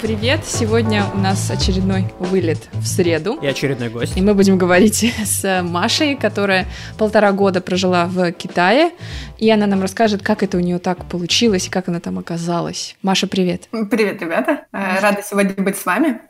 привет! 0.00 0.46
Сегодня 0.46 1.04
у 1.14 1.18
нас 1.18 1.50
очередной 1.50 2.06
вылет 2.18 2.68
в 2.72 2.86
среду. 2.86 3.38
И 3.42 3.46
очередной 3.46 3.90
гость. 3.90 4.16
И 4.16 4.22
мы 4.22 4.34
будем 4.34 4.56
говорить 4.56 5.12
с 5.24 5.62
Машей, 5.62 6.16
которая 6.16 6.66
полтора 6.96 7.32
года 7.32 7.60
прожила 7.60 8.06
в 8.06 8.32
Китае. 8.32 8.92
И 9.38 9.50
она 9.50 9.66
нам 9.66 9.82
расскажет, 9.82 10.22
как 10.22 10.42
это 10.42 10.56
у 10.56 10.60
нее 10.60 10.78
так 10.78 11.04
получилось 11.04 11.66
и 11.66 11.70
как 11.70 11.88
она 11.88 12.00
там 12.00 12.18
оказалась. 12.18 12.96
Маша, 13.02 13.26
привет! 13.26 13.68
Привет, 13.90 14.22
ребята! 14.22 14.66
Э, 14.72 15.00
рада 15.00 15.22
сегодня 15.22 15.52
быть 15.62 15.76
с 15.76 15.84
вами. 15.84 16.20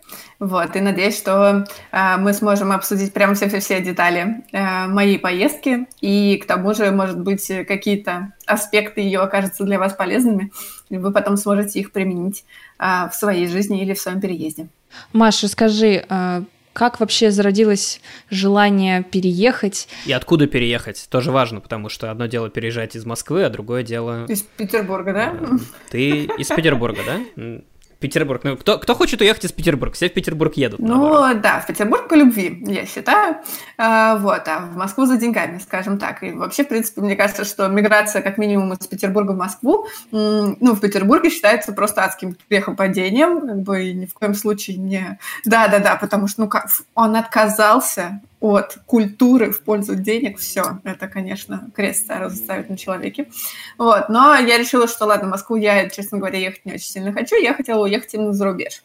Вот, 0.40 0.74
и 0.74 0.80
надеюсь, 0.80 1.18
что 1.18 1.66
э, 1.92 2.16
мы 2.16 2.32
сможем 2.32 2.72
обсудить 2.72 3.12
прямо 3.12 3.34
все-все-все 3.34 3.82
детали 3.82 4.42
э, 4.52 4.86
моей 4.86 5.18
поездки, 5.18 5.86
и 6.00 6.38
к 6.38 6.46
тому 6.46 6.72
же, 6.72 6.90
может 6.90 7.20
быть, 7.20 7.46
какие-то 7.68 8.32
аспекты 8.46 9.02
ее 9.02 9.20
окажутся 9.20 9.64
для 9.64 9.78
вас 9.78 9.92
полезными, 9.92 10.50
и 10.88 10.96
вы 10.96 11.12
потом 11.12 11.36
сможете 11.36 11.80
их 11.80 11.92
применить 11.92 12.46
э, 12.78 13.10
в 13.10 13.14
своей 13.14 13.48
жизни 13.48 13.82
или 13.82 13.92
в 13.92 14.00
своем 14.00 14.18
переезде. 14.18 14.68
Маша, 15.12 15.46
скажи, 15.46 16.06
э, 16.08 16.42
как 16.72 17.00
вообще 17.00 17.30
зародилось 17.30 18.00
желание 18.30 19.02
переехать? 19.02 19.88
И 20.06 20.12
откуда 20.12 20.46
переехать? 20.46 21.06
Тоже 21.10 21.32
важно, 21.32 21.60
потому 21.60 21.90
что 21.90 22.10
одно 22.10 22.26
дело 22.26 22.48
переезжать 22.48 22.96
из 22.96 23.04
Москвы, 23.04 23.44
а 23.44 23.50
другое 23.50 23.82
дело... 23.82 24.24
Из 24.26 24.40
Петербурга, 24.42 25.12
да? 25.12 25.34
Э, 25.38 25.58
ты 25.90 26.24
из 26.38 26.48
Петербурга, 26.48 27.00
да? 27.04 27.60
Петербург. 28.00 28.40
Ну, 28.44 28.56
кто, 28.56 28.78
кто 28.78 28.94
хочет 28.94 29.20
уехать 29.20 29.44
из 29.44 29.52
Петербурга? 29.52 29.94
Все 29.94 30.08
в 30.08 30.14
Петербург 30.14 30.56
едут. 30.56 30.80
Ну, 30.80 30.88
наоборот. 30.88 31.40
да, 31.42 31.60
в 31.60 31.66
Петербург 31.66 32.08
по 32.08 32.14
любви, 32.14 32.64
я 32.66 32.86
считаю. 32.86 33.36
А, 33.76 34.16
вот, 34.16 34.48
а 34.48 34.60
в 34.60 34.76
Москву 34.76 35.04
за 35.04 35.18
деньгами, 35.18 35.58
скажем 35.58 35.98
так. 35.98 36.22
И 36.22 36.32
вообще, 36.32 36.64
в 36.64 36.68
принципе, 36.68 37.02
мне 37.02 37.14
кажется, 37.14 37.44
что 37.44 37.68
миграция, 37.68 38.22
как 38.22 38.38
минимум, 38.38 38.72
из 38.72 38.86
Петербурга 38.86 39.32
в 39.32 39.36
Москву, 39.36 39.86
ну, 40.10 40.74
в 40.74 40.80
Петербурге 40.80 41.30
считается 41.30 41.72
просто 41.72 42.02
адским 42.02 42.36
грехопадением, 42.48 43.46
как 43.46 43.60
бы 43.60 43.84
и 43.84 43.92
ни 43.92 44.06
в 44.06 44.14
коем 44.14 44.34
случае 44.34 44.78
не... 44.78 45.18
Да-да-да, 45.44 45.96
потому 45.96 46.26
что, 46.26 46.42
ну, 46.42 46.48
как, 46.48 46.68
он 46.94 47.16
отказался 47.16 48.20
от 48.40 48.78
культуры 48.86 49.52
в 49.52 49.62
пользу 49.62 49.94
денег, 49.94 50.38
все, 50.38 50.80
это, 50.84 51.08
конечно, 51.08 51.70
крест 51.74 52.06
сразу 52.06 52.36
ставить 52.36 52.70
на 52.70 52.76
человеке. 52.76 53.28
Вот, 53.76 54.08
но 54.08 54.34
я 54.34 54.58
решила, 54.58 54.88
что, 54.88 55.04
ладно, 55.04 55.28
в 55.28 55.30
Москву 55.30 55.56
я, 55.56 55.88
честно 55.90 56.18
говоря, 56.18 56.38
ехать 56.38 56.64
не 56.64 56.72
очень 56.72 56.88
сильно 56.88 57.12
хочу, 57.12 57.36
я 57.36 57.54
хотела 57.54 57.84
уехать 57.84 58.14
именно 58.14 58.32
за 58.32 58.44
рубеж. 58.46 58.82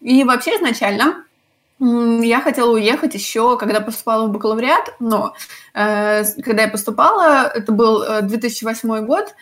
И 0.00 0.24
вообще 0.24 0.56
изначально 0.56 1.24
я 1.78 2.40
хотела 2.40 2.72
уехать 2.72 3.14
еще, 3.14 3.58
когда 3.58 3.82
поступала 3.82 4.26
в 4.26 4.32
бакалавриат, 4.32 4.94
но 4.98 5.34
э, 5.74 6.24
когда 6.42 6.62
я 6.62 6.68
поступала, 6.68 7.48
это 7.48 7.70
был 7.70 8.02
2008 8.22 8.90
э, 8.90 9.02
год, 9.02 9.34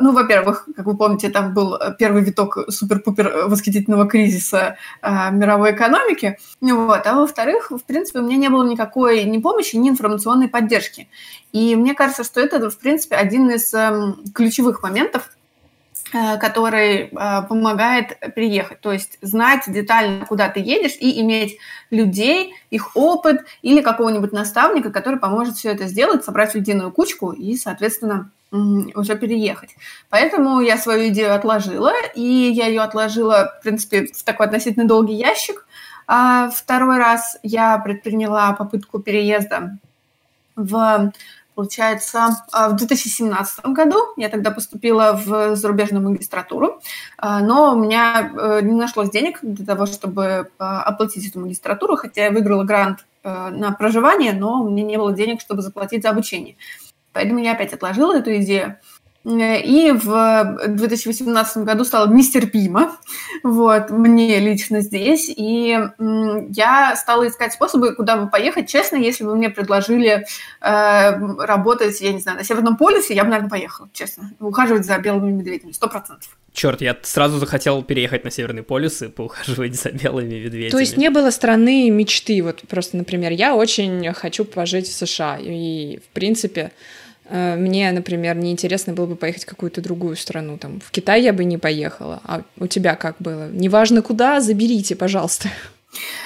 ну, 0.00 0.12
во-первых, 0.12 0.66
как 0.74 0.84
вы 0.84 0.96
помните, 0.96 1.30
там 1.30 1.54
был 1.54 1.78
первый 1.96 2.22
виток 2.22 2.58
супер-пупер 2.68 3.46
восхитительного 3.46 4.08
кризиса 4.08 4.76
а, 5.00 5.30
мировой 5.30 5.72
экономики. 5.72 6.38
Вот. 6.60 7.06
А 7.06 7.14
во-вторых, 7.14 7.70
в 7.70 7.84
принципе, 7.84 8.18
у 8.18 8.22
меня 8.22 8.36
не 8.36 8.48
было 8.48 8.68
никакой 8.68 9.22
ни 9.24 9.38
помощи, 9.38 9.76
ни 9.76 9.88
информационной 9.88 10.48
поддержки. 10.48 11.08
И 11.52 11.76
мне 11.76 11.94
кажется, 11.94 12.24
что 12.24 12.40
это, 12.40 12.68
в 12.68 12.78
принципе, 12.78 13.14
один 13.14 13.48
из 13.50 13.72
эм, 13.72 14.24
ключевых 14.34 14.82
моментов, 14.82 15.30
э, 15.30 15.39
который 16.12 17.04
э, 17.04 17.08
помогает 17.48 18.18
приехать. 18.34 18.80
То 18.80 18.92
есть 18.92 19.18
знать 19.22 19.64
детально, 19.66 20.26
куда 20.26 20.48
ты 20.48 20.60
едешь, 20.60 20.96
и 20.98 21.20
иметь 21.20 21.58
людей, 21.90 22.54
их 22.70 22.96
опыт 22.96 23.44
или 23.62 23.80
какого-нибудь 23.80 24.32
наставника, 24.32 24.90
который 24.90 25.18
поможет 25.18 25.56
все 25.56 25.70
это 25.70 25.86
сделать, 25.86 26.24
собрать 26.24 26.54
единую 26.54 26.92
кучку 26.92 27.32
и, 27.32 27.56
соответственно, 27.56 28.30
уже 28.52 29.16
переехать. 29.16 29.76
Поэтому 30.08 30.60
я 30.60 30.76
свою 30.76 31.08
идею 31.08 31.34
отложила, 31.34 31.92
и 32.14 32.22
я 32.22 32.66
ее 32.66 32.80
отложила, 32.80 33.54
в 33.58 33.62
принципе, 33.62 34.06
в 34.06 34.24
такой 34.24 34.46
относительно 34.46 34.86
долгий 34.86 35.14
ящик. 35.14 35.66
А 36.08 36.50
второй 36.50 36.98
раз 36.98 37.38
я 37.44 37.78
предприняла 37.78 38.52
попытку 38.52 38.98
переезда 38.98 39.78
в, 40.56 41.12
получается, 41.54 42.36
а, 42.52 42.68
в 42.68 42.76
2017 42.76 43.66
году. 43.66 43.98
Я 44.16 44.28
тогда 44.28 44.50
поступила 44.50 45.12
в 45.12 45.56
зарубежную 45.56 46.02
магистратуру, 46.02 46.80
а, 47.18 47.40
но 47.40 47.74
у 47.74 47.78
меня 47.78 48.32
э, 48.34 48.60
не 48.62 48.72
нашлось 48.72 49.10
денег 49.10 49.38
для 49.42 49.66
того, 49.66 49.86
чтобы 49.86 50.50
а, 50.58 50.82
оплатить 50.82 51.28
эту 51.28 51.40
магистратуру, 51.40 51.96
хотя 51.96 52.24
я 52.24 52.30
выиграла 52.30 52.64
грант 52.64 53.06
э, 53.24 53.48
на 53.50 53.72
проживание, 53.72 54.32
но 54.32 54.62
у 54.62 54.68
меня 54.68 54.84
не 54.84 54.96
было 54.96 55.12
денег, 55.12 55.40
чтобы 55.40 55.62
заплатить 55.62 56.02
за 56.02 56.10
обучение. 56.10 56.56
Поэтому 57.12 57.40
я 57.40 57.52
опять 57.52 57.72
отложила 57.72 58.16
эту 58.16 58.34
идею. 58.36 58.76
И 59.22 59.92
в 59.92 60.56
2018 60.66 61.58
году 61.58 61.84
стало 61.84 62.10
нестерпимо, 62.10 62.96
вот, 63.42 63.90
мне 63.90 64.38
лично 64.38 64.80
здесь, 64.80 65.28
и 65.28 65.78
я 65.98 66.96
стала 66.96 67.28
искать 67.28 67.52
способы, 67.52 67.94
куда 67.94 68.16
бы 68.16 68.30
поехать. 68.30 68.68
Честно, 68.70 68.96
если 68.96 69.24
бы 69.24 69.36
мне 69.36 69.50
предложили 69.50 70.24
э, 70.62 71.44
работать, 71.44 72.00
я 72.00 72.14
не 72.14 72.20
знаю, 72.20 72.38
на 72.38 72.44
Северном 72.44 72.78
полюсе, 72.78 73.14
я 73.14 73.24
бы, 73.24 73.30
наверное, 73.30 73.50
поехала, 73.50 73.90
честно. 73.92 74.32
Ухаживать 74.40 74.86
за 74.86 74.96
белыми 74.96 75.32
медведями, 75.32 75.72
сто 75.72 75.88
процентов. 75.88 76.30
Черт, 76.54 76.80
я 76.80 76.96
сразу 77.02 77.38
захотел 77.38 77.82
переехать 77.82 78.24
на 78.24 78.30
Северный 78.30 78.62
полюс 78.62 79.02
и 79.02 79.08
поухаживать 79.08 79.74
за 79.74 79.90
белыми 79.90 80.34
медведями. 80.34 80.70
То 80.70 80.78
есть 80.78 80.96
не 80.96 81.10
было 81.10 81.30
страны 81.30 81.90
мечты, 81.90 82.42
вот 82.42 82.62
просто, 82.68 82.96
например, 82.96 83.32
я 83.32 83.54
очень 83.54 84.12
хочу 84.14 84.46
пожить 84.46 84.88
в 84.88 84.92
США, 84.92 85.38
и, 85.38 85.98
в 85.98 86.08
принципе, 86.14 86.72
мне, 87.30 87.90
например, 87.92 88.36
неинтересно 88.36 88.92
было 88.92 89.06
бы 89.06 89.16
поехать 89.16 89.44
в 89.44 89.46
какую-то 89.46 89.80
другую 89.80 90.16
страну. 90.16 90.58
Там, 90.58 90.80
в 90.80 90.90
Китай 90.90 91.22
я 91.22 91.32
бы 91.32 91.44
не 91.44 91.58
поехала. 91.58 92.20
А 92.24 92.42
у 92.58 92.66
тебя 92.66 92.96
как 92.96 93.16
было? 93.20 93.48
Неважно 93.50 94.02
куда, 94.02 94.40
заберите, 94.40 94.96
пожалуйста. 94.96 95.48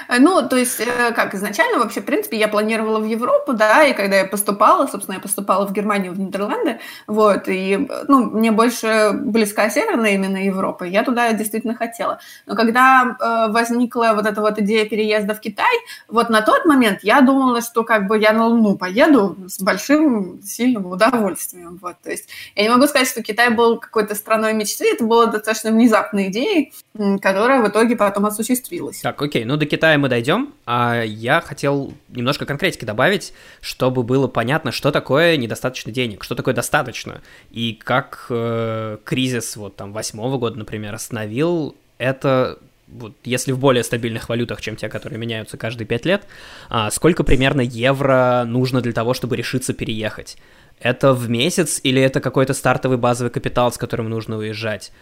Э, 0.08 0.19
ну, 0.19 0.47
то 0.48 0.56
есть, 0.56 0.80
э, 0.80 1.12
как 1.12 1.34
изначально, 1.34 1.78
вообще, 1.78 2.00
в 2.00 2.04
принципе, 2.04 2.38
я 2.38 2.48
планировала 2.48 2.98
в 2.98 3.04
Европу, 3.04 3.52
да, 3.52 3.84
и 3.84 3.94
когда 3.94 4.16
я 4.16 4.25
поступала, 4.25 4.86
собственно, 4.86 5.16
я 5.16 5.20
поступала 5.20 5.66
в 5.66 5.72
Германию, 5.72 6.12
в 6.12 6.19
Нидерланды, 6.19 6.80
вот, 7.06 7.48
и, 7.48 7.88
ну, 8.08 8.30
мне 8.30 8.50
больше 8.50 9.12
близка 9.14 9.70
северная 9.70 10.14
именно 10.14 10.44
Европа, 10.44 10.84
я 10.84 11.03
туда 11.03 11.32
действительно 11.32 11.74
хотела. 11.74 12.20
Но 12.47 12.54
когда 12.54 13.16
э, 13.19 13.53
возникла 13.53 14.12
вот 14.14 14.26
эта 14.26 14.41
вот 14.41 14.58
идея 14.58 14.88
переезда 14.88 15.34
в 15.34 15.41
Китай, 15.41 15.74
вот 16.08 16.30
на 16.30 16.42
тот 16.42 16.64
момент 16.64 17.00
я 17.03 17.20
думала, 17.20 17.60
что 17.62 17.84
как 17.84 18.06
бы 18.06 18.19
я 18.19 18.32
на 18.32 18.47
Луну 18.47 18.76
поеду 18.76 19.36
с 19.47 19.60
большим, 19.60 20.41
сильным 20.42 20.86
удовольствием, 20.86 21.78
вот, 21.80 21.97
то 22.03 22.10
есть 22.10 22.28
я 22.54 22.64
не 22.64 22.69
могу 22.69 22.86
сказать, 22.86 23.08
что 23.08 23.22
Китай 23.22 23.50
был 23.50 23.78
какой-то 23.78 24.14
страной 24.14 24.53
мечты, 24.53 24.92
это 24.92 25.04
было 25.04 25.26
достаточно 25.26 25.70
внезапной 25.70 26.28
идеей, 26.28 26.72
которая 27.20 27.62
в 27.62 27.69
итоге 27.69 27.97
потом 27.97 28.26
осуществилась. 28.26 29.00
Так, 29.00 29.20
окей, 29.20 29.44
ну 29.44 29.53
до 29.56 29.66
Китая 29.66 29.84
Китая 29.84 29.98
мы 29.98 30.09
дойдем, 30.09 30.54
а 30.65 31.03
я 31.03 31.42
хотел 31.42 31.92
немножко 32.09 32.47
конкретики 32.47 32.87
добавить, 32.87 33.34
чтобы 33.60 34.03
было 34.03 34.28
понятно, 34.28 34.72
что 34.72 34.91
такое 34.91 35.37
недостаточно 35.37 35.92
денег, 35.92 36.25
что 36.25 36.34
такое 36.34 36.54
достаточно, 36.54 37.20
и 37.50 37.78
как 37.84 38.26
э, 38.31 38.97
кризис 39.04 39.56
вот 39.56 39.76
там 39.76 39.92
восьмого 39.92 40.38
года, 40.38 40.59
например, 40.59 40.94
остановил 40.94 41.76
это 41.98 42.59
вот, 42.88 43.12
если 43.25 43.53
в 43.53 43.59
более 43.59 43.84
стабильных 43.84 44.28
валютах, 44.31 44.62
чем 44.62 44.76
те, 44.76 44.88
которые 44.88 45.19
меняются 45.19 45.56
каждые 45.59 45.86
пять 45.86 46.06
лет, 46.06 46.26
а, 46.71 46.91
сколько 46.91 47.25
примерно 47.25 47.60
евро 47.60 48.44
нужно 48.47 48.81
для 48.81 48.92
того, 48.92 49.12
чтобы 49.12 49.36
решиться 49.36 49.75
переехать? 49.75 50.38
Это 50.81 51.12
в 51.12 51.28
месяц 51.28 51.81
или 51.82 52.00
это 52.00 52.21
какой-то 52.21 52.54
стартовый 52.54 52.98
базовый 52.98 53.31
капитал, 53.31 53.71
с 53.71 53.78
которым 53.78 54.09
нужно 54.09 54.38
уезжать? 54.38 54.92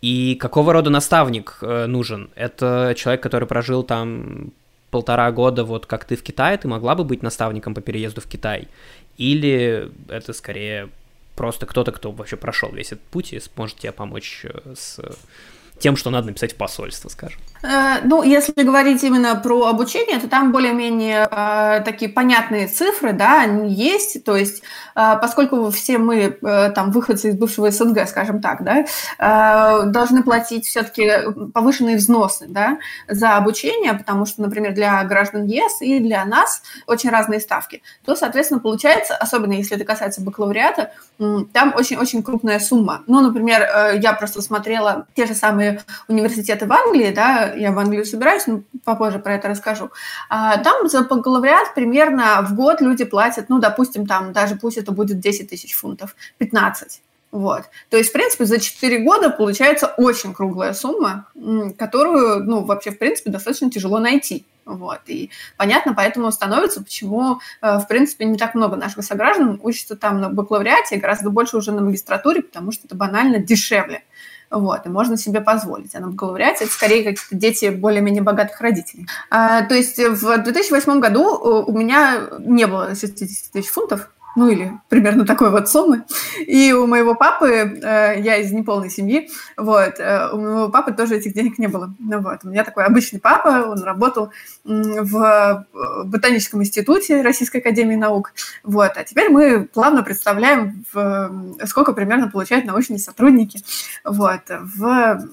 И 0.00 0.34
какого 0.34 0.72
рода 0.72 0.90
наставник 0.90 1.58
э, 1.62 1.86
нужен? 1.86 2.30
Это 2.34 2.94
человек, 2.96 3.22
который 3.22 3.48
прожил 3.48 3.82
там 3.82 4.52
полтора 4.90 5.30
года, 5.32 5.64
вот 5.64 5.86
как 5.86 6.04
ты 6.04 6.14
в 6.14 6.22
Китае, 6.22 6.56
ты 6.56 6.68
могла 6.68 6.94
бы 6.94 7.04
быть 7.04 7.22
наставником 7.22 7.74
по 7.74 7.80
переезду 7.80 8.20
в 8.20 8.26
Китай? 8.26 8.68
Или 9.16 9.90
это 10.08 10.32
скорее 10.32 10.90
просто 11.34 11.66
кто-то, 11.66 11.92
кто 11.92 12.12
вообще 12.12 12.36
прошел 12.36 12.70
весь 12.70 12.92
этот 12.92 13.04
путь 13.04 13.32
и 13.32 13.40
сможет 13.40 13.78
тебе 13.78 13.92
помочь 13.92 14.44
э, 14.44 14.74
с 14.76 15.00
тем, 15.84 15.96
что 15.96 16.08
надо 16.08 16.28
написать 16.28 16.54
в 16.54 16.56
посольство, 16.56 17.10
скажем? 17.10 17.38
Э, 17.62 18.00
ну, 18.04 18.22
если 18.22 18.62
говорить 18.62 19.04
именно 19.04 19.36
про 19.36 19.66
обучение, 19.66 20.18
то 20.18 20.28
там 20.28 20.50
более-менее 20.50 21.28
э, 21.30 21.82
такие 21.84 22.10
понятные 22.10 22.68
цифры, 22.68 23.12
да, 23.12 23.42
они 23.42 23.70
есть. 23.70 24.24
То 24.24 24.34
есть, 24.34 24.62
э, 24.96 25.18
поскольку 25.20 25.70
все 25.70 25.98
мы 25.98 26.38
э, 26.40 26.70
там 26.74 26.90
выходцы 26.90 27.28
из 27.28 27.36
бывшего 27.36 27.70
СНГ, 27.70 28.08
скажем 28.08 28.40
так, 28.40 28.64
да, 28.64 28.86
э, 29.18 29.90
должны 29.90 30.22
платить 30.22 30.64
все-таки 30.64 31.50
повышенные 31.52 31.96
взносы, 31.96 32.46
да, 32.48 32.78
за 33.06 33.36
обучение, 33.36 33.92
потому 33.92 34.24
что, 34.24 34.40
например, 34.40 34.72
для 34.72 35.04
граждан 35.04 35.44
ЕС 35.44 35.82
и 35.82 35.98
для 35.98 36.24
нас 36.24 36.62
очень 36.86 37.10
разные 37.10 37.40
ставки. 37.40 37.82
То, 38.06 38.16
соответственно, 38.16 38.60
получается, 38.60 39.16
особенно 39.16 39.52
если 39.52 39.76
это 39.76 39.84
касается 39.84 40.22
бакалавриата, 40.22 40.92
там 41.18 41.74
очень-очень 41.76 42.22
крупная 42.22 42.58
сумма. 42.58 43.02
Ну, 43.06 43.20
например, 43.20 43.60
э, 43.60 43.98
я 44.00 44.14
просто 44.14 44.40
смотрела 44.40 45.06
те 45.14 45.26
же 45.26 45.34
самые 45.34 45.73
университеты 46.08 46.66
в 46.66 46.72
Англии, 46.72 47.12
да, 47.12 47.52
я 47.54 47.72
в 47.72 47.78
Англию 47.78 48.04
собираюсь, 48.04 48.46
но 48.46 48.62
попозже 48.84 49.18
про 49.18 49.34
это 49.34 49.48
расскажу. 49.48 49.90
А, 50.28 50.58
там 50.58 50.88
за 50.88 51.02
бакалавриат 51.02 51.74
примерно 51.74 52.42
в 52.42 52.54
год 52.54 52.80
люди 52.80 53.04
платят, 53.04 53.48
ну, 53.48 53.58
допустим, 53.58 54.06
там 54.06 54.32
даже 54.32 54.56
пусть 54.56 54.76
это 54.76 54.92
будет 54.92 55.20
10 55.20 55.50
тысяч 55.50 55.74
фунтов, 55.74 56.16
15. 56.38 57.00
Вот. 57.34 57.64
То 57.90 57.96
есть, 57.96 58.10
в 58.10 58.12
принципе, 58.12 58.44
за 58.44 58.60
4 58.60 58.98
года 59.00 59.28
получается 59.28 59.88
очень 59.96 60.32
круглая 60.32 60.72
сумма, 60.72 61.26
которую, 61.76 62.44
ну, 62.44 62.62
вообще, 62.62 62.92
в 62.92 62.98
принципе, 62.98 63.32
достаточно 63.32 63.70
тяжело 63.72 63.98
найти. 63.98 64.46
Вот. 64.64 65.00
И 65.06 65.30
понятно, 65.56 65.94
поэтому 65.94 66.30
становится, 66.30 66.80
почему, 66.82 67.40
э, 67.60 67.78
в 67.78 67.88
принципе, 67.88 68.24
не 68.24 68.38
так 68.38 68.54
много 68.54 68.76
наших 68.76 69.04
сограждан 69.04 69.58
учатся 69.62 69.96
там 69.96 70.20
на 70.20 70.30
бакалавриате, 70.30 70.96
гораздо 70.96 71.30
больше 71.30 71.56
уже 71.56 71.72
на 71.72 71.82
магистратуре, 71.82 72.42
потому 72.42 72.70
что 72.70 72.86
это 72.86 72.94
банально 72.94 73.40
дешевле. 73.40 74.04
Вот, 74.50 74.86
и 74.86 74.88
можно 74.88 75.16
себе 75.16 75.40
позволить. 75.40 75.94
А 75.94 76.00
на 76.00 76.08
бакалавриате 76.08 76.64
это 76.64 76.72
скорее 76.72 77.04
какие-то 77.04 77.34
дети 77.34 77.70
более-менее 77.70 78.22
богатых 78.22 78.60
родителей. 78.60 79.06
А, 79.30 79.62
то 79.62 79.74
есть 79.74 79.98
в 79.98 80.38
2008 80.38 81.00
году 81.00 81.36
э, 81.36 81.64
у 81.66 81.76
меня 81.76 82.28
не 82.38 82.66
было 82.66 82.94
60 82.94 83.52
тысяч 83.52 83.68
фунтов, 83.68 84.10
ну 84.36 84.48
или 84.48 84.72
примерно 84.88 85.24
такой 85.24 85.50
вот 85.50 85.68
суммы. 85.68 86.04
И 86.38 86.72
у 86.72 86.86
моего 86.86 87.14
папы, 87.14 87.48
э, 87.48 88.20
я 88.20 88.36
из 88.36 88.52
неполной 88.52 88.90
семьи, 88.90 89.30
вот, 89.56 89.98
э, 89.98 90.28
у 90.32 90.38
моего 90.38 90.68
папы 90.68 90.92
тоже 90.92 91.16
этих 91.16 91.34
денег 91.34 91.58
не 91.58 91.66
было. 91.66 91.94
Ну, 91.98 92.20
вот, 92.20 92.40
у 92.44 92.48
меня 92.48 92.64
такой 92.64 92.84
обычный 92.84 93.20
папа, 93.20 93.66
он 93.68 93.82
работал 93.82 94.30
в 94.64 95.66
Ботаническом 96.04 96.62
институте 96.62 97.22
Российской 97.22 97.58
Академии 97.58 97.96
Наук, 97.96 98.32
вот, 98.62 98.92
а 98.96 99.04
теперь 99.04 99.28
мы 99.28 99.64
плавно 99.64 100.02
представляем, 100.02 100.84
сколько 101.64 101.92
примерно 101.92 102.28
получают 102.28 102.64
научные 102.64 102.98
сотрудники, 102.98 103.60
вот, 104.04 104.42
в 104.48 105.28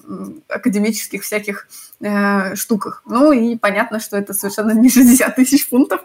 академических 0.48 1.22
всяких 1.22 1.68
э, 2.00 2.54
штуках. 2.54 3.02
Ну 3.06 3.32
и 3.32 3.56
понятно, 3.56 4.00
что 4.00 4.16
это 4.16 4.34
совершенно 4.34 4.72
не 4.72 4.90
60 4.90 5.34
тысяч 5.34 5.68
фунтов, 5.68 6.00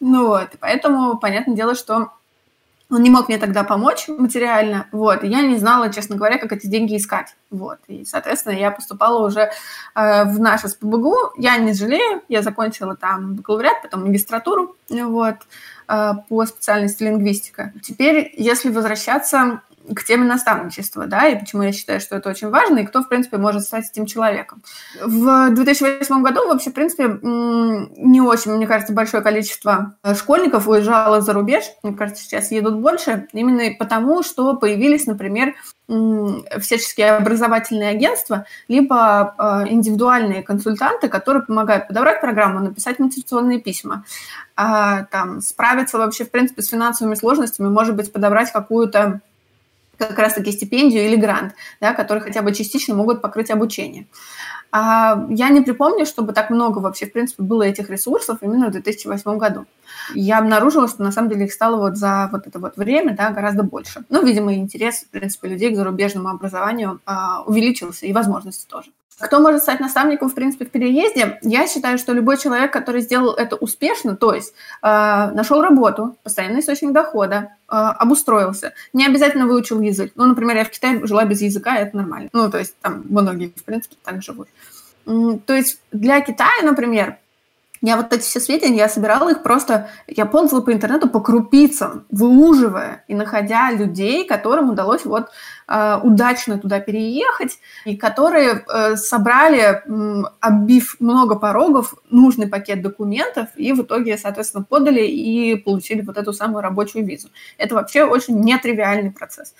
ну 0.00 0.26
вот, 0.26 0.50
поэтому 0.60 1.18
понятное 1.18 1.56
дело, 1.56 1.74
что 1.74 2.12
он 2.92 3.02
не 3.02 3.10
мог 3.10 3.28
мне 3.28 3.38
тогда 3.38 3.64
помочь 3.64 4.06
материально, 4.08 4.86
вот, 4.92 5.24
и 5.24 5.28
я 5.28 5.42
не 5.42 5.56
знала, 5.56 5.92
честно 5.92 6.16
говоря, 6.16 6.38
как 6.38 6.52
эти 6.52 6.66
деньги 6.66 6.96
искать, 6.96 7.34
вот, 7.50 7.78
и, 7.88 8.04
соответственно, 8.04 8.54
я 8.54 8.70
поступала 8.70 9.26
уже 9.26 9.50
э, 9.94 10.24
в 10.24 10.38
наш 10.38 10.60
СПБГУ, 10.62 11.32
я 11.38 11.56
не 11.56 11.72
жалею, 11.72 12.22
я 12.28 12.42
закончила 12.42 12.94
там 12.94 13.34
бакалавриат, 13.34 13.82
потом 13.82 14.02
магистратуру, 14.02 14.76
вот, 14.90 15.36
э, 15.88 16.12
по 16.28 16.46
специальности 16.46 17.02
лингвистика. 17.02 17.72
Теперь, 17.82 18.32
если 18.36 18.68
возвращаться 18.68 19.62
к 19.94 20.04
теме 20.04 20.24
наставничества, 20.24 21.06
да, 21.06 21.26
и 21.28 21.38
почему 21.38 21.62
я 21.62 21.72
считаю, 21.72 22.00
что 22.00 22.16
это 22.16 22.30
очень 22.30 22.50
важно, 22.50 22.78
и 22.78 22.86
кто, 22.86 23.02
в 23.02 23.08
принципе, 23.08 23.36
может 23.36 23.62
стать 23.62 23.90
этим 23.90 24.06
человеком. 24.06 24.62
В 25.02 25.50
2008 25.50 26.22
году 26.22 26.46
вообще, 26.46 26.70
в 26.70 26.74
принципе, 26.74 27.04
не 27.22 28.20
очень, 28.20 28.52
мне 28.52 28.66
кажется, 28.66 28.92
большое 28.92 29.22
количество 29.22 29.94
школьников 30.14 30.68
уезжало 30.68 31.20
за 31.20 31.32
рубеж, 31.32 31.64
мне 31.82 31.94
кажется, 31.94 32.22
сейчас 32.22 32.50
едут 32.50 32.76
больше, 32.76 33.26
именно 33.32 33.74
потому, 33.78 34.22
что 34.22 34.56
появились, 34.56 35.06
например, 35.06 35.54
всяческие 36.60 37.16
образовательные 37.16 37.90
агентства, 37.90 38.46
либо 38.68 39.34
э, 39.36 39.68
индивидуальные 39.68 40.42
консультанты, 40.42 41.08
которые 41.08 41.42
помогают 41.42 41.88
подобрать 41.88 42.20
программу, 42.20 42.60
написать 42.60 42.98
мотивационные 42.98 43.60
письма, 43.60 44.04
а, 44.56 45.04
там, 45.04 45.40
справиться 45.40 45.98
вообще, 45.98 46.24
в 46.24 46.30
принципе, 46.30 46.62
с 46.62 46.68
финансовыми 46.68 47.14
сложностями, 47.14 47.68
может 47.68 47.96
быть, 47.96 48.12
подобрать 48.12 48.52
какую-то 48.52 49.20
как 50.06 50.18
раз-таки 50.18 50.52
стипендию 50.52 51.04
или 51.04 51.16
грант, 51.16 51.54
да, 51.80 51.92
которые 51.94 52.22
хотя 52.22 52.42
бы 52.42 52.54
частично 52.54 52.94
могут 52.94 53.22
покрыть 53.22 53.50
обучение. 53.50 54.06
А 54.74 55.26
я 55.28 55.50
не 55.50 55.60
припомню, 55.60 56.06
чтобы 56.06 56.32
так 56.32 56.48
много 56.48 56.78
вообще, 56.78 57.04
в 57.04 57.12
принципе, 57.12 57.42
было 57.42 57.62
этих 57.62 57.90
ресурсов 57.90 58.38
именно 58.40 58.68
в 58.68 58.72
2008 58.72 59.36
году. 59.36 59.66
Я 60.14 60.38
обнаружила, 60.38 60.88
что 60.88 61.02
на 61.02 61.12
самом 61.12 61.28
деле 61.28 61.44
их 61.44 61.52
стало 61.52 61.76
вот 61.76 61.98
за 61.98 62.30
вот 62.32 62.46
это 62.46 62.58
вот 62.58 62.76
время 62.76 63.14
да, 63.14 63.30
гораздо 63.30 63.64
больше. 63.64 64.02
Ну, 64.08 64.24
видимо, 64.24 64.54
интерес, 64.54 65.00
в 65.02 65.10
принципе, 65.10 65.48
людей 65.48 65.72
к 65.72 65.76
зарубежному 65.76 66.30
образованию 66.30 67.00
а, 67.04 67.42
увеличился, 67.42 68.06
и 68.06 68.14
возможности 68.14 68.66
тоже. 68.66 68.90
Кто 69.22 69.40
может 69.40 69.62
стать 69.62 69.78
наставником, 69.78 70.30
в 70.30 70.34
принципе, 70.34 70.64
в 70.64 70.70
переезде? 70.70 71.38
Я 71.42 71.68
считаю, 71.68 71.98
что 71.98 72.12
любой 72.12 72.38
человек, 72.38 72.72
который 72.72 73.02
сделал 73.02 73.34
это 73.34 73.54
успешно, 73.56 74.16
то 74.16 74.34
есть 74.34 74.52
э, 74.82 74.86
нашел 74.86 75.62
работу, 75.62 76.16
постоянный 76.24 76.58
источник 76.58 76.92
дохода, 76.92 77.50
обустроился, 77.72 78.74
не 78.92 79.06
обязательно 79.06 79.46
выучил 79.46 79.80
язык. 79.80 80.12
Ну, 80.14 80.26
например, 80.26 80.56
я 80.56 80.64
в 80.64 80.70
Китае 80.70 81.04
жила 81.06 81.24
без 81.24 81.40
языка, 81.40 81.78
это 81.78 81.96
нормально. 81.96 82.28
Ну, 82.32 82.50
то 82.50 82.58
есть 82.58 82.76
там 82.80 83.04
многие, 83.08 83.52
в 83.56 83.64
принципе, 83.64 83.96
так 84.04 84.22
живут. 84.22 84.48
То 85.04 85.54
есть 85.54 85.80
для 85.90 86.20
Китая, 86.20 86.62
например, 86.62 87.16
я 87.82 87.96
вот 87.96 88.12
эти 88.12 88.22
все 88.22 88.38
сведения, 88.38 88.78
я 88.78 88.88
собирала 88.88 89.30
их 89.30 89.42
просто, 89.42 89.90
я 90.06 90.24
ползала 90.24 90.60
по 90.60 90.72
интернету 90.72 91.08
по 91.08 91.20
крупицам, 91.20 92.06
выуживая 92.10 93.04
и 93.08 93.14
находя 93.14 93.72
людей, 93.72 94.24
которым 94.24 94.70
удалось 94.70 95.04
вот 95.04 95.30
э, 95.66 95.98
удачно 96.02 96.58
туда 96.58 96.78
переехать, 96.78 97.58
и 97.84 97.96
которые 97.96 98.64
э, 98.72 98.96
собрали, 98.96 99.82
э, 99.84 100.22
оббив 100.40 100.96
много 101.00 101.34
порогов, 101.34 101.94
нужный 102.08 102.46
пакет 102.46 102.82
документов, 102.82 103.48
и 103.56 103.72
в 103.72 103.82
итоге, 103.82 104.16
соответственно, 104.16 104.64
подали 104.64 105.02
и 105.04 105.56
получили 105.56 106.02
вот 106.02 106.16
эту 106.16 106.32
самую 106.32 106.62
рабочую 106.62 107.04
визу. 107.04 107.30
Это 107.58 107.74
вообще 107.74 108.04
очень 108.04 108.40
нетривиальный 108.40 109.10
процесс. 109.10 109.54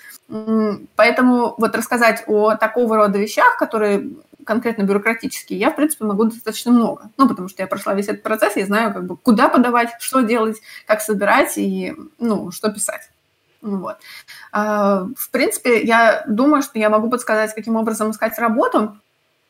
Поэтому 0.95 1.55
вот 1.59 1.75
рассказать 1.75 2.23
о 2.29 2.55
такого 2.55 2.97
рода 2.97 3.19
вещах, 3.19 3.57
которые 3.59 4.11
конкретно 4.45 4.83
бюрократические, 4.83 5.59
я, 5.59 5.71
в 5.71 5.77
принципе, 5.77 6.05
могу 6.05 6.25
достаточно 6.25 6.73
много. 6.73 7.11
Ну, 7.17 7.29
потому 7.29 7.49
что 7.49 7.63
я 7.63 7.67
прошла 7.67 7.95
весь 7.95 8.09
этот 8.09 8.23
процесс, 8.23 8.57
я 8.57 8.67
знаю, 8.67 8.93
как 8.93 9.07
бы, 9.07 9.17
куда 9.17 9.49
подавать, 9.49 9.91
что 10.01 10.21
делать, 10.21 10.61
как 10.87 11.01
собирать 11.01 11.57
и, 11.57 11.95
ну, 12.19 12.51
что 12.51 12.71
писать. 12.71 13.11
Вот. 13.63 13.97
А, 14.51 15.07
в 15.17 15.31
принципе, 15.31 15.83
я 15.83 16.25
думаю, 16.27 16.63
что 16.63 16.79
я 16.79 16.91
могу 16.91 17.09
подсказать, 17.09 17.55
каким 17.55 17.77
образом 17.77 18.11
искать 18.11 18.39
работу, 18.39 18.99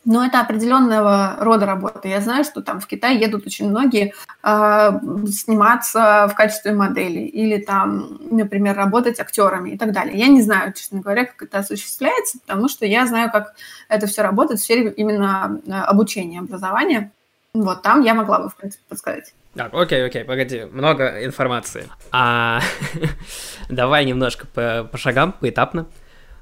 но 0.04 0.24
это 0.24 0.40
определенного 0.40 1.36
рода 1.38 1.66
работа. 1.66 2.08
Я 2.08 2.20
знаю, 2.20 2.44
что 2.44 2.60
там 2.60 2.80
в 2.80 2.86
Китай 2.86 3.18
едут 3.18 3.46
очень 3.46 3.68
многие 3.68 4.14
э, 4.42 4.90
сниматься 5.30 6.28
в 6.28 6.34
качестве 6.34 6.72
модели 6.72 7.20
или 7.20 7.58
там, 7.62 8.18
например, 8.30 8.76
работать 8.76 9.20
актерами 9.20 9.70
и 9.70 9.78
так 9.78 9.92
далее. 9.92 10.18
Я 10.18 10.26
не 10.26 10.42
знаю, 10.42 10.72
честно 10.72 11.00
говоря, 11.00 11.24
как 11.24 11.42
это 11.42 11.58
осуществляется, 11.58 12.38
потому 12.40 12.68
что 12.68 12.84
я 12.84 13.06
знаю, 13.06 13.30
как 13.30 13.54
это 13.88 14.06
все 14.06 14.22
работает 14.22 14.60
в 14.60 14.64
сфере 14.64 14.90
именно 14.90 15.60
а, 15.70 15.84
обучения, 15.84 16.40
образования. 16.40 17.12
Вот 17.54 17.82
там 17.82 18.02
я 18.02 18.14
могла 18.14 18.40
бы, 18.40 18.48
в 18.48 18.56
принципе, 18.56 18.82
подсказать. 18.88 19.34
Так, 19.54 19.74
окей, 19.74 20.04
окей, 20.04 20.24
погоди, 20.24 20.64
много 20.64 21.24
информации. 21.24 21.86
А 22.10 22.60
давай 23.68 24.06
немножко 24.06 24.46
по, 24.46 24.88
по 24.90 24.96
шагам, 24.96 25.34
поэтапно. 25.38 25.86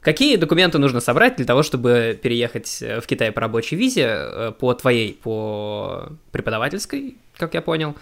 Какие 0.00 0.36
документы 0.36 0.78
нужно 0.78 1.00
собрать 1.00 1.36
для 1.36 1.44
того, 1.44 1.62
чтобы 1.62 2.18
переехать 2.20 2.80
э, 2.80 3.00
в 3.00 3.06
Китай 3.06 3.32
по 3.32 3.40
рабочей 3.40 3.76
визе, 3.76 4.06
э, 4.06 4.52
по 4.58 4.72
твоей, 4.72 5.12
по 5.22 6.08
преподавательской, 6.32 7.18
как 7.36 7.52
я 7.52 7.60
понял, 7.60 7.94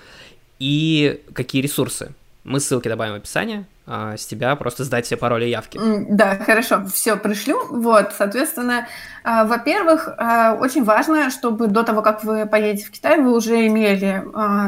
и 0.61 1.23
какие 1.35 1.61
ресурсы? 1.61 2.13
Мы 2.45 2.61
ссылки 2.61 2.89
добавим 2.89 3.15
в 3.15 3.17
описание, 3.17 3.67
а 3.85 4.17
с 4.17 4.25
тебя 4.27 4.55
просто 4.55 4.85
сдать 4.85 5.07
все 5.07 5.17
пароли 5.17 5.47
и 5.47 5.51
явки. 5.51 5.79
Да, 6.09 6.37
хорошо, 6.37 6.87
все 6.87 7.17
пришлю. 7.17 7.61
Вот, 7.69 8.13
соответственно, 8.17 8.87
а, 9.23 9.45
во-первых, 9.45 10.09
а, 10.17 10.55
очень 10.55 10.85
важно, 10.85 11.31
чтобы 11.31 11.67
до 11.67 11.83
того, 11.83 12.01
как 12.01 12.25
вы 12.25 12.47
поедете 12.47 12.87
в 12.87 12.91
Китай, 12.91 13.21
вы 13.21 13.37
уже 13.37 13.67
имели 13.67 14.25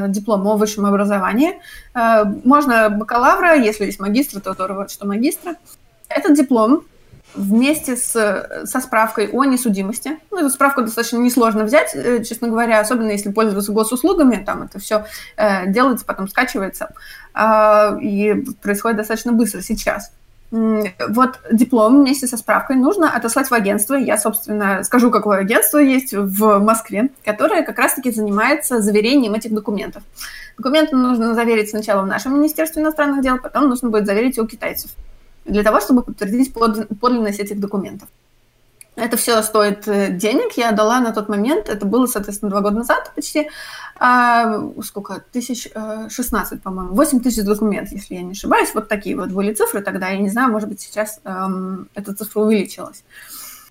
диплом 0.08 0.46
о 0.46 0.56
высшем 0.56 0.84
образовании. 0.84 1.60
Можно 1.94 2.90
бакалавра, 2.90 3.56
если 3.56 3.86
есть 3.86 4.00
магистр, 4.00 4.40
то 4.40 4.52
здорово, 4.52 4.88
что 4.88 5.06
магистра. 5.06 5.54
Этот 6.08 6.34
диплом 6.34 6.84
вместе 7.34 7.96
с, 7.96 8.64
со 8.64 8.80
справкой 8.80 9.28
о 9.28 9.44
несудимости. 9.44 10.18
Ну, 10.30 10.38
эту 10.38 10.50
справку 10.50 10.82
достаточно 10.82 11.18
несложно 11.18 11.64
взять, 11.64 11.94
э, 11.94 12.22
честно 12.24 12.48
говоря, 12.48 12.80
особенно 12.80 13.10
если 13.10 13.30
пользоваться 13.30 13.72
госуслугами, 13.72 14.42
там 14.44 14.62
это 14.62 14.78
все 14.78 15.06
э, 15.36 15.66
делается, 15.70 16.04
потом 16.04 16.28
скачивается, 16.28 16.92
э, 17.34 18.00
и 18.00 18.44
происходит 18.62 18.98
достаточно 18.98 19.32
быстро 19.32 19.60
сейчас. 19.60 20.12
Вот 20.50 21.38
диплом 21.52 22.00
вместе 22.00 22.26
со 22.26 22.36
справкой 22.36 22.74
нужно 22.74 23.14
отослать 23.14 23.48
в 23.48 23.54
агентство. 23.54 23.94
Я, 23.94 24.18
собственно, 24.18 24.82
скажу, 24.82 25.12
какое 25.12 25.38
агентство 25.38 25.78
есть 25.78 26.12
в 26.12 26.58
Москве, 26.58 27.10
которое 27.24 27.62
как 27.62 27.78
раз-таки 27.78 28.10
занимается 28.10 28.80
заверением 28.80 29.34
этих 29.34 29.54
документов. 29.54 30.02
Документы 30.56 30.96
нужно 30.96 31.34
заверить 31.34 31.70
сначала 31.70 32.02
в 32.02 32.06
нашем 32.08 32.34
Министерстве 32.34 32.82
иностранных 32.82 33.22
дел, 33.22 33.38
потом 33.38 33.68
нужно 33.68 33.90
будет 33.90 34.06
заверить 34.06 34.40
у 34.40 34.46
китайцев 34.46 34.90
для 35.44 35.62
того, 35.62 35.80
чтобы 35.80 36.02
подтвердить 36.02 36.52
подлинность 36.52 37.40
этих 37.40 37.60
документов. 37.60 38.08
Это 38.96 39.16
все 39.16 39.40
стоит 39.42 39.86
э, 39.88 40.10
денег. 40.10 40.52
Я 40.56 40.72
дала 40.72 41.00
на 41.00 41.12
тот 41.12 41.28
момент, 41.28 41.68
это 41.68 41.86
было, 41.86 42.06
соответственно, 42.06 42.50
два 42.50 42.60
года 42.60 42.76
назад 42.76 43.12
почти, 43.14 43.48
а, 43.98 44.60
сколько, 44.82 45.24
тысяч, 45.32 45.68
э, 45.74 46.08
шестнадцать, 46.10 46.62
по-моему, 46.62 46.94
восемь 46.94 47.20
тысяч 47.20 47.44
документов, 47.44 47.92
если 47.92 48.16
я 48.16 48.22
не 48.22 48.32
ошибаюсь. 48.32 48.74
Вот 48.74 48.88
такие 48.88 49.16
вот 49.16 49.30
были 49.30 49.54
цифры 49.54 49.80
тогда. 49.80 50.08
Я 50.08 50.18
не 50.18 50.28
знаю, 50.28 50.50
может 50.50 50.68
быть, 50.68 50.80
сейчас 50.80 51.20
эм, 51.24 51.88
эта 51.94 52.14
цифра 52.14 52.40
увеличилась. 52.40 53.04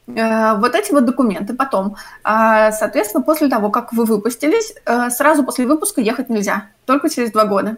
Э, 0.08 0.56
вот 0.58 0.74
эти 0.74 0.92
вот 0.92 1.06
документы 1.06 1.54
потом, 1.54 1.98
а, 2.24 2.72
соответственно, 2.72 3.22
после 3.22 3.50
того, 3.50 3.70
как 3.70 3.94
вы 3.94 4.06
выпустились, 4.06 4.74
сразу 5.16 5.44
после 5.44 5.68
выпуска 5.68 6.02
ехать 6.02 6.30
нельзя, 6.30 6.68
только 6.86 7.10
через 7.10 7.32
два 7.32 7.46
года. 7.46 7.78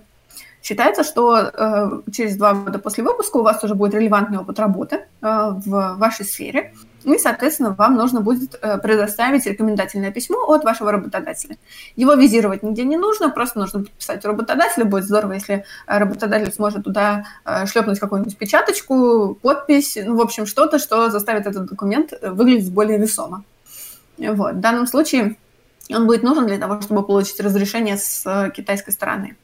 Считается, 0.62 1.04
что 1.04 1.38
э, 1.38 2.12
через 2.12 2.38
два 2.38 2.54
года 2.54 2.78
после 2.78 3.04
выпуска 3.04 3.38
у 3.38 3.42
вас 3.42 3.64
уже 3.64 3.74
будет 3.74 3.96
релевантный 3.96 4.38
опыт 4.38 4.60
работы 4.60 4.96
э, 4.96 5.02
в 5.22 5.96
вашей 5.98 6.24
сфере, 6.24 6.74
и, 7.04 7.18
соответственно, 7.18 7.72
вам 7.72 7.96
нужно 7.96 8.22
будет 8.22 8.60
э, 8.62 8.78
предоставить 8.78 9.48
рекомендательное 9.48 10.12
письмо 10.12 10.38
от 10.48 10.64
вашего 10.64 10.92
работодателя. 10.92 11.58
Его 11.96 12.14
визировать 12.14 12.62
нигде 12.62 12.84
не 12.84 12.98
нужно, 12.98 13.32
просто 13.32 13.58
нужно 13.58 13.80
подписать 13.80 14.24
работодателя. 14.24 14.86
Будет 14.86 15.06
здорово, 15.06 15.34
если 15.34 15.66
работодатель 15.88 16.54
сможет 16.54 16.84
туда 16.84 17.26
шлепнуть 17.66 18.00
какую-нибудь 18.00 18.38
печаточку, 18.38 19.40
подпись, 19.42 19.98
ну, 20.04 20.16
в 20.16 20.22
общем, 20.22 20.46
что-то, 20.46 20.78
что 20.78 21.10
заставит 21.10 21.48
этот 21.48 21.66
документ 21.66 22.14
выглядеть 22.22 22.72
более 22.72 23.00
весомо. 23.00 23.44
Вот. 24.20 24.54
В 24.54 24.60
данном 24.60 24.86
случае 24.86 25.38
он 25.90 26.06
будет 26.06 26.22
нужен 26.22 26.46
для 26.46 26.60
того, 26.60 26.82
чтобы 26.82 27.04
получить 27.04 27.40
разрешение 27.40 27.98
с 27.98 28.52
китайской 28.56 28.92
стороны. 28.92 29.38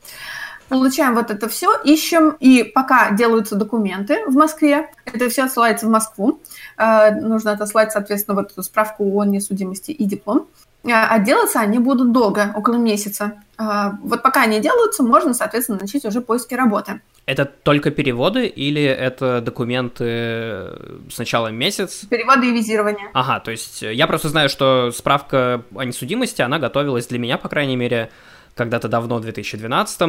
Получаем 0.69 1.15
вот 1.15 1.31
это 1.31 1.47
все, 1.47 1.75
ищем, 1.83 2.35
и 2.39 2.63
пока 2.63 3.11
делаются 3.11 3.55
документы 3.55 4.25
в 4.27 4.35
Москве, 4.35 4.89
это 5.05 5.29
все 5.29 5.45
отсылается 5.45 5.85
в 5.85 5.89
Москву, 5.89 6.41
э, 6.77 7.11
нужно 7.21 7.51
отослать, 7.51 7.91
соответственно, 7.91 8.35
вот 8.35 8.51
эту 8.51 8.63
справку 8.63 9.19
о 9.19 9.25
несудимости 9.25 9.91
и 9.91 10.03
диплом, 10.03 10.47
э, 10.83 10.89
а 10.91 11.19
делаться 11.19 11.59
они 11.59 11.79
будут 11.79 12.11
долго, 12.11 12.53
около 12.55 12.75
месяца. 12.75 13.33
Вот 14.03 14.21
пока 14.21 14.43
они 14.43 14.59
делаются, 14.59 15.01
можно, 15.01 15.33
соответственно, 15.33 15.79
начать 15.81 16.05
уже 16.05 16.21
поиски 16.21 16.53
работы. 16.53 17.01
Это 17.25 17.43
только 17.45 17.89
переводы 17.89 18.45
или 18.45 18.83
это 18.83 19.41
документы 19.41 20.69
сначала 21.11 21.47
месяц? 21.47 22.05
Переводы 22.07 22.49
и 22.49 22.51
визирование. 22.53 23.09
Ага, 23.13 23.39
то 23.39 23.49
есть 23.49 23.81
я 23.81 24.05
просто 24.05 24.29
знаю, 24.29 24.47
что 24.49 24.91
справка 24.91 25.63
о 25.75 25.83
несудимости, 25.85 26.43
она 26.43 26.59
готовилась 26.59 27.07
для 27.07 27.17
меня, 27.17 27.39
по 27.39 27.49
крайней 27.49 27.75
мере, 27.75 28.11
когда-то 28.57 28.87
давно, 28.87 29.17
в 29.17 29.21
2012 29.21 30.01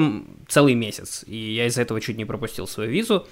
целый 0.48 0.74
месяц, 0.74 1.24
и 1.26 1.36
я 1.36 1.66
из-за 1.66 1.82
этого 1.82 2.00
чуть 2.00 2.16
не 2.16 2.24
пропустил 2.24 2.66
свою 2.66 2.90
визу. 2.90 3.26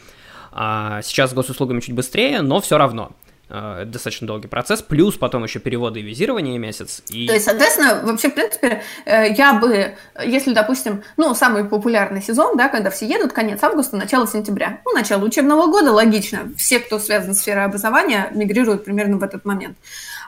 А 0.52 1.02
сейчас 1.02 1.30
с 1.30 1.34
госуслугами 1.34 1.80
чуть 1.80 1.94
быстрее, 1.94 2.40
но 2.40 2.60
все 2.60 2.78
равно. 2.78 3.12
Э, 3.48 3.82
это 3.82 3.92
достаточно 3.92 4.26
долгий 4.26 4.48
процесс, 4.48 4.82
плюс 4.82 5.16
потом 5.16 5.44
еще 5.44 5.58
переводы 5.58 6.00
и 6.00 6.02
визирование 6.02 6.58
месяц. 6.58 7.02
И... 7.08 7.26
То 7.26 7.34
есть, 7.34 7.44
соответственно, 7.44 8.00
вообще, 8.02 8.30
в 8.30 8.34
принципе, 8.34 8.82
э, 9.04 9.32
я 9.34 9.54
бы, 9.54 9.94
если, 10.24 10.52
допустим, 10.52 11.02
ну, 11.16 11.34
самый 11.34 11.64
популярный 11.64 12.22
сезон, 12.22 12.56
да, 12.56 12.68
когда 12.68 12.90
все 12.90 13.06
едут, 13.06 13.32
конец 13.32 13.62
августа, 13.62 13.96
начало 13.96 14.26
сентября, 14.26 14.80
ну, 14.84 14.92
начало 14.92 15.24
учебного 15.24 15.66
года, 15.66 15.92
логично, 15.92 16.50
все, 16.56 16.80
кто 16.80 16.98
связан 16.98 17.34
с 17.34 17.38
сферой 17.38 17.64
образования, 17.64 18.28
мигрируют 18.32 18.84
примерно 18.84 19.18
в 19.18 19.22
этот 19.22 19.44
момент. 19.44 19.76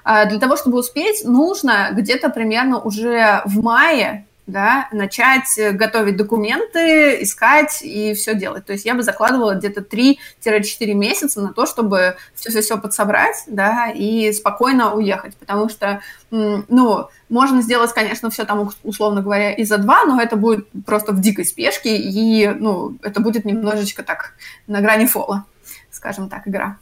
А 0.05 0.25
для 0.27 0.39
того, 0.39 0.57
чтобы 0.57 0.79
успеть, 0.79 1.25
нужно 1.25 1.91
где-то 1.93 2.31
примерно 2.31 2.81
уже 2.81 3.43
в 3.45 3.63
мае 3.63 4.28
да, 4.49 4.89
начать 4.93 5.59
э, 5.59 5.73
готовить 5.73 6.17
документы, 6.17 7.23
искать 7.23 7.83
и 7.83 8.15
все 8.15 8.35
делать. 8.35 8.65
То 8.65 8.73
есть 8.73 8.87
я 8.87 8.95
бы 8.95 9.03
закладывала 9.03 9.55
где-то 9.55 9.83
3-4 9.83 10.95
месяца 10.95 11.43
на 11.43 11.53
то, 11.53 11.67
чтобы 11.67 12.17
все-все-все 12.35 12.79
подсобрать, 12.79 13.45
да, 13.47 13.91
и 13.95 14.33
спокойно 14.33 14.95
уехать, 14.95 15.37
потому 15.37 15.69
что, 15.69 16.01
ну, 16.31 17.09
можно 17.29 17.61
сделать, 17.61 17.93
конечно, 17.93 18.31
все 18.31 18.47
там, 18.47 18.71
условно 18.83 19.21
говоря, 19.21 19.53
и 19.53 19.65
за 19.65 19.77
два, 19.77 20.05
но 20.07 20.21
это 20.21 20.37
будет 20.37 20.67
просто 20.87 21.13
в 21.13 21.21
дикой 21.21 21.45
спешке, 21.45 21.97
и, 21.97 22.49
ну, 22.49 22.97
это 23.03 23.21
будет 23.21 23.45
немножечко 23.45 24.03
так 24.03 24.33
на 24.67 24.81
грани 24.81 25.05
фола, 25.05 25.45
скажем 25.91 26.31
так, 26.31 26.49
игра. 26.49 26.79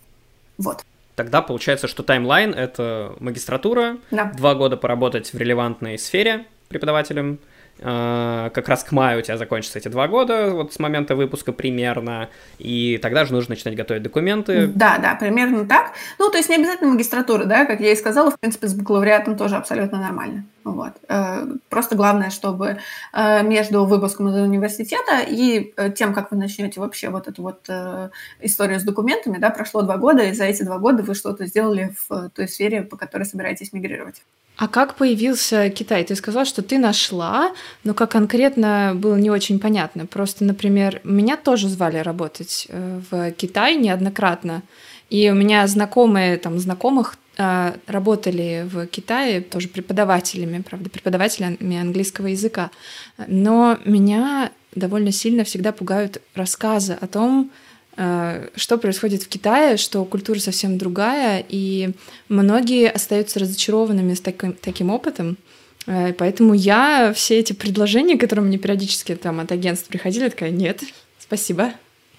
Вот. 0.57 0.85
Тогда 1.17 1.43
получается, 1.43 1.89
что 1.89 2.05
таймлайн— 2.05 2.55
это 2.55 3.17
магистратура, 3.19 3.97
да. 4.13 4.27
два 4.37 4.55
года 4.55 4.77
поработать 4.77 5.33
в 5.33 5.37
релевантной 5.37 5.99
сфере 5.99 6.47
преподавателем— 6.69 7.41
как 7.79 8.69
раз 8.69 8.85
к 8.85 8.93
маю 8.93 9.19
у 9.19 9.23
тебя 9.23 9.37
закончатся 9.37 9.79
эти 9.79 9.89
два 9.89 10.09
года, 10.09 10.51
вот 10.51 10.73
с 10.73 10.79
момента 10.79 11.15
выпуска 11.15 11.53
примерно, 11.53 12.31
и 12.59 12.99
тогда 13.03 13.25
же 13.25 13.33
нужно 13.33 13.51
начинать 13.51 13.77
готовить 13.77 14.03
документы. 14.03 14.67
Да, 14.69 14.99
да, 14.99 15.15
примерно 15.15 15.67
так. 15.67 15.93
Ну, 16.19 16.31
то 16.31 16.39
есть 16.39 16.49
не 16.49 16.57
обязательно 16.57 16.93
магистратура, 16.93 17.45
да, 17.45 17.67
как 17.67 17.81
я 17.81 17.93
и 17.93 17.97
сказала, 17.97 18.31
в 18.31 18.41
принципе, 18.41 18.69
с 18.69 18.75
бакалавриатом 18.75 19.37
тоже 19.37 19.57
абсолютно 19.57 20.01
нормально. 20.01 20.47
Вот. 20.65 20.93
Э, 21.09 21.47
просто 21.69 21.97
главное, 21.97 22.31
чтобы 22.31 22.79
э, 23.13 23.43
между 23.43 23.85
выпуском 23.85 24.29
из 24.29 24.35
университета 24.35 25.21
и 25.27 25.75
тем, 25.95 26.15
как 26.15 26.31
вы 26.31 26.39
начнете 26.39 26.81
вообще 26.81 27.11
вот 27.11 27.29
эту 27.29 27.43
вот 27.43 27.69
историю 28.41 28.81
с 28.81 28.85
документами, 28.85 29.39
да, 29.39 29.51
прошло 29.51 29.83
два 29.83 29.99
года, 29.99 30.23
и 30.23 30.33
за 30.33 30.45
эти 30.45 30.63
два 30.63 30.79
года 30.79 31.03
вы 31.03 31.15
что-то 31.15 31.47
сделали 31.47 31.95
в 32.09 32.31
той 32.31 32.49
сфере, 32.49 32.83
по 32.83 32.97
которой 32.97 33.25
собираетесь 33.25 33.73
мигрировать. 33.73 34.23
А 34.57 34.69
как 34.69 34.95
появился 34.95 35.69
Китай? 35.69 36.03
Ты 36.05 36.17
сказала, 36.17 36.47
что 36.47 36.63
ты 36.63 36.79
нашла, 36.79 37.53
но 37.85 37.93
как 37.93 38.11
конкретно 38.11 38.93
было 38.95 39.17
не 39.17 39.31
очень 39.31 39.61
понятно. 39.61 40.07
Просто, 40.07 40.45
например, 40.45 41.01
меня 41.05 41.37
тоже 41.37 41.69
звали 41.69 41.99
работать 41.99 42.67
э, 42.71 43.01
в 43.11 43.33
Китай 43.33 43.77
неоднократно. 43.77 44.63
И 45.11 45.31
у 45.31 45.35
меня 45.35 45.67
знакомые, 45.67 46.39
там, 46.39 46.59
знакомых 46.59 47.19
э, 47.37 47.75
работали 47.87 48.67
в 48.67 48.87
Китае 48.87 49.43
тоже 49.43 49.69
преподавателями, 49.69 50.63
правда, 50.63 50.89
преподавателями 50.89 51.77
английского 51.77 52.29
языка. 52.29 52.71
Но 53.27 53.79
меня 53.85 54.51
довольно 54.75 55.13
сильно 55.13 55.45
всегда 55.45 55.73
пугают 55.73 56.23
рассказы 56.35 56.97
о 56.99 57.07
том, 57.07 57.51
что 57.97 58.77
происходит 58.79 59.23
в 59.23 59.29
Китае, 59.29 59.79
что 59.79 60.05
культура 60.05 60.39
совсем 60.39 60.77
другая, 60.77 61.45
и 61.49 61.91
многие 62.29 62.91
остаются 62.91 63.41
разочарованными 63.41 64.13
с 64.13 64.21
таким, 64.21 64.53
таким 64.53 64.91
опытом. 64.91 65.39
Э, 65.87 66.13
поэтому 66.13 66.53
я 66.53 67.13
все 67.15 67.39
эти 67.39 67.53
предложения, 67.53 68.19
которые 68.19 68.45
мне 68.45 68.59
периодически 68.59 69.15
там 69.15 69.41
от 69.41 69.51
агентств 69.53 69.89
приходили, 69.89 70.29
такая, 70.29 70.51
нет, 70.51 70.83
спасибо 71.19 71.73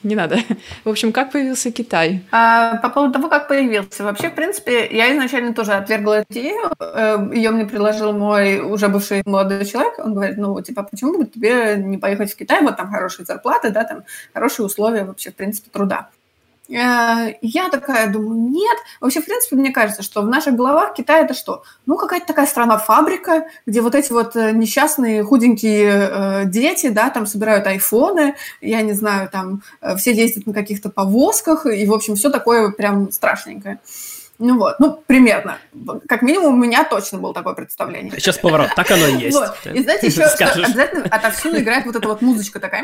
не 0.04 0.16
надо. 0.16 0.38
В 0.84 0.90
общем, 0.90 1.12
как 1.12 1.32
появился 1.32 1.72
Китай? 1.72 2.24
А, 2.32 2.78
по 2.78 2.90
поводу 2.90 3.14
того, 3.14 3.30
как 3.30 3.48
появился. 3.48 4.04
Вообще, 4.04 4.30
в 4.30 4.36
принципе, 4.36 4.88
я 4.92 5.14
изначально 5.14 5.54
тоже 5.54 5.74
отвергла 5.74 6.20
эту 6.20 6.34
идею. 6.34 6.72
Э, 6.80 7.30
Ее 7.34 7.52
мне 7.52 7.66
предложил 7.66 8.14
мой 8.14 8.60
уже 8.60 8.88
бывший 8.88 9.22
молодой 9.26 9.66
человек. 9.66 9.94
Он 10.00 10.14
говорит, 10.14 10.38
ну, 10.38 10.62
типа, 10.62 10.84
почему 10.84 11.18
бы 11.18 11.26
тебе 11.26 11.76
не 11.78 11.98
поехать 11.98 12.32
в 12.32 12.36
Китай? 12.38 12.62
Вот 12.62 12.78
там 12.78 12.92
хорошие 12.92 13.26
зарплаты, 13.26 13.72
да, 13.72 13.84
там 13.84 14.04
хорошие 14.34 14.66
условия 14.66 15.04
вообще, 15.04 15.32
в 15.32 15.36
принципе, 15.36 15.70
труда. 15.72 16.10
Э, 16.70 17.34
я 17.42 17.70
такая 17.70 18.12
думаю, 18.12 18.50
нет. 18.50 18.78
Вообще, 19.00 19.22
в 19.22 19.26
принципе, 19.26 19.56
мне 19.56 19.72
кажется, 19.72 20.04
что 20.04 20.22
в 20.22 20.28
наших 20.28 20.56
головах 20.56 20.94
Китай 20.94 21.24
это 21.24 21.34
что? 21.34 21.64
Ну, 21.86 21.98
какая-то 21.98 22.28
такая 22.28 22.46
страна-фабрика, 22.46 23.48
где 23.66 23.82
вот 23.82 23.96
эти 23.96 24.12
вот 24.12 24.36
э, 24.36 24.52
несчастные 24.52 25.24
худенькие 25.24 26.10
э, 26.12 26.46
дети, 26.46 26.90
да, 26.90 27.10
там 27.10 27.26
собирают 27.26 27.66
айфоны, 27.68 28.36
я 28.62 28.82
не 28.82 28.94
знаю, 28.94 29.30
там 29.30 29.62
все 29.98 30.12
ездят 30.14 30.46
на 30.46 30.54
каких-то 30.54 30.90
повозках, 30.90 31.66
и, 31.66 31.86
в 31.86 31.94
общем, 31.94 32.16
все 32.16 32.30
такое 32.30 32.72
прям 32.72 33.12
страшненькое. 33.12 33.80
Ну 34.40 34.58
вот, 34.60 34.80
ну, 34.80 35.02
примерно. 35.06 35.58
Как 36.08 36.22
минимум, 36.22 36.54
у 36.54 36.58
меня 36.58 36.84
точно 36.84 37.18
было 37.18 37.34
такое 37.34 37.56
представление. 37.56 38.12
Сейчас 38.18 38.38
поворот, 38.38 38.70
так 38.76 38.90
оно 38.92 39.08
и 39.08 39.18
есть. 39.24 39.38
Вот. 39.38 39.56
И 39.74 39.82
знаете, 39.82 40.08
еще 40.08 40.28
что 40.28 40.52
обязательно 40.52 41.06
отовсюду 41.06 41.60
играет 41.60 41.86
вот 41.86 41.96
эта 41.96 42.08
вот 42.08 42.22
музычка 42.22 42.60
такая. 42.60 42.84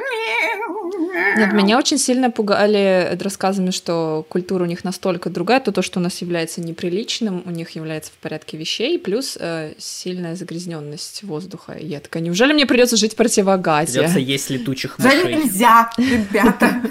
Нет, 1.38 1.54
меня 1.54 1.78
очень 1.78 1.98
сильно 1.98 2.32
пугали 2.32 3.18
рассказами, 3.22 3.72
что 3.72 4.26
культура 4.30 4.64
у 4.64 4.66
них 4.66 4.84
настолько 4.84 5.30
другая, 5.30 5.60
то 5.60 5.72
то, 5.72 5.82
что 5.82 6.00
у 6.00 6.04
нас 6.04 6.22
является 6.22 6.62
неприличным, 6.62 7.44
у 7.46 7.52
них 7.52 7.72
является 7.72 8.12
в 8.12 8.16
порядке 8.16 8.58
вещей, 8.58 9.00
плюс 9.00 9.38
э, 9.40 9.74
сильная 9.78 10.36
загрязненность 10.36 11.24
воздуха. 11.24 11.74
И 11.74 11.86
я 11.86 12.00
такая, 12.00 12.24
неужели 12.24 12.54
мне 12.54 12.66
придется 12.66 12.98
жить 12.98 13.14
в 13.14 13.16
противогазе? 13.16 14.00
Придется 14.00 14.20
есть 14.20 14.50
летучих 14.50 14.98
мышей. 14.98 15.24
Да 15.24 15.30
нельзя, 15.30 15.90
ребята. 15.98 16.82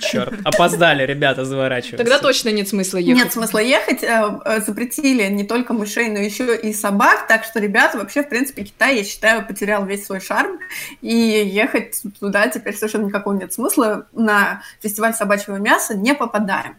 Черт, 0.00 0.34
опоздали, 0.44 1.04
ребята, 1.04 1.44
заворачиваются. 1.44 1.98
Тогда 1.98 2.18
точно 2.18 2.50
нет 2.50 2.68
смысла 2.68 2.98
ехать. 2.98 3.24
Нет 3.24 3.32
смысла 3.32 3.58
ехать. 3.58 4.02
Э, 4.02 4.40
э, 4.44 4.60
запретили 4.60 5.24
не 5.28 5.44
только 5.44 5.72
мышей, 5.72 6.08
но 6.08 6.18
еще 6.18 6.56
и 6.56 6.72
собак. 6.72 7.26
Так 7.26 7.44
что, 7.44 7.60
ребята, 7.60 7.98
вообще, 7.98 8.22
в 8.22 8.28
принципе, 8.28 8.64
Китай, 8.64 8.96
я 8.96 9.04
считаю, 9.04 9.46
потерял 9.46 9.84
весь 9.84 10.06
свой 10.06 10.20
шарм. 10.20 10.58
И 11.00 11.14
ехать 11.14 12.02
туда 12.20 12.48
теперь 12.48 12.74
совершенно 12.74 13.06
никакого 13.06 13.34
нет 13.34 13.52
смысла. 13.52 14.06
На 14.12 14.62
фестиваль 14.82 15.14
собачьего 15.14 15.56
мяса 15.56 15.94
не 15.94 16.14
попадаем. 16.14 16.76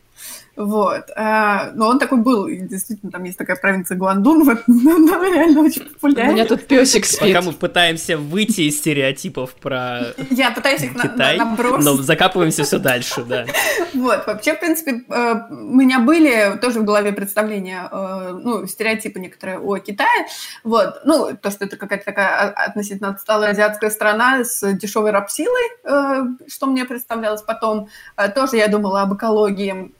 Вот. 0.60 1.10
А, 1.16 1.72
но 1.74 1.88
он 1.88 2.00
такой 2.00 2.18
был. 2.18 2.48
И 2.48 2.58
действительно, 2.58 3.14
там 3.14 3.24
есть 3.24 3.38
такая 3.38 3.56
провинция 3.56 3.98
Гуандун, 3.98 4.44
вот, 4.44 4.60
она 4.68 5.26
реально 5.26 5.62
очень 5.62 5.86
популярна. 5.86 6.32
У 6.32 6.34
меня 6.34 6.46
тут 6.46 6.68
песик 6.68 7.06
спит. 7.06 7.34
Пока 7.34 7.42
мы 7.42 7.54
пытаемся 7.54 8.18
выйти 8.18 8.62
из 8.62 8.78
стереотипов 8.78 9.56
про 9.56 10.08
Я 10.30 10.52
пытаюсь 10.52 10.84
их 10.84 11.02
Китай, 11.02 11.38
на, 11.38 11.46
набросить. 11.46 11.86
но 11.86 11.96
закапываемся 11.96 12.66
все 12.66 12.78
дальше, 12.78 13.24
да. 13.24 13.46
Вот. 13.94 14.28
Вообще, 14.28 14.54
в 14.54 14.60
принципе, 14.60 15.06
э, 15.08 15.34
у 15.50 15.76
меня 15.76 16.00
были 16.00 16.58
тоже 16.62 16.82
в 16.82 16.84
голове 16.84 17.14
представления, 17.14 17.88
э, 17.90 18.40
ну, 18.44 18.68
стереотипы 18.68 19.18
некоторые 19.18 19.60
о 19.60 19.78
Китае. 19.78 20.28
Вот. 20.66 21.02
Ну, 21.06 21.38
то, 21.42 21.52
что 21.52 21.64
это 21.64 21.78
какая-то 21.78 22.04
такая 22.04 22.50
относительно 22.50 23.12
отсталая 23.12 23.52
азиатская 23.52 23.92
страна 23.92 24.44
с 24.44 24.74
дешевой 24.74 25.12
рабсилой, 25.12 25.70
э, 25.86 26.24
что 26.48 26.66
мне 26.66 26.84
представлялось 26.84 27.44
потом. 27.44 27.88
Тоже 28.36 28.58
я 28.58 28.68
думала 28.68 29.04
об 29.04 29.14
экологии 29.16 29.94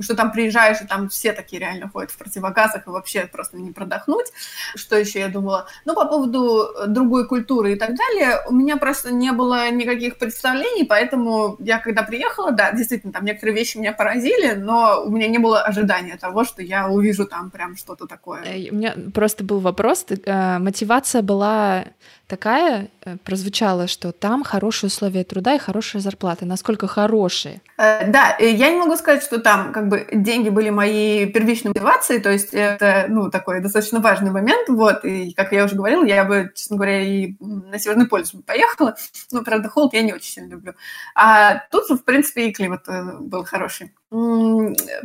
что 0.00 0.14
там 0.14 0.32
приезжаешь, 0.32 0.80
и 0.80 0.86
там 0.86 1.08
все 1.08 1.32
такие 1.32 1.60
реально 1.60 1.88
ходят 1.88 2.10
в 2.10 2.18
противогазах, 2.18 2.86
и 2.86 2.90
вообще 2.90 3.26
просто 3.26 3.56
не 3.56 3.72
продохнуть. 3.72 4.26
Что 4.74 4.96
еще 4.96 5.20
я 5.20 5.28
думала? 5.28 5.66
Ну, 5.84 5.94
по 5.94 6.06
поводу 6.06 6.68
другой 6.86 7.26
культуры 7.26 7.72
и 7.72 7.76
так 7.76 7.96
далее, 7.96 8.40
у 8.48 8.54
меня 8.54 8.76
просто 8.76 9.12
не 9.12 9.32
было 9.32 9.70
никаких 9.70 10.18
представлений, 10.18 10.84
поэтому 10.84 11.56
я 11.58 11.78
когда 11.78 12.02
приехала, 12.02 12.52
да, 12.52 12.72
действительно, 12.72 13.12
там 13.12 13.24
некоторые 13.24 13.54
вещи 13.54 13.78
меня 13.78 13.92
поразили, 13.92 14.54
но 14.54 15.02
у 15.04 15.10
меня 15.10 15.28
не 15.28 15.38
было 15.38 15.62
ожидания 15.62 16.16
того, 16.16 16.44
что 16.44 16.62
я 16.62 16.88
увижу 16.88 17.26
там 17.26 17.50
прям 17.50 17.76
что-то 17.76 18.06
такое. 18.06 18.42
Э, 18.44 18.70
у 18.70 18.74
меня 18.74 18.94
просто 19.14 19.44
был 19.44 19.60
вопрос, 19.60 20.06
э, 20.08 20.58
мотивация 20.58 21.22
была 21.22 21.84
такая 22.26 22.88
э, 23.04 23.16
прозвучала, 23.24 23.86
что 23.86 24.12
там 24.12 24.42
хорошие 24.44 24.88
условия 24.88 25.24
труда 25.24 25.54
и 25.54 25.58
хорошая 25.58 26.02
зарплата. 26.02 26.44
Насколько 26.44 26.86
хорошие? 26.86 27.60
Э, 27.78 28.10
да, 28.10 28.36
я 28.38 28.70
не 28.70 28.76
могу 28.76 28.96
сказать, 28.96 29.22
что 29.22 29.38
там 29.38 29.72
как 29.72 29.88
бы 29.88 30.06
деньги 30.12 30.48
были 30.48 30.70
моей 30.70 31.26
первичной 31.26 31.70
мотивацией, 31.70 32.20
то 32.20 32.30
есть 32.30 32.50
это, 32.52 33.06
ну, 33.08 33.30
такой 33.30 33.60
достаточно 33.60 34.00
важный 34.00 34.30
момент, 34.30 34.68
вот, 34.68 35.04
и, 35.04 35.32
как 35.34 35.52
я 35.52 35.64
уже 35.64 35.76
говорила, 35.76 36.04
я 36.04 36.24
бы, 36.24 36.50
честно 36.54 36.76
говоря, 36.76 37.00
и 37.00 37.34
на 37.40 37.78
Северный 37.78 38.06
полюс 38.06 38.34
бы 38.34 38.42
поехала, 38.42 38.96
но, 39.30 39.42
правда, 39.42 39.68
холод 39.68 39.94
я 39.94 40.02
не 40.02 40.12
очень 40.12 40.32
сильно 40.32 40.50
люблю. 40.50 40.74
А 41.14 41.62
тут, 41.70 41.88
в 41.88 42.04
принципе, 42.04 42.48
и 42.48 42.52
климат 42.52 42.88
э, 42.88 43.18
был 43.20 43.44
хороший. 43.44 43.92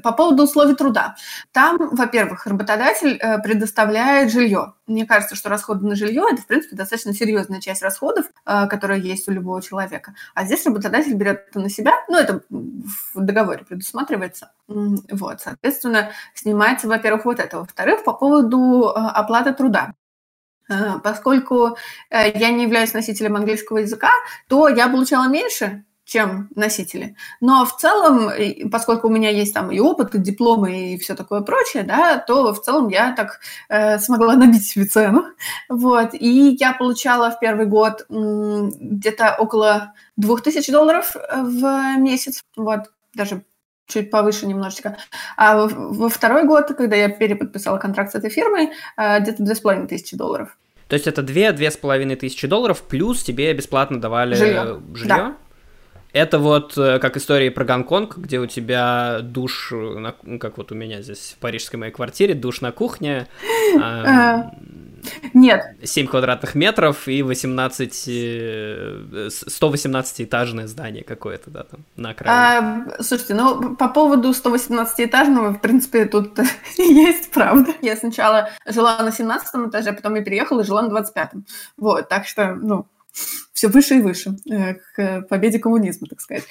По 0.04 0.12
поводу 0.12 0.44
условий 0.44 0.76
труда. 0.76 1.16
Там, 1.52 1.78
во-первых, 1.78 2.46
работодатель 2.46 3.20
предоставляет 3.44 4.32
жилье. 4.32 4.74
Мне 4.92 5.06
кажется, 5.06 5.36
что 5.36 5.50
расходы 5.50 5.88
на 5.88 5.96
жилье 5.96 6.24
это, 6.30 6.42
в 6.42 6.48
принципе, 6.48 6.76
достаточно 6.76 7.14
серьезная 7.14 7.62
часть 7.62 7.82
расходов, 7.82 8.26
э, 8.46 8.68
которая 8.68 9.00
есть 9.00 9.28
у 9.30 9.32
любого 9.32 9.62
человека. 9.62 10.14
А 10.34 10.44
здесь 10.44 10.66
работодатель 10.66 11.14
берет 11.14 11.46
это 11.50 11.60
на 11.60 11.70
себя, 11.70 11.94
ну, 12.10 12.18
это 12.18 12.42
в 12.50 13.16
договоре 13.16 13.64
предусматривается. 13.64 14.52
Вот, 14.68 15.42
соответственно, 15.42 16.12
снимается, 16.34 16.88
во-первых, 16.88 17.26
вот 17.26 17.40
это. 17.40 17.60
Во-вторых, 17.60 18.04
по 18.04 18.14
поводу 18.14 18.90
э, 18.90 19.00
оплаты 19.00 19.54
труда. 19.54 19.94
Э, 20.70 21.00
поскольку 21.04 21.78
я 22.10 22.52
не 22.52 22.64
являюсь 22.64 22.94
носителем 22.94 23.36
английского 23.36 23.78
языка, 23.80 24.12
то 24.48 24.68
я 24.68 24.90
получала 24.90 25.28
меньше, 25.30 25.86
чем 26.12 26.50
носители. 26.56 27.16
Но 27.40 27.66
в 27.66 27.78
целом, 27.78 28.32
поскольку 28.70 29.08
у 29.08 29.12
меня 29.12 29.30
есть 29.30 29.54
там 29.54 29.72
и 29.72 29.80
опыт, 29.80 30.14
и 30.14 30.20
дипломы, 30.20 30.94
и 30.94 30.98
все 30.98 31.16
такое 31.16 31.40
прочее, 31.40 31.84
да, 31.84 32.18
то 32.18 32.54
в 32.54 32.62
целом 32.62 32.90
я 32.90 33.14
так 33.14 33.40
э, 33.70 33.98
смогла 33.98 34.36
набить 34.36 34.68
себе 34.68 34.86
цену. 34.86 35.24
Вот. 35.70 36.10
И 36.14 36.58
я 36.60 36.74
получала 36.74 37.32
в 37.32 37.40
первый 37.40 37.66
год 37.66 38.06
м, 38.10 38.72
где-то 38.72 39.38
около 39.40 39.94
2000 40.18 40.70
долларов 40.70 41.16
э, 41.16 41.44
в 41.44 41.98
месяц. 41.98 42.44
Вот. 42.58 42.92
Даже 43.14 43.44
чуть 43.88 44.12
повыше 44.12 44.48
немножечко. 44.48 44.98
А 45.38 45.56
во, 45.56 45.68
во 45.68 46.10
второй 46.10 46.44
год, 46.46 46.74
когда 46.76 46.98
я 46.98 47.08
переподписала 47.08 47.78
контракт 47.78 48.12
с 48.12 48.16
этой 48.16 48.30
фирмой, 48.30 48.72
э, 48.98 49.20
где-то 49.22 49.44
2500 49.44 50.18
долларов. 50.18 50.58
То 50.90 50.96
есть 50.96 51.08
это 51.08 51.22
2-2,5 51.22 52.18
тысячи 52.18 52.48
долларов, 52.48 52.82
плюс 52.82 53.24
тебе 53.24 53.54
бесплатно 53.54 54.02
давали 54.02 54.36
жилье? 54.36 54.82
жилье? 54.94 55.08
Да. 55.08 55.38
Это 56.14 56.40
вот 56.40 56.78
э, 56.78 57.00
как 57.00 57.16
история 57.16 57.52
про 57.52 57.64
Гонконг, 57.64 58.18
где 58.18 58.40
у 58.40 58.46
тебя 58.46 59.20
душ, 59.22 59.72
на, 59.72 60.16
ну, 60.24 60.40
как 60.40 60.58
вот 60.58 60.72
у 60.72 60.76
меня 60.76 61.02
здесь 61.02 61.36
в 61.38 61.40
парижской 61.40 61.80
моей 61.80 61.92
квартире, 61.92 62.34
душ 62.34 62.62
на 62.62 62.72
кухне. 62.72 63.28
Э, 63.74 64.50
нет. 65.34 65.76
7 65.84 66.08
квадратных 66.08 66.56
метров 66.56 67.08
и 67.08 67.22
18, 67.24 68.08
118-этажное 68.08 70.66
э, 70.66 70.68
здание 70.68 71.04
какое-то, 71.04 71.50
да, 71.50 71.64
там, 71.64 71.86
на 71.96 72.10
окраине. 72.10 72.86
А, 72.98 73.02
слушайте, 73.02 73.34
ну, 73.34 73.76
по 73.76 73.88
поводу 73.88 74.32
118-этажного, 74.32 75.54
в 75.54 75.62
принципе, 75.62 76.06
тут 76.06 76.38
есть 76.78 77.32
правда. 77.32 77.74
Я 77.82 77.96
сначала 77.96 78.50
жила 78.66 79.02
на 79.02 79.12
17 79.12 79.70
этаже, 79.70 79.94
потом 79.94 80.16
я 80.16 80.22
переехала 80.22 80.60
и 80.62 80.66
жила 80.66 80.82
на 80.82 81.00
25-м. 81.00 81.46
Вот, 81.78 82.10
так 82.10 82.28
что, 82.28 82.56
ну, 82.56 82.88
все 83.54 83.68
выше 83.68 83.96
и 83.96 84.02
выше 84.02 84.36
э, 84.50 84.76
к 84.76 85.28
победе 85.28 85.60
коммунизма, 85.60 86.08
так 86.08 86.22
сказать. 86.22 86.44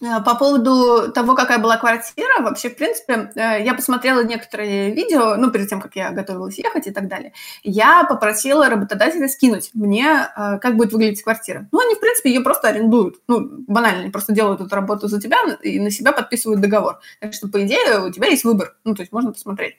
Э, 0.00 0.20
по 0.24 0.34
поводу 0.34 1.12
того, 1.12 1.34
какая 1.34 1.58
была 1.58 1.76
квартира, 1.76 2.42
вообще, 2.42 2.70
в 2.70 2.76
принципе, 2.76 3.30
э, 3.34 3.62
я 3.64 3.74
посмотрела 3.74 4.24
некоторые 4.24 4.92
видео, 4.92 5.36
ну, 5.36 5.50
перед 5.50 5.68
тем, 5.68 5.80
как 5.80 5.94
я 5.96 6.10
готовилась 6.10 6.58
ехать 6.58 6.86
и 6.86 6.90
так 6.90 7.08
далее. 7.08 7.32
Я 7.62 8.04
попросила 8.04 8.68
работодателя 8.68 9.28
скинуть 9.28 9.70
мне, 9.74 10.28
как 10.34 10.76
будет 10.76 10.92
выглядеть 10.92 11.22
квартира. 11.22 11.68
Ну, 11.72 11.80
они, 11.80 11.94
в 11.94 12.00
принципе, 12.00 12.30
ее 12.30 12.40
просто 12.40 12.68
арендуют. 12.68 13.16
Ну, 13.28 13.64
банально, 13.66 14.00
они 14.02 14.10
просто 14.10 14.32
делают 14.32 14.60
эту 14.60 14.74
работу 14.74 15.08
за 15.08 15.20
тебя 15.20 15.38
и 15.62 15.78
на 15.78 15.90
себя 15.90 16.12
подписывают 16.12 16.60
договор. 16.60 17.00
Так 17.20 17.32
что, 17.32 17.48
по 17.48 17.64
идее, 17.64 18.00
у 18.00 18.10
тебя 18.10 18.28
есть 18.28 18.44
выбор. 18.44 18.76
Ну, 18.84 18.94
то 18.94 19.02
есть 19.02 19.12
можно 19.12 19.32
посмотреть. 19.32 19.76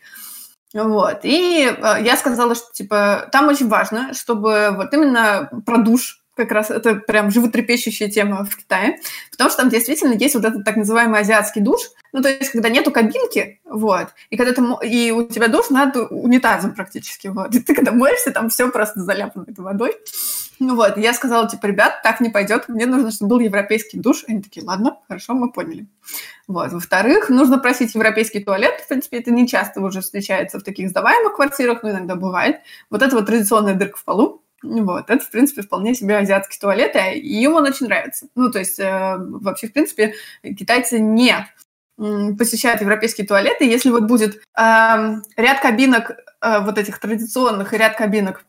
Вот. 0.73 1.19
И 1.23 1.69
я 1.81 2.17
сказала, 2.17 2.55
что, 2.55 2.71
типа, 2.71 3.27
там 3.31 3.49
очень 3.49 3.67
важно, 3.67 4.13
чтобы 4.13 4.71
вот 4.75 4.93
именно 4.93 5.49
про 5.65 5.77
душ 5.77 6.20
как 6.41 6.51
раз 6.51 6.71
это 6.71 6.95
прям 6.95 7.31
животрепещущая 7.31 8.09
тема 8.09 8.45
в 8.45 8.55
Китае, 8.55 8.99
потому 9.31 9.49
что 9.49 9.61
там 9.61 9.69
действительно 9.69 10.13
есть 10.13 10.35
вот 10.35 10.45
этот 10.45 10.65
так 10.65 10.75
называемый 10.75 11.19
азиатский 11.19 11.61
душ, 11.61 11.81
ну, 12.13 12.21
то 12.21 12.29
есть, 12.29 12.51
когда 12.51 12.69
нету 12.69 12.91
кабинки, 12.91 13.61
вот, 13.65 14.09
и 14.29 14.37
когда 14.37 14.53
ты, 14.53 14.87
и 14.87 15.11
у 15.11 15.27
тебя 15.27 15.47
душ 15.47 15.69
над 15.69 15.95
унитазом 16.09 16.73
практически, 16.73 17.27
вот, 17.27 17.53
и 17.55 17.59
ты 17.59 17.73
когда 17.73 17.91
моешься, 17.91 18.31
там 18.31 18.49
все 18.49 18.69
просто 18.69 19.01
заляпано 19.01 19.45
этой 19.47 19.61
водой, 19.61 19.95
ну 20.59 20.75
вот, 20.75 20.97
я 20.97 21.13
сказала, 21.13 21.49
типа, 21.49 21.65
ребят, 21.65 22.01
так 22.03 22.21
не 22.21 22.29
пойдет, 22.29 22.69
мне 22.69 22.85
нужно, 22.85 23.11
чтобы 23.11 23.29
был 23.29 23.39
европейский 23.39 23.97
душ, 23.97 24.25
они 24.27 24.41
такие, 24.41 24.65
ладно, 24.65 24.97
хорошо, 25.07 25.33
мы 25.33 25.51
поняли. 25.51 25.87
Вот, 26.47 26.71
во-вторых, 26.71 27.29
нужно 27.29 27.57
просить 27.57 27.95
европейский 27.95 28.43
туалет, 28.43 28.81
в 28.81 28.87
принципе, 28.87 29.19
это 29.19 29.31
не 29.31 29.47
часто 29.47 29.81
уже 29.81 30.01
встречается 30.01 30.59
в 30.59 30.63
таких 30.63 30.89
сдаваемых 30.89 31.35
квартирах, 31.35 31.81
но 31.81 31.91
иногда 31.91 32.15
бывает. 32.15 32.57
Вот 32.89 33.01
это 33.01 33.15
вот 33.15 33.25
традиционная 33.25 33.73
дырка 33.73 33.97
в 33.97 34.03
полу, 34.03 34.43
вот, 34.63 35.09
это, 35.09 35.23
в 35.23 35.29
принципе, 35.31 35.61
вполне 35.61 35.93
себе 35.93 36.17
азиатский 36.17 36.59
туалет, 36.59 36.95
и 36.95 37.43
им 37.43 37.53
он 37.53 37.65
очень 37.65 37.87
нравится. 37.87 38.27
Ну, 38.35 38.51
то 38.51 38.59
есть, 38.59 38.79
э, 38.79 39.15
вообще, 39.17 39.67
в 39.67 39.73
принципе, 39.73 40.13
китайцы 40.43 40.99
не 40.99 41.47
посещают 42.37 42.81
европейские 42.81 43.27
туалеты. 43.27 43.65
Если 43.65 43.89
вот 43.89 44.03
будет 44.03 44.35
э, 44.35 44.41
ряд 44.55 45.59
кабинок 45.61 46.11
э, 46.11 46.59
вот 46.61 46.77
этих 46.77 46.99
традиционных 46.99 47.73
и 47.73 47.77
ряд 47.77 47.95
кабинок 47.95 48.45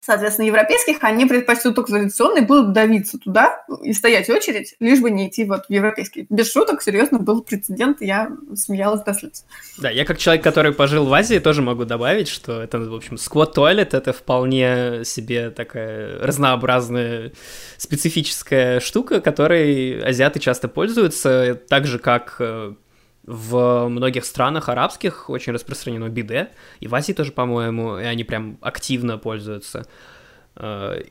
соответственно, 0.00 0.46
европейских, 0.46 0.98
они 1.02 1.26
предпочтут 1.26 1.74
только 1.74 1.92
традиционные, 1.92 2.44
будут 2.44 2.72
давиться 2.72 3.18
туда 3.18 3.64
и 3.82 3.92
стоять 3.92 4.30
очередь, 4.30 4.74
лишь 4.80 5.00
бы 5.00 5.10
не 5.10 5.28
идти 5.28 5.44
вот 5.44 5.66
в 5.66 5.72
европейский. 5.72 6.26
Без 6.30 6.52
шуток, 6.52 6.82
серьезно, 6.82 7.18
был 7.18 7.42
прецедент, 7.42 8.00
я 8.00 8.30
смеялась 8.54 9.02
до 9.02 9.14
слез. 9.14 9.44
Да, 9.78 9.90
я 9.90 10.04
как 10.04 10.18
человек, 10.18 10.42
который 10.44 10.72
пожил 10.72 11.06
в 11.06 11.12
Азии, 11.12 11.38
тоже 11.38 11.62
могу 11.62 11.84
добавить, 11.84 12.28
что 12.28 12.62
это, 12.62 12.78
в 12.78 12.94
общем, 12.94 13.18
сквот-туалет— 13.18 13.94
это 13.94 14.12
вполне 14.12 15.04
себе 15.04 15.50
такая 15.50 16.18
разнообразная 16.20 17.32
специфическая 17.76 18.80
штука, 18.80 19.20
которой 19.20 20.00
азиаты 20.02 20.38
часто 20.40 20.68
пользуются, 20.68 21.60
так 21.68 21.86
же, 21.86 21.98
как 21.98 22.36
э, 22.38 22.74
в 23.28 23.88
многих 23.88 24.24
странах 24.24 24.68
арабских 24.70 25.28
очень 25.28 25.52
распространено 25.52 26.08
биде, 26.08 26.48
и 26.80 26.88
в 26.88 26.94
Азии 26.94 27.12
тоже, 27.12 27.30
по-моему, 27.30 27.98
и 27.98 28.04
они 28.04 28.24
прям 28.24 28.56
активно 28.62 29.18
пользуются. 29.18 29.86
Э, 30.56 31.02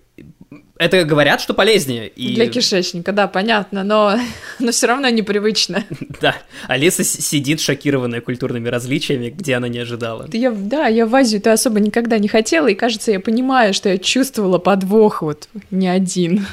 это 0.80 1.03
говорят, 1.03 1.41
что 1.41 1.53
полезнее. 1.53 2.08
И... 2.08 2.34
Для 2.34 2.47
кишечника, 2.47 3.12
да, 3.12 3.27
понятно, 3.27 3.84
но, 3.84 4.17
но 4.60 4.71
все 4.71 4.88
равно 4.88 5.10
непривычно. 5.10 5.84
Да, 6.19 6.36
Алиса 6.67 7.03
сидит 7.03 7.62
шокированная 7.62 8.21
культурными 8.21 8.67
различиями, 8.67 9.30
где 9.30 9.53
она 9.53 9.67
не 9.67 9.77
ожидала. 9.77 10.27
Да 10.27 10.38
я, 10.38 10.49
да, 10.51 10.88
я 10.88 11.06
в 11.06 11.15
Азию-то 11.15 11.53
особо 11.53 11.80
никогда 11.80 12.17
не 12.17 12.27
хотела, 12.27 12.67
и 12.67 12.73
кажется, 12.73 13.12
я 13.12 13.19
понимаю, 13.19 13.75
что 13.75 13.89
я 13.89 13.99
чувствовала 13.99 14.58
подвох 14.58 15.21
вот 15.21 15.47
не 15.69 15.88
один. 15.88 16.47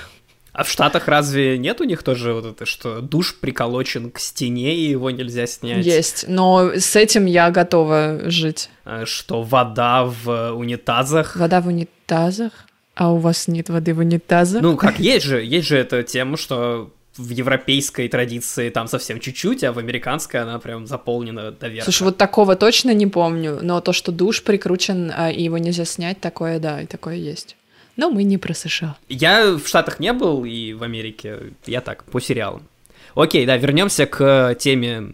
А 0.55 0.62
в 0.62 0.71
Штатах 0.71 1.09
разве 1.09 1.59
нет 1.59 1.81
у 1.81 1.85
них 1.85 2.05
тоже 2.05 2.33
вот 2.33 2.47
это, 2.47 2.64
что 2.64 3.01
душ 3.01 3.35
приколочен 3.40 4.12
к 4.12 4.21
стене, 4.21 4.77
и 4.77 4.88
его 4.88 5.11
нельзя 5.11 5.49
снять? 5.49 5.85
Есть, 5.85 6.27
но 6.29 6.73
с 6.77 6.95
этим 6.95 7.27
я 7.27 7.51
готова 7.51 8.21
жить. 8.31 8.71
А 8.85 9.05
что 9.05 9.43
вода 9.43 10.05
в 10.05 10.53
унитазах? 10.53 11.35
Вода 11.35 11.61
в 11.61 11.67
унитазах? 11.67 12.53
А 12.95 13.12
у 13.12 13.17
вас 13.17 13.49
нет 13.49 13.69
воды 13.69 13.95
в 13.95 13.99
унитазах? 13.99 14.62
Ну, 14.62 14.77
как 14.77 15.01
есть 15.01 15.27
же, 15.27 15.43
есть 15.43 15.67
же 15.67 15.77
эта 15.77 16.05
тема, 16.05 16.37
что 16.37 16.93
в 17.17 17.31
европейской 17.31 18.09
традиции 18.09 18.71
там 18.71 18.87
совсем 18.87 19.19
чуть-чуть, 19.19 19.64
а 19.64 19.73
в 19.73 19.79
американской 19.79 20.40
она 20.40 20.61
прям 20.61 20.87
заполнена 20.87 21.51
до 21.51 21.67
верха. 21.67 21.85
Слушай, 21.90 22.05
вот 22.05 22.17
такого 22.17 22.55
точно 22.55 22.95
не 22.95 23.09
помню, 23.09 23.59
но 23.61 23.81
то, 23.81 23.93
что 23.93 24.12
душ 24.12 24.45
прикручен, 24.45 25.12
а, 25.17 25.31
и 25.31 25.43
его 25.43 25.59
нельзя 25.59 25.85
снять, 25.85 26.21
такое, 26.21 26.61
да, 26.61 26.81
и 26.81 26.87
такое 26.87 27.17
есть. 27.17 27.57
Но 27.96 28.11
мы 28.11 28.24
не 28.24 28.38
про 28.38 28.54
США. 28.54 28.96
Я 29.09 29.52
в 29.52 29.66
Штатах 29.66 30.00
не 30.00 30.12
был, 30.12 30.44
и 30.44 30.72
в 30.72 30.83
Америке 30.83 31.52
я 31.66 31.80
так, 31.80 32.04
по 32.04 32.20
сериалам. 32.20 32.66
Окей, 33.14 33.46
да, 33.46 33.57
вернемся 33.57 34.07
к 34.07 34.57
теме 34.59 35.12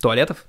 туалетов, 0.00 0.44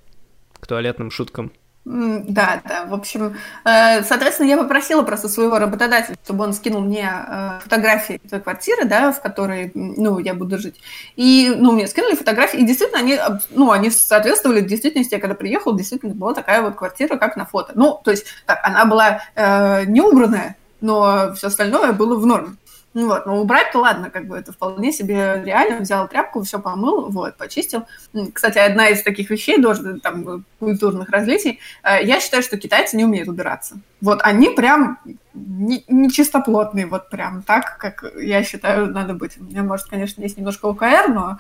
к 0.60 0.68
туалетным 0.68 1.12
шуткам. 1.12 1.52
Да, 1.84 2.62
да, 2.64 2.86
в 2.86 2.94
общем, 2.94 3.36
э, 3.66 4.04
соответственно, 4.04 4.48
я 4.48 4.58
попросила 4.58 5.02
просто 5.02 5.28
своего 5.28 5.58
работодателя, 5.58 6.16
чтобы 6.24 6.44
он 6.44 6.54
скинул 6.54 6.82
мне 6.82 7.10
э, 7.10 7.60
фотографии 7.64 8.22
той 8.30 8.40
квартиры, 8.40 8.86
да, 8.86 9.12
в 9.12 9.20
которой, 9.20 9.72
ну, 9.74 10.20
я 10.20 10.36
буду 10.36 10.60
жить. 10.60 10.80
И, 11.16 11.52
ну, 11.58 11.72
мне 11.72 11.88
скинули 11.88 12.14
фотографии, 12.14 12.60
и 12.60 12.68
действительно 12.68 13.00
они, 13.00 13.18
ну, 13.50 13.72
они 13.72 13.90
соответствовали 13.90 14.62
действительности. 14.62 15.16
Я 15.16 15.20
когда 15.20 15.34
приехала, 15.34 15.76
действительно 15.76 16.14
была 16.14 16.36
такая 16.36 16.62
вот 16.62 16.76
квартира, 16.76 17.18
как 17.18 17.36
на 17.36 17.46
фото. 17.46 17.72
Ну, 17.74 18.00
то 18.04 18.12
есть, 18.12 18.28
так, 18.46 18.60
она 18.62 18.86
была 18.86 19.24
э, 19.34 19.86
не 19.86 20.02
убранная, 20.02 20.58
но 20.82 21.34
все 21.36 21.48
остальное 21.48 21.94
было 21.94 22.18
в 22.18 22.26
норме. 22.26 22.56
Ну 22.94 23.08
вот, 23.08 23.26
но 23.26 23.40
убрать-то 23.40 23.80
ладно, 23.80 24.10
как 24.10 24.28
бы 24.28 24.38
это 24.38 24.52
вполне 24.52 24.92
себе 24.92 25.42
реально. 25.46 25.80
Взял 25.80 26.10
тряпку, 26.10 26.44
все 26.44 26.60
помыл, 26.60 27.10
вот, 27.10 27.38
почистил. 27.38 27.86
Кстати, 28.34 28.58
одна 28.58 28.90
из 28.90 29.02
таких 29.02 29.30
вещей, 29.30 29.62
тоже 29.62 30.00
там, 30.02 30.44
культурных 30.60 31.10
различий, 31.10 31.60
э, 31.84 32.04
я 32.04 32.20
считаю, 32.20 32.44
что 32.44 32.58
китайцы 32.58 32.98
не 32.98 33.06
умеют 33.06 33.30
убираться. 33.30 33.80
Вот 34.02 34.20
они 34.24 34.50
прям 34.50 35.00
не, 35.34 35.86
не 35.88 36.12
чистоплотные, 36.12 36.86
вот 36.86 37.10
прям 37.10 37.44
так, 37.44 37.78
как 37.78 38.04
я 38.20 38.44
считаю, 38.44 38.88
надо 38.88 39.14
быть. 39.14 39.38
У 39.40 39.44
меня, 39.44 39.64
может, 39.64 39.88
конечно, 39.88 40.22
есть 40.22 40.38
немножко 40.38 40.66
ОКР, 40.66 41.08
но 41.08 41.38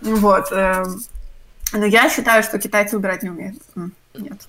вот. 0.00 0.50
Э, 0.50 0.84
но 1.72 1.86
я 1.86 2.10
считаю, 2.10 2.42
что 2.42 2.58
китайцы 2.58 2.96
убирать 2.96 3.22
не 3.22 3.30
умеют. 3.30 3.62
Нет 4.14 4.48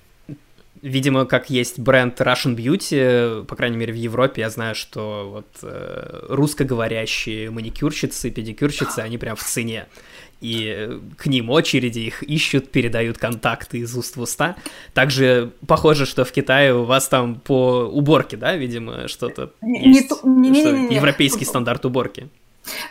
видимо, 0.82 1.24
как 1.24 1.48
есть 1.48 1.78
бренд 1.78 2.20
Russian 2.20 2.56
Beauty, 2.56 3.44
по 3.44 3.56
крайней 3.56 3.76
мере, 3.76 3.92
в 3.92 3.96
Европе, 3.96 4.42
я 4.42 4.50
знаю, 4.50 4.74
что 4.74 5.30
вот 5.32 5.46
э, 5.62 6.26
русскоговорящие 6.28 7.50
маникюрщицы, 7.50 8.30
педикюрщицы, 8.30 8.98
они 8.98 9.16
прям 9.16 9.36
в 9.36 9.42
цене. 9.42 9.86
И 10.40 11.00
к 11.16 11.26
ним 11.26 11.50
очереди, 11.50 12.00
их 12.00 12.24
ищут, 12.24 12.72
передают 12.72 13.16
контакты 13.16 13.78
из 13.78 13.96
уст 13.96 14.16
в 14.16 14.20
уста. 14.20 14.56
Также 14.92 15.52
похоже, 15.68 16.04
что 16.04 16.24
в 16.24 16.32
Китае 16.32 16.74
у 16.74 16.82
вас 16.82 17.06
там 17.06 17.36
по 17.36 17.84
уборке, 17.84 18.36
да, 18.36 18.56
видимо, 18.56 19.06
что-то 19.06 19.52
не, 19.62 19.94
есть, 19.94 20.10
не, 20.24 20.50
не, 20.50 20.64
не, 20.64 20.72
не, 20.72 20.88
не. 20.88 20.96
европейский 20.96 21.44
стандарт 21.44 21.84
уборки. 21.84 22.28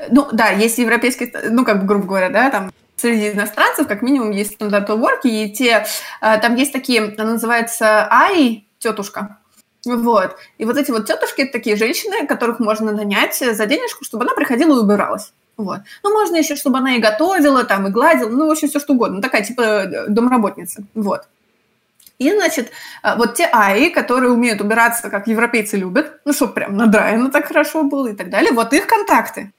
Ну, 0.09 0.29
да, 0.31 0.51
есть 0.51 0.77
европейский, 0.77 1.31
ну, 1.49 1.65
как 1.65 1.81
бы, 1.81 1.87
грубо 1.87 2.05
говоря, 2.05 2.29
да, 2.29 2.49
там 2.49 2.71
среди 3.01 3.31
иностранцев 3.31 3.87
как 3.87 4.01
минимум 4.01 4.31
есть 4.31 4.53
стандарт 4.53 4.89
уборки, 4.89 5.27
и 5.27 5.51
те, 5.51 5.85
э, 6.21 6.39
там 6.39 6.55
есть 6.55 6.71
такие, 6.71 7.13
она 7.17 7.33
называется 7.33 8.07
ай, 8.11 8.67
тетушка, 8.79 9.37
вот. 9.85 10.37
И 10.57 10.65
вот 10.65 10.77
эти 10.77 10.91
вот 10.91 11.07
тетушки, 11.07 11.41
это 11.41 11.53
такие 11.53 11.75
женщины, 11.75 12.27
которых 12.27 12.59
можно 12.59 12.91
нанять 12.91 13.37
за 13.37 13.65
денежку, 13.65 14.05
чтобы 14.05 14.25
она 14.25 14.33
приходила 14.35 14.77
и 14.77 14.79
убиралась. 14.79 15.33
Вот. 15.57 15.81
Ну, 16.03 16.13
можно 16.13 16.37
еще, 16.37 16.55
чтобы 16.55 16.77
она 16.77 16.95
и 16.95 16.99
готовила, 16.99 17.63
там, 17.63 17.87
и 17.87 17.91
гладила, 17.91 18.29
ну, 18.29 18.47
в 18.47 18.51
общем, 18.51 18.67
все 18.69 18.79
что 18.79 18.93
угодно. 18.93 19.17
Ну, 19.17 19.21
такая, 19.21 19.43
типа, 19.43 19.61
э, 19.61 20.07
домработница. 20.07 20.83
Вот. 20.95 21.27
И, 22.19 22.31
значит, 22.31 22.71
э, 23.03 23.15
вот 23.17 23.35
те 23.35 23.49
АИ, 23.51 23.89
которые 23.89 24.31
умеют 24.31 24.61
убираться, 24.61 25.09
как 25.09 25.27
европейцы 25.27 25.77
любят, 25.77 26.21
ну, 26.25 26.33
чтобы 26.33 26.53
прям 26.53 26.77
надраено 26.77 27.31
так 27.31 27.47
хорошо 27.47 27.83
было 27.83 28.07
и 28.09 28.15
так 28.15 28.29
далее, 28.29 28.51
вот 28.53 28.73
их 28.73 28.87
контакты 28.87 29.51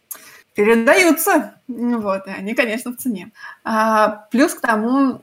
передаются. 0.55 1.55
Ну 1.69 2.01
вот, 2.01 2.27
и 2.27 2.31
они, 2.31 2.55
конечно, 2.55 2.93
в 2.93 2.97
цене. 2.97 3.33
А, 3.65 4.27
плюс 4.31 4.55
к 4.55 4.61
тому, 4.61 5.23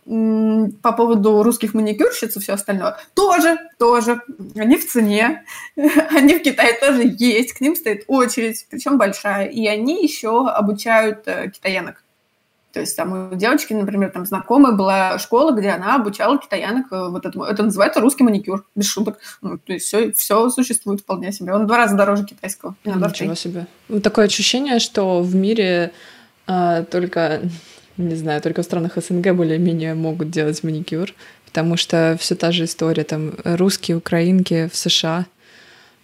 по 0.82 0.92
поводу 0.94 1.44
русских 1.44 1.74
маникюрщиц 1.74 2.36
и 2.36 2.40
все 2.40 2.54
остальное, 2.54 2.98
тоже, 3.14 3.58
тоже, 3.78 4.22
они 4.56 4.78
в 4.78 4.88
цене, 4.88 5.44
они 5.76 6.36
в 6.36 6.42
Китае 6.42 6.74
тоже 6.80 7.04
есть, 7.18 7.54
к 7.54 7.62
ним 7.62 7.76
стоит 7.76 8.04
очередь, 8.08 8.66
причем 8.70 8.98
большая, 8.98 9.46
и 9.46 9.68
они 9.68 10.04
еще 10.04 10.48
обучают 10.48 11.28
э, 11.28 11.52
китаянок. 11.52 12.04
То 12.72 12.80
есть 12.80 12.96
там 12.96 13.32
у 13.32 13.36
девочки, 13.36 13.74
например, 13.74 14.12
там 14.12 14.26
знакомая 14.26 14.74
была 14.74 15.18
школа, 15.18 15.52
где 15.52 15.70
она 15.70 15.96
обучала 15.96 16.38
китаянок 16.38 16.92
э, 16.92 17.10
вот 17.10 17.26
этому. 17.26 17.46
Это 17.46 17.64
называется 17.64 18.00
русский 18.00 18.24
маникюр, 18.24 18.66
без 18.76 18.86
шуток. 18.86 19.18
Ну, 19.42 19.58
то 19.58 19.74
есть 19.74 19.86
все, 19.86 20.12
все 20.14 20.50
существует 20.50 21.02
вполне 21.02 21.32
себе. 21.32 21.54
Он 21.54 21.64
в 21.64 21.68
два 21.68 21.78
раза 21.78 21.96
дороже 21.96 22.26
китайского. 22.26 22.76
Ничего 22.84 23.36
себе. 23.36 24.02
Такое 24.02 24.26
ощущение, 24.26 24.80
что 24.80 25.22
в 25.22 25.36
мире 25.36 25.92
а, 26.46 26.84
только, 26.84 27.42
не 27.98 28.16
знаю, 28.16 28.42
только 28.42 28.62
в 28.62 28.66
странах 28.66 28.98
СНГ 28.98 29.34
более-менее 29.34 29.94
могут 29.94 30.32
делать 30.32 30.64
маникюр, 30.64 31.14
потому 31.46 31.78
что 31.78 32.18
все 32.20 32.36
та 32.36 32.52
же 32.52 32.66
история, 32.66 33.04
там 33.04 33.34
русские, 33.44 33.98
украинки 33.98 34.68
в 34.72 34.76
США 34.76 35.26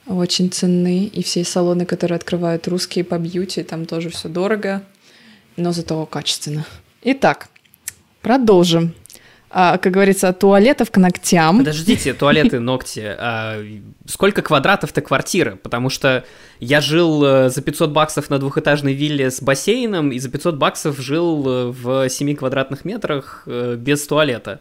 очень 0.08 0.52
ценны, 0.52 1.06
и 1.06 1.24
все 1.24 1.44
салоны, 1.44 1.86
которые 1.86 2.18
открывают 2.18 2.68
русские 2.68 3.04
по 3.04 3.18
бьюти, 3.18 3.64
там 3.64 3.88
тоже 3.88 4.10
все 4.10 4.30
дорого, 4.30 4.84
но 5.58 5.72
зато 5.72 6.06
качественно. 6.06 6.66
Итак, 7.04 7.50
продолжим. 8.22 8.94
А, 9.58 9.78
как 9.78 9.94
говорится, 9.94 10.34
туалетов 10.34 10.92
к 10.92 10.98
ногтям. 10.98 11.60
Подождите, 11.60 12.14
туалеты, 12.14 12.60
ногти. 12.60 13.16
А, 13.18 13.64
сколько 14.06 14.42
квадратов-то 14.42 15.02
квартира? 15.02 15.56
Потому 15.56 15.90
что 15.90 16.26
я 16.60 16.82
жил 16.82 17.24
э, 17.24 17.50
за 17.50 17.62
500 17.62 17.92
баксов 17.92 18.30
на 18.30 18.38
двухэтажной 18.38 18.94
вилле 18.94 19.32
с 19.32 19.42
бассейном, 19.42 20.12
и 20.12 20.20
за 20.20 20.30
500 20.30 20.56
баксов 20.56 21.00
жил 21.00 21.48
э, 21.48 21.66
в 21.68 22.10
7 22.10 22.36
квадратных 22.36 22.84
метрах 22.84 23.44
э, 23.46 23.76
без 23.80 24.06
туалета. 24.06 24.60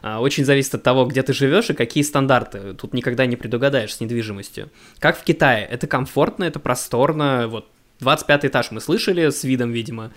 А, 0.00 0.20
очень 0.20 0.44
зависит 0.44 0.76
от 0.76 0.84
того, 0.84 1.06
где 1.06 1.24
ты 1.24 1.32
живешь 1.32 1.70
и 1.70 1.74
какие 1.74 2.04
стандарты. 2.04 2.74
Тут 2.74 2.94
никогда 2.94 3.26
не 3.26 3.34
предугадаешь 3.34 3.96
с 3.96 4.00
недвижимостью. 4.00 4.70
Как 5.00 5.18
в 5.18 5.24
Китае? 5.24 5.66
Это 5.66 5.88
комфортно, 5.88 6.44
это 6.44 6.60
просторно. 6.60 7.48
Вот 7.48 7.66
25 7.98 8.44
этаж 8.44 8.70
мы 8.70 8.80
слышали 8.80 9.30
с 9.30 9.42
видом, 9.42 9.72
видимо. 9.72 10.12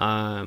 А. 0.00 0.46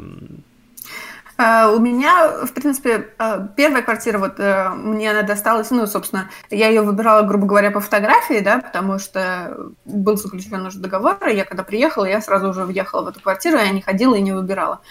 У 1.75 1.79
меня, 1.79 2.45
в 2.45 2.53
принципе, 2.53 3.09
а, 3.17 3.39
первая 3.39 3.81
квартира, 3.81 4.19
вот 4.19 4.39
э, 4.39 4.69
мне 4.69 5.09
она 5.09 5.23
досталась, 5.23 5.71
ну, 5.71 5.87
собственно, 5.87 6.29
я 6.51 6.67
ее 6.67 6.83
выбирала, 6.83 7.23
грубо 7.23 7.47
говоря, 7.47 7.71
по 7.71 7.79
фотографии, 7.79 8.39
да, 8.39 8.59
потому 8.59 8.99
что 8.99 9.71
был 9.83 10.15
заключен 10.15 10.63
уже 10.65 10.77
договор, 10.77 11.17
и 11.27 11.35
я 11.35 11.43
когда 11.43 11.63
приехала, 11.63 12.05
я 12.05 12.21
сразу 12.21 12.49
уже 12.49 12.65
въехала 12.65 13.01
в 13.01 13.07
эту 13.07 13.19
квартиру, 13.19 13.57
я 13.57 13.71
не 13.71 13.81
ходила 13.81 14.13
и 14.13 14.21
не 14.21 14.31
выбирала. 14.31 14.81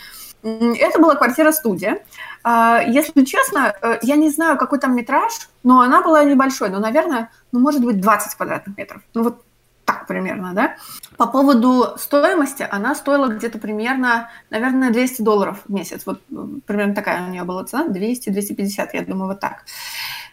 Это 0.42 0.98
была 0.98 1.14
квартира-студия. 1.14 2.02
А, 2.42 2.82
если 2.84 3.24
честно, 3.24 3.74
э, 3.80 3.98
я 4.02 4.16
не 4.16 4.28
знаю, 4.28 4.58
какой 4.58 4.80
там 4.80 4.96
метраж, 4.96 5.32
но 5.62 5.80
она 5.80 6.02
была 6.02 6.24
небольшой, 6.24 6.70
но, 6.70 6.80
наверное, 6.80 7.30
ну, 7.52 7.60
может 7.60 7.84
быть, 7.84 8.00
20 8.00 8.34
квадратных 8.34 8.76
метров. 8.76 9.02
Ну, 9.14 9.22
вот 9.22 9.44
так 9.92 10.06
примерно, 10.06 10.52
да. 10.54 10.76
По 11.16 11.26
поводу 11.26 11.94
стоимости, 11.96 12.66
она 12.70 12.94
стоила 12.94 13.28
где-то 13.28 13.58
примерно, 13.58 14.30
наверное, 14.50 14.90
200 14.90 15.22
долларов 15.22 15.60
в 15.66 15.72
месяц. 15.72 16.02
Вот 16.06 16.20
примерно 16.66 16.94
такая 16.94 17.26
у 17.26 17.30
нее 17.30 17.44
была 17.44 17.64
цена, 17.64 17.86
200-250, 17.88 18.88
я 18.92 19.02
думаю, 19.02 19.28
вот 19.28 19.40
так 19.40 19.64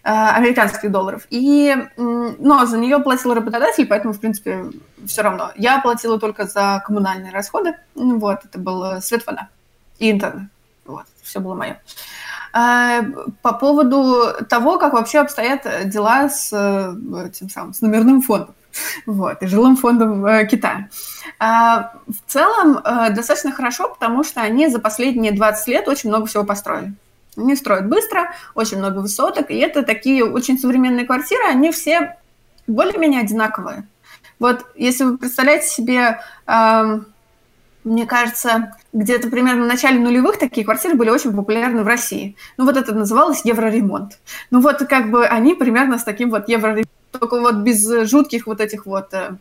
э, 0.04 0.10
американских 0.12 0.91
долларов. 0.91 1.28
И, 1.30 1.76
но 1.98 2.65
за 2.65 2.78
нее 2.78 3.00
платил 3.00 3.34
работодатель, 3.34 3.86
поэтому, 3.86 4.13
в 4.13 4.19
принципе, 4.19 4.65
все 5.06 5.22
равно. 5.22 5.52
Я 5.56 5.80
платила 5.80 6.19
только 6.19 6.45
за 6.45 6.82
коммунальные 6.86 7.32
расходы. 7.32 7.76
Вот, 7.95 8.45
это 8.45 8.60
был 8.60 9.02
свет, 9.02 9.26
вода 9.28 9.50
и 10.00 10.12
интернет. 10.12 10.50
Вот, 10.86 11.06
все 11.22 11.39
было 11.39 11.56
мое. 11.56 11.72
Э, 11.74 11.80
по 12.51 13.53
поводу 13.53 14.33
того, 14.49 14.77
как 14.79 14.93
вообще 14.93 15.19
обстоят 15.19 15.89
дела 15.89 16.29
с 16.29 16.51
э, 16.51 17.29
тем 17.31 17.49
самым, 17.49 17.73
с 17.73 17.81
номерным 17.81 18.21
фондом 18.21 18.55
вот, 19.05 19.41
и 19.41 19.47
жилым 19.47 19.75
фондом 19.75 20.25
э, 20.25 20.45
Китая. 20.45 20.89
А, 21.39 21.93
в 22.07 22.31
целом 22.31 22.77
э, 22.77 23.12
достаточно 23.12 23.51
хорошо, 23.51 23.89
потому 23.89 24.23
что 24.23 24.41
они 24.41 24.67
за 24.67 24.79
последние 24.79 25.31
20 25.31 25.67
лет 25.67 25.88
очень 25.88 26.09
много 26.09 26.25
всего 26.25 26.43
построили. 26.43 26.93
Они 27.38 27.55
строят 27.55 27.88
быстро, 27.88 28.33
очень 28.55 28.77
много 28.77 28.99
высоток, 28.99 29.49
и 29.49 29.57
это 29.57 29.83
такие 29.83 30.25
очень 30.25 30.57
современные 30.57 31.05
квартиры, 31.05 31.43
они 31.47 31.71
все 31.71 32.17
более-менее 32.67 33.21
одинаковые. 33.21 33.88
Вот 34.39 34.65
если 34.75 35.03
вы 35.03 35.17
представляете 35.17 35.67
себе, 35.67 36.21
э, 36.47 36.99
мне 37.89 38.06
кажется, 38.06 38.75
где-то 38.93 39.30
примерно 39.30 39.63
в 39.63 39.67
начале 39.67 39.99
нулевых 39.99 40.38
такие 40.38 40.63
квартиры 40.63 40.95
были 40.95 41.10
очень 41.10 41.36
популярны 41.36 41.84
в 41.84 41.88
России. 41.88 42.36
Ну 42.58 42.65
вот 42.65 42.78
это 42.78 42.93
называлось 42.93 43.43
евроремонт. 43.43 44.19
Ну 44.52 44.62
вот 44.62 44.78
как 44.88 45.10
бы 45.10 45.25
они 45.25 45.56
примерно 45.56 45.97
с 45.97 46.04
таким 46.04 46.30
вот 46.30 46.47
евроремонтом 46.47 46.93
только 47.12 47.39
вот 47.39 47.56
без 47.56 48.08
жутких 48.08 48.45
вот 48.45 48.62
этих 48.62 48.86
вот 48.86 49.13
э, 49.13 49.32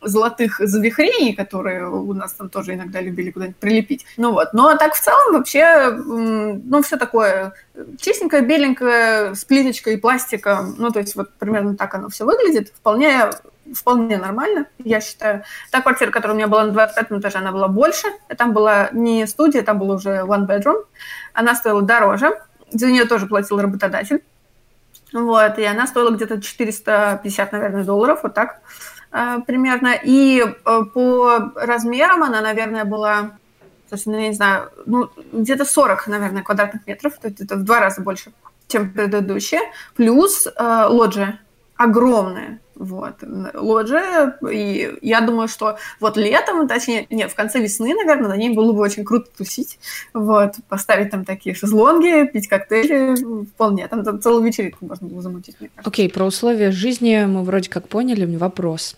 золотых 0.00 0.58
завихрений, 0.58 1.34
которые 1.34 1.86
у 1.88 2.14
нас 2.14 2.32
там 2.32 2.48
тоже 2.48 2.74
иногда 2.74 3.00
любили 3.00 3.30
куда-нибудь 3.30 3.58
прилепить. 3.58 4.06
Ну 4.16 4.32
вот, 4.32 4.54
но 4.54 4.74
так 4.76 4.94
в 4.94 5.00
целом 5.00 5.34
вообще, 5.34 5.90
ну, 5.90 6.82
все 6.82 6.96
такое 6.96 7.52
чистенькое, 8.00 8.42
беленькое, 8.42 9.34
с 9.34 9.44
плиточкой 9.44 9.94
и 9.94 9.98
пластиком, 9.98 10.76
ну, 10.78 10.90
то 10.90 11.00
есть 11.00 11.14
вот 11.14 11.30
примерно 11.34 11.76
так 11.76 11.94
оно 11.94 12.08
все 12.08 12.24
выглядит, 12.24 12.68
вполне 12.68 13.30
вполне 13.72 14.18
нормально, 14.18 14.66
я 14.78 15.00
считаю. 15.00 15.44
Та 15.70 15.80
квартира, 15.80 16.10
которая 16.10 16.34
у 16.34 16.38
меня 16.38 16.48
была 16.48 16.64
на 16.64 16.72
25 16.72 17.20
этаже, 17.20 17.38
она 17.38 17.52
была 17.52 17.68
больше. 17.68 18.08
Там 18.36 18.52
была 18.52 18.88
не 18.92 19.26
студия, 19.26 19.62
там 19.62 19.78
был 19.78 19.90
уже 19.90 20.24
one 20.26 20.46
bedroom. 20.46 20.84
Она 21.32 21.54
стоила 21.54 21.82
дороже. 21.82 22.38
За 22.70 22.86
нее 22.86 23.04
тоже 23.04 23.26
платил 23.26 23.60
работодатель. 23.60 24.22
Вот, 25.12 25.58
и 25.58 25.64
она 25.64 25.86
стоила 25.86 26.10
где-то 26.10 26.40
450, 26.40 27.52
наверное, 27.52 27.84
долларов, 27.84 28.20
вот 28.24 28.34
так 28.34 28.60
э, 29.12 29.38
примерно. 29.46 29.94
И 30.02 30.42
э, 30.42 30.80
по 30.92 31.52
размерам 31.54 32.24
она, 32.24 32.40
наверное, 32.40 32.84
была, 32.84 33.38
слушай, 33.88 34.08
ну, 34.08 34.18
я 34.18 34.28
не 34.28 34.34
знаю, 34.34 34.70
ну, 34.86 35.10
где-то 35.32 35.64
40, 35.64 36.08
наверное, 36.08 36.42
квадратных 36.42 36.84
метров, 36.88 37.16
то 37.18 37.28
есть 37.28 37.40
это 37.40 37.54
в 37.54 37.62
два 37.62 37.78
раза 37.78 38.00
больше, 38.00 38.32
чем 38.66 38.92
предыдущая, 38.92 39.60
плюс 39.94 40.48
э, 40.48 40.86
лоджия 40.88 41.38
огромная. 41.76 42.58
Вот, 42.76 43.14
лоджия, 43.54 44.36
и 44.50 44.98
я 45.00 45.20
думаю, 45.20 45.48
что 45.48 45.78
вот 46.00 46.16
летом, 46.16 46.66
точнее, 46.66 47.06
нет, 47.10 47.30
в 47.30 47.34
конце 47.34 47.60
весны, 47.60 47.94
наверное, 47.94 48.28
на 48.28 48.36
ней 48.36 48.50
было 48.50 48.72
бы 48.72 48.80
очень 48.80 49.04
круто 49.04 49.30
тусить, 49.36 49.78
вот, 50.12 50.54
поставить 50.68 51.10
там 51.10 51.24
такие 51.24 51.54
шезлонги, 51.54 52.26
пить 52.26 52.48
коктейли, 52.48 53.44
вполне, 53.46 53.86
там, 53.86 54.04
там 54.04 54.20
целую 54.20 54.42
вечеринку 54.42 54.86
можно 54.86 55.06
было 55.06 55.22
замутить. 55.22 55.56
Окей, 55.84 56.08
okay, 56.08 56.12
про 56.12 56.24
условия 56.24 56.72
жизни 56.72 57.24
мы 57.26 57.44
вроде 57.44 57.70
как 57.70 57.88
поняли, 57.88 58.24
вопрос. 58.36 58.96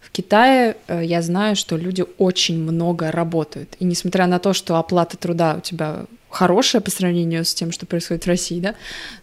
В 0.00 0.10
Китае 0.10 0.76
э, 0.88 1.04
я 1.04 1.22
знаю, 1.22 1.54
что 1.54 1.76
люди 1.76 2.04
очень 2.18 2.60
много 2.60 3.12
работают, 3.12 3.76
и 3.78 3.84
несмотря 3.84 4.26
на 4.26 4.40
то, 4.40 4.52
что 4.52 4.76
оплата 4.76 5.16
труда 5.16 5.54
у 5.58 5.60
тебя 5.60 6.06
хорошая 6.32 6.80
по 6.80 6.90
сравнению 6.90 7.44
с 7.44 7.54
тем, 7.54 7.70
что 7.70 7.86
происходит 7.86 8.24
в 8.24 8.28
России, 8.28 8.60
да? 8.60 8.74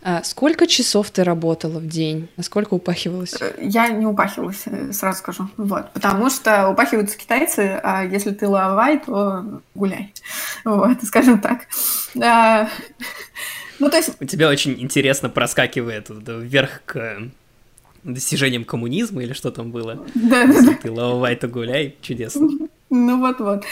А 0.03 0.23
сколько 0.23 0.67
часов 0.67 1.09
ты 1.09 1.23
работала 1.23 1.79
в 1.79 1.87
день? 1.87 2.29
Насколько 2.37 2.75
упахивалась? 2.75 3.35
Э, 3.41 3.55
я 3.59 3.89
не 3.89 4.05
упахивалась, 4.05 4.61
э, 4.65 4.93
сразу 4.93 5.17
скажу. 5.17 5.49
Вот. 5.57 5.91
Потому 5.91 6.29
что 6.29 6.69
упахиваются 6.69 7.17
китайцы, 7.17 7.79
а 7.83 8.05
если 8.05 8.31
ты 8.31 8.47
лавай, 8.47 8.99
то 8.99 9.61
гуляй. 9.73 10.13
Вот, 10.63 10.97
скажем 11.03 11.41
так. 11.41 11.67
А, 12.21 12.69
ну, 13.79 13.89
то 13.89 13.97
есть... 13.97 14.11
У 14.19 14.25
тебя 14.25 14.49
очень 14.49 14.79
интересно 14.79 15.29
проскакивает 15.29 16.07
вверх 16.09 16.81
к 16.85 17.23
достижениям 18.03 18.63
коммунизма 18.63 19.23
или 19.23 19.33
что 19.33 19.51
там 19.51 19.71
было? 19.71 20.05
Да, 20.13 20.45
да, 20.45 20.61
да. 20.61 20.73
Ты 20.81 20.91
лавай, 20.91 21.35
то 21.35 21.47
гуляй. 21.47 21.95
Чудесно. 22.01 22.49
Ну 22.91 23.19
вот-вот. 23.19 23.65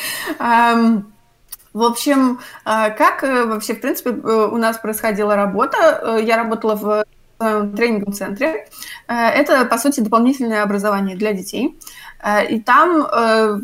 В 1.77 1.83
общем, 1.83 2.39
а, 2.65 2.89
как 2.89 3.23
э, 3.23 3.45
вообще, 3.45 3.75
в 3.75 3.81
принципе, 3.81 4.09
э, 4.09 4.49
у 4.51 4.57
нас 4.57 4.79
происходила 4.79 5.35
работа? 5.35 6.01
Э, 6.01 6.23
я 6.23 6.35
работала 6.37 6.73
в 6.75 7.05
тренинговом 7.39 8.13
центре. 8.13 8.67
Это, 9.07 9.63
по 9.65 9.77
сути, 9.77 9.99
дополнительное 9.99 10.63
образование 10.63 11.15
для 11.15 11.33
детей. 11.33 11.77
И 12.49 12.59
там 12.61 13.07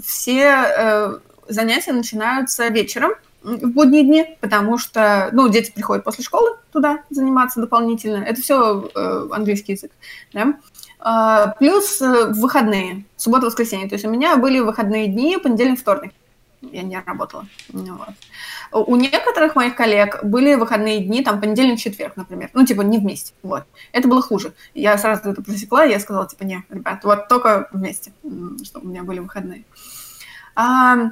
все 0.05 1.17
занятия 1.47 1.91
начинаются 1.91 2.67
вечером, 2.67 3.13
в 3.41 3.65
будние 3.69 4.03
дни, 4.03 4.37
потому 4.41 4.77
что, 4.77 5.29
ну, 5.31 5.49
дети 5.49 5.71
приходят 5.71 6.03
после 6.03 6.23
школы 6.23 6.51
туда 6.71 6.99
заниматься 7.09 7.61
дополнительно. 7.61 8.23
Это 8.23 8.39
все 8.43 8.91
английский 9.31 9.71
язык, 9.71 9.91
да. 10.33 11.55
Плюс 11.57 11.99
выходные, 11.99 13.05
суббота-воскресенье. 13.17 13.89
То 13.89 13.95
есть 13.95 14.05
у 14.05 14.09
меня 14.11 14.37
были 14.37 14.59
выходные 14.59 15.07
дни, 15.07 15.39
понедельник, 15.39 15.79
вторник 15.79 16.11
я 16.71 16.83
не 16.83 16.99
работала. 16.99 17.45
Ну 17.71 17.97
вот. 17.97 18.87
У 18.87 18.95
некоторых 18.95 19.55
моих 19.55 19.75
коллег 19.75 20.23
были 20.23 20.55
выходные 20.55 20.99
дни, 20.99 21.23
там, 21.23 21.39
понедельник, 21.39 21.79
четверг, 21.79 22.15
например. 22.15 22.49
Ну, 22.53 22.65
типа, 22.65 22.81
не 22.81 22.97
вместе. 22.97 23.33
Вот. 23.43 23.63
Это 23.91 24.07
было 24.07 24.21
хуже. 24.21 24.53
Я 24.73 24.97
сразу 24.97 25.29
это 25.29 25.41
просекла, 25.41 25.83
я 25.83 25.99
сказала, 25.99 26.27
типа, 26.27 26.43
не, 26.43 26.63
ребят, 26.69 27.03
вот 27.03 27.27
только 27.27 27.67
вместе, 27.71 28.13
чтобы 28.63 28.87
у 28.87 28.89
меня 28.89 29.03
были 29.03 29.19
выходные. 29.19 29.65
А, 30.55 31.11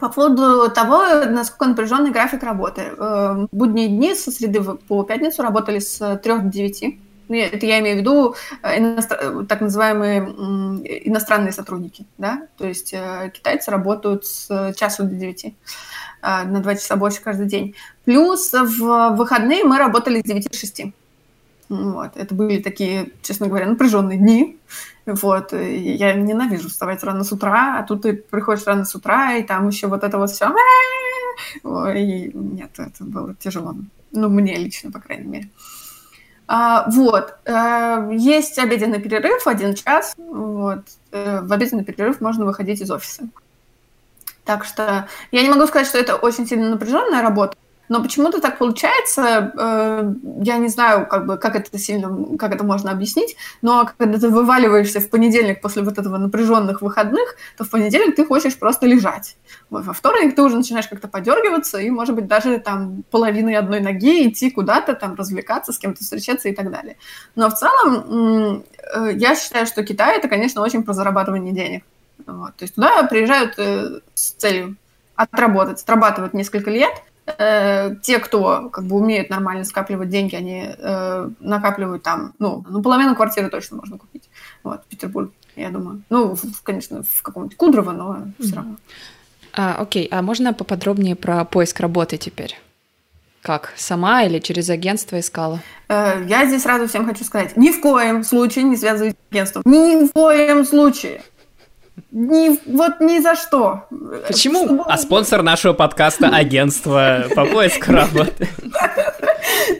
по 0.00 0.08
поводу 0.08 0.70
того, 0.70 1.24
насколько 1.26 1.66
напряженный 1.66 2.10
график 2.10 2.42
работы. 2.42 2.92
Э, 2.98 3.46
будние 3.50 3.88
дни 3.88 4.14
со 4.14 4.30
среды 4.30 4.62
по 4.62 5.02
пятницу 5.04 5.42
работали 5.42 5.78
с 5.78 6.18
3 6.18 6.38
до 6.38 6.48
9 6.48 6.82
ну, 6.82 6.98
это 7.28 7.66
я 7.66 7.80
имею 7.80 7.96
в 7.96 8.00
виду 8.00 8.34
э, 8.62 8.78
иностр... 8.78 9.44
так 9.46 9.60
называемые 9.60 10.20
иностранные 11.08 11.52
сотрудники, 11.52 12.06
да, 12.18 12.46
то 12.56 12.66
есть 12.66 12.92
э, 12.92 13.30
китайцы 13.34 13.70
работают 13.70 14.26
с 14.26 14.74
часу 14.76 15.04
до 15.04 15.14
девяти 15.14 15.54
э, 16.22 16.44
на 16.44 16.60
два 16.60 16.74
часа 16.74 16.96
больше 16.96 17.20
каждый 17.20 17.46
день. 17.46 17.74
Плюс 18.04 18.52
в 18.52 19.16
выходные 19.16 19.64
мы 19.64 19.78
работали 19.78 20.20
с 20.20 20.24
9 20.24 20.50
до 20.50 20.56
6. 20.56 20.82
Вот. 21.68 22.16
Это 22.16 22.34
были 22.34 22.62
такие, 22.62 23.10
честно 23.22 23.48
говоря, 23.48 23.66
напряженные 23.66 24.18
дни. 24.18 24.58
Вот. 25.04 25.52
И 25.52 25.92
я 25.92 26.14
ненавижу 26.14 26.68
вставать 26.68 27.02
рано 27.02 27.24
с 27.24 27.32
утра, 27.32 27.78
а 27.78 27.82
тут 27.82 28.02
ты 28.02 28.14
приходишь 28.14 28.66
рано 28.66 28.84
с 28.84 28.94
утра, 28.94 29.34
и 29.34 29.42
там 29.42 29.68
еще 29.68 29.88
вот 29.88 30.04
это 30.04 30.18
вот 30.18 30.30
все. 30.30 30.54
Ой, 31.64 32.30
нет, 32.34 32.70
это 32.78 33.04
было 33.04 33.34
тяжело. 33.34 33.74
Ну, 34.12 34.28
мне 34.28 34.56
лично, 34.56 34.90
по 34.90 35.00
крайней 35.00 35.26
мере. 35.26 35.50
А, 36.48 36.88
вот. 36.90 37.34
А, 37.44 38.08
есть 38.12 38.58
обеденный 38.58 39.00
перерыв, 39.00 39.46
один 39.46 39.74
час. 39.74 40.14
Вот. 40.16 40.80
А, 41.12 41.40
в 41.42 41.52
обеденный 41.52 41.84
перерыв 41.84 42.20
можно 42.20 42.44
выходить 42.44 42.80
из 42.80 42.90
офиса. 42.90 43.28
Так 44.44 44.64
что 44.64 45.08
я 45.32 45.42
не 45.42 45.50
могу 45.50 45.66
сказать, 45.66 45.88
что 45.88 45.98
это 45.98 46.14
очень 46.14 46.46
сильно 46.46 46.70
напряженная 46.70 47.20
работа, 47.20 47.56
но 47.88 48.02
почему-то 48.02 48.40
так 48.40 48.58
получается, 48.58 49.52
э, 49.56 50.12
я 50.42 50.58
не 50.58 50.68
знаю, 50.68 51.06
как 51.06 51.26
бы, 51.26 51.36
как 51.36 51.56
это 51.56 51.78
сильно, 51.78 52.36
как 52.36 52.54
это 52.54 52.64
можно 52.64 52.90
объяснить, 52.90 53.36
но 53.62 53.88
когда 53.96 54.18
ты 54.18 54.28
вываливаешься 54.28 55.00
в 55.00 55.08
понедельник 55.08 55.60
после 55.60 55.82
вот 55.82 55.98
этого 55.98 56.16
напряженных 56.16 56.82
выходных, 56.82 57.36
то 57.56 57.64
в 57.64 57.70
понедельник 57.70 58.16
ты 58.16 58.26
хочешь 58.26 58.58
просто 58.58 58.86
лежать. 58.86 59.36
Во 59.70 59.92
вторник 59.92 60.34
ты 60.34 60.42
уже 60.42 60.56
начинаешь 60.56 60.88
как-то 60.88 61.08
подергиваться 61.08 61.78
и, 61.78 61.90
может 61.90 62.14
быть, 62.14 62.26
даже 62.26 62.58
там 62.58 63.04
половиной 63.10 63.54
одной 63.54 63.80
ноги 63.80 64.28
идти 64.28 64.50
куда-то, 64.50 64.94
там 64.94 65.14
развлекаться, 65.14 65.72
с 65.72 65.78
кем-то 65.78 66.02
встречаться 66.02 66.48
и 66.48 66.54
так 66.54 66.70
далее. 66.70 66.96
Но 67.36 67.50
в 67.50 67.54
целом 67.54 68.64
э, 68.94 69.12
я 69.14 69.36
считаю, 69.36 69.66
что 69.66 69.84
Китай 69.84 70.18
это, 70.18 70.28
конечно, 70.28 70.62
очень 70.62 70.82
про 70.82 70.92
зарабатывание 70.92 71.52
денег. 71.52 71.84
Вот. 72.26 72.56
То 72.56 72.64
есть 72.64 72.74
туда 72.74 73.02
приезжают 73.04 73.54
э, 73.58 74.00
с 74.14 74.32
целью 74.32 74.76
отработать, 75.14 75.82
отрабатывать 75.82 76.34
несколько 76.34 76.70
лет– 76.70 76.92
э, 77.26 77.96
те, 78.02 78.18
кто 78.18 78.70
как 78.70 78.84
бы 78.84 78.96
умеют 78.96 79.30
нормально 79.30 79.64
скапливать 79.64 80.08
деньги, 80.08 80.34
они 80.34 80.64
э, 80.66 81.30
накапливают 81.40 82.02
там, 82.02 82.34
ну, 82.38 82.64
ну, 82.68 82.82
половину 82.82 83.14
квартиры 83.14 83.48
точно 83.48 83.76
можно 83.76 83.98
купить. 83.98 84.28
Вот, 84.62 84.82
в 84.82 84.86
Петербурге, 84.86 85.32
я 85.56 85.70
думаю. 85.70 86.02
Ну, 86.10 86.34
в, 86.34 86.62
конечно, 86.62 87.02
в 87.02 87.22
каком-нибудь 87.22 87.56
Кудрово, 87.56 87.92
но 87.92 88.14
mm-hmm. 88.14 88.32
все 88.42 88.56
равно. 88.56 88.76
А, 89.52 89.76
окей, 89.78 90.08
а 90.10 90.22
можно 90.22 90.52
поподробнее 90.52 91.16
про 91.16 91.44
поиск 91.44 91.80
работы 91.80 92.16
теперь? 92.16 92.60
Как, 93.42 93.72
сама 93.76 94.24
или 94.24 94.40
через 94.40 94.68
агентство 94.70 95.20
искала? 95.20 95.60
Э, 95.88 96.24
я 96.28 96.46
здесь 96.46 96.62
сразу 96.62 96.88
всем 96.88 97.06
хочу 97.06 97.24
сказать, 97.24 97.56
ни 97.56 97.70
в 97.70 97.80
коем 97.80 98.24
случае 98.24 98.64
не 98.64 98.76
связывайтесь 98.76 99.16
с 99.16 99.32
агентством. 99.32 99.62
Ни 99.64 100.04
в 100.04 100.12
коем 100.12 100.64
случае. 100.64 101.22
Ни, 102.10 102.58
вот 102.70 103.00
ни 103.00 103.20
за 103.20 103.34
что. 103.34 103.86
Почему? 104.26 104.64
Чтобы... 104.64 104.82
А 104.84 104.98
спонсор 104.98 105.42
нашего 105.42 105.72
подкаста 105.72 106.28
агентство 106.28 107.24
по 107.34 107.46
поиску 107.46 107.92
работы. 107.92 108.48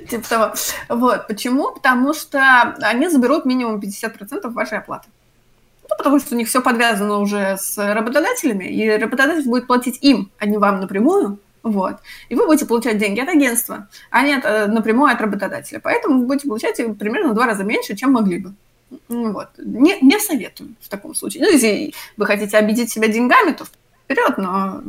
Типа 0.08 0.28
того. 0.28 0.54
Вот. 0.88 1.26
Почему? 1.26 1.72
Потому 1.72 2.14
что 2.14 2.74
они 2.80 3.08
заберут 3.08 3.44
минимум 3.44 3.80
50% 3.80 4.48
вашей 4.50 4.78
оплаты. 4.78 5.08
Ну, 5.88 5.96
потому 5.96 6.18
что 6.18 6.34
у 6.34 6.38
них 6.38 6.48
все 6.48 6.60
подвязано 6.60 7.18
уже 7.18 7.56
с 7.58 7.76
работодателями, 7.78 8.64
и 8.64 8.90
работодатель 8.90 9.48
будет 9.48 9.66
платить 9.66 9.98
им, 10.00 10.30
а 10.38 10.46
не 10.46 10.58
вам 10.58 10.80
напрямую. 10.80 11.38
Вот. 11.62 11.96
И 12.28 12.34
вы 12.34 12.46
будете 12.46 12.66
получать 12.66 12.98
деньги 12.98 13.20
от 13.20 13.28
агентства, 13.28 13.88
а 14.10 14.22
не 14.22 14.34
от, 14.34 14.44
э, 14.44 14.66
напрямую 14.66 15.12
от 15.12 15.20
работодателя. 15.20 15.80
Поэтому 15.80 16.20
вы 16.20 16.26
будете 16.26 16.48
получать 16.48 16.76
примерно 16.98 17.32
в 17.32 17.34
два 17.34 17.46
раза 17.46 17.64
меньше, 17.64 17.96
чем 17.96 18.12
могли 18.12 18.38
бы. 18.38 18.54
Вот. 19.08 19.48
Не, 19.58 19.98
не 20.00 20.18
советую 20.18 20.74
в 20.80 20.88
таком 20.88 21.14
случае. 21.14 21.44
Ну, 21.44 21.50
если 21.52 21.92
вы 22.16 22.26
хотите 22.26 22.56
обидеть 22.56 22.90
себя 22.90 23.08
деньгами, 23.08 23.52
то 23.52 23.64
вперед, 24.06 24.38
но 24.38 24.82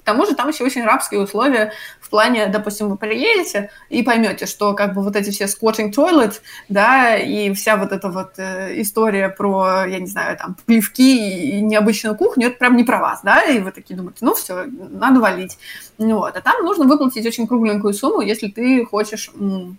к 0.00 0.02
тому 0.02 0.26
же 0.26 0.34
там 0.34 0.48
еще 0.48 0.64
очень 0.64 0.82
рабские 0.82 1.20
условия 1.20 1.72
в 2.00 2.10
плане, 2.10 2.48
допустим, 2.48 2.88
вы 2.88 2.96
приедете 2.96 3.70
и 3.90 4.02
поймете, 4.02 4.46
что 4.46 4.74
как 4.74 4.92
бы 4.94 5.02
вот 5.02 5.14
эти 5.14 5.30
все 5.30 5.44
squatting 5.44 5.92
toilet, 5.92 6.40
да, 6.68 7.16
и 7.16 7.52
вся 7.54 7.76
вот 7.76 7.92
эта 7.92 8.08
вот 8.08 8.32
э, 8.38 8.80
история 8.80 9.28
про, 9.28 9.84
я 9.86 10.00
не 10.00 10.06
знаю, 10.06 10.36
там, 10.36 10.56
плевки 10.66 11.58
и 11.58 11.60
необычную 11.60 12.16
кухню, 12.16 12.48
это 12.48 12.58
прям 12.58 12.76
не 12.76 12.82
про 12.82 12.98
вас, 12.98 13.20
да, 13.22 13.42
и 13.42 13.60
вы 13.60 13.70
такие 13.70 13.96
думаете, 13.96 14.18
ну 14.22 14.34
все, 14.34 14.64
надо 14.64 15.20
валить. 15.20 15.56
Вот. 15.98 16.36
А 16.36 16.40
там 16.40 16.64
нужно 16.64 16.86
выплатить 16.86 17.26
очень 17.26 17.46
кругленькую 17.46 17.94
сумму, 17.94 18.20
если 18.20 18.48
ты 18.48 18.84
хочешь 18.84 19.30
м- 19.38 19.78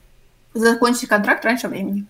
закончить 0.54 1.10
контракт 1.10 1.44
раньше 1.44 1.68
времени. 1.68 2.06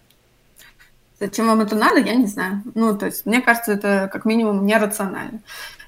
Зачем 1.22 1.46
вам 1.46 1.62
это 1.62 1.76
надо, 1.76 2.00
я 2.00 2.16
не 2.16 2.26
знаю. 2.26 2.64
Ну, 2.74 2.98
то 2.98 3.06
есть, 3.06 3.28
мне 3.28 3.42
кажется, 3.42 3.74
это 3.74 4.10
как 4.12 4.26
минимум 4.26 4.66
нерационально. 4.66 5.42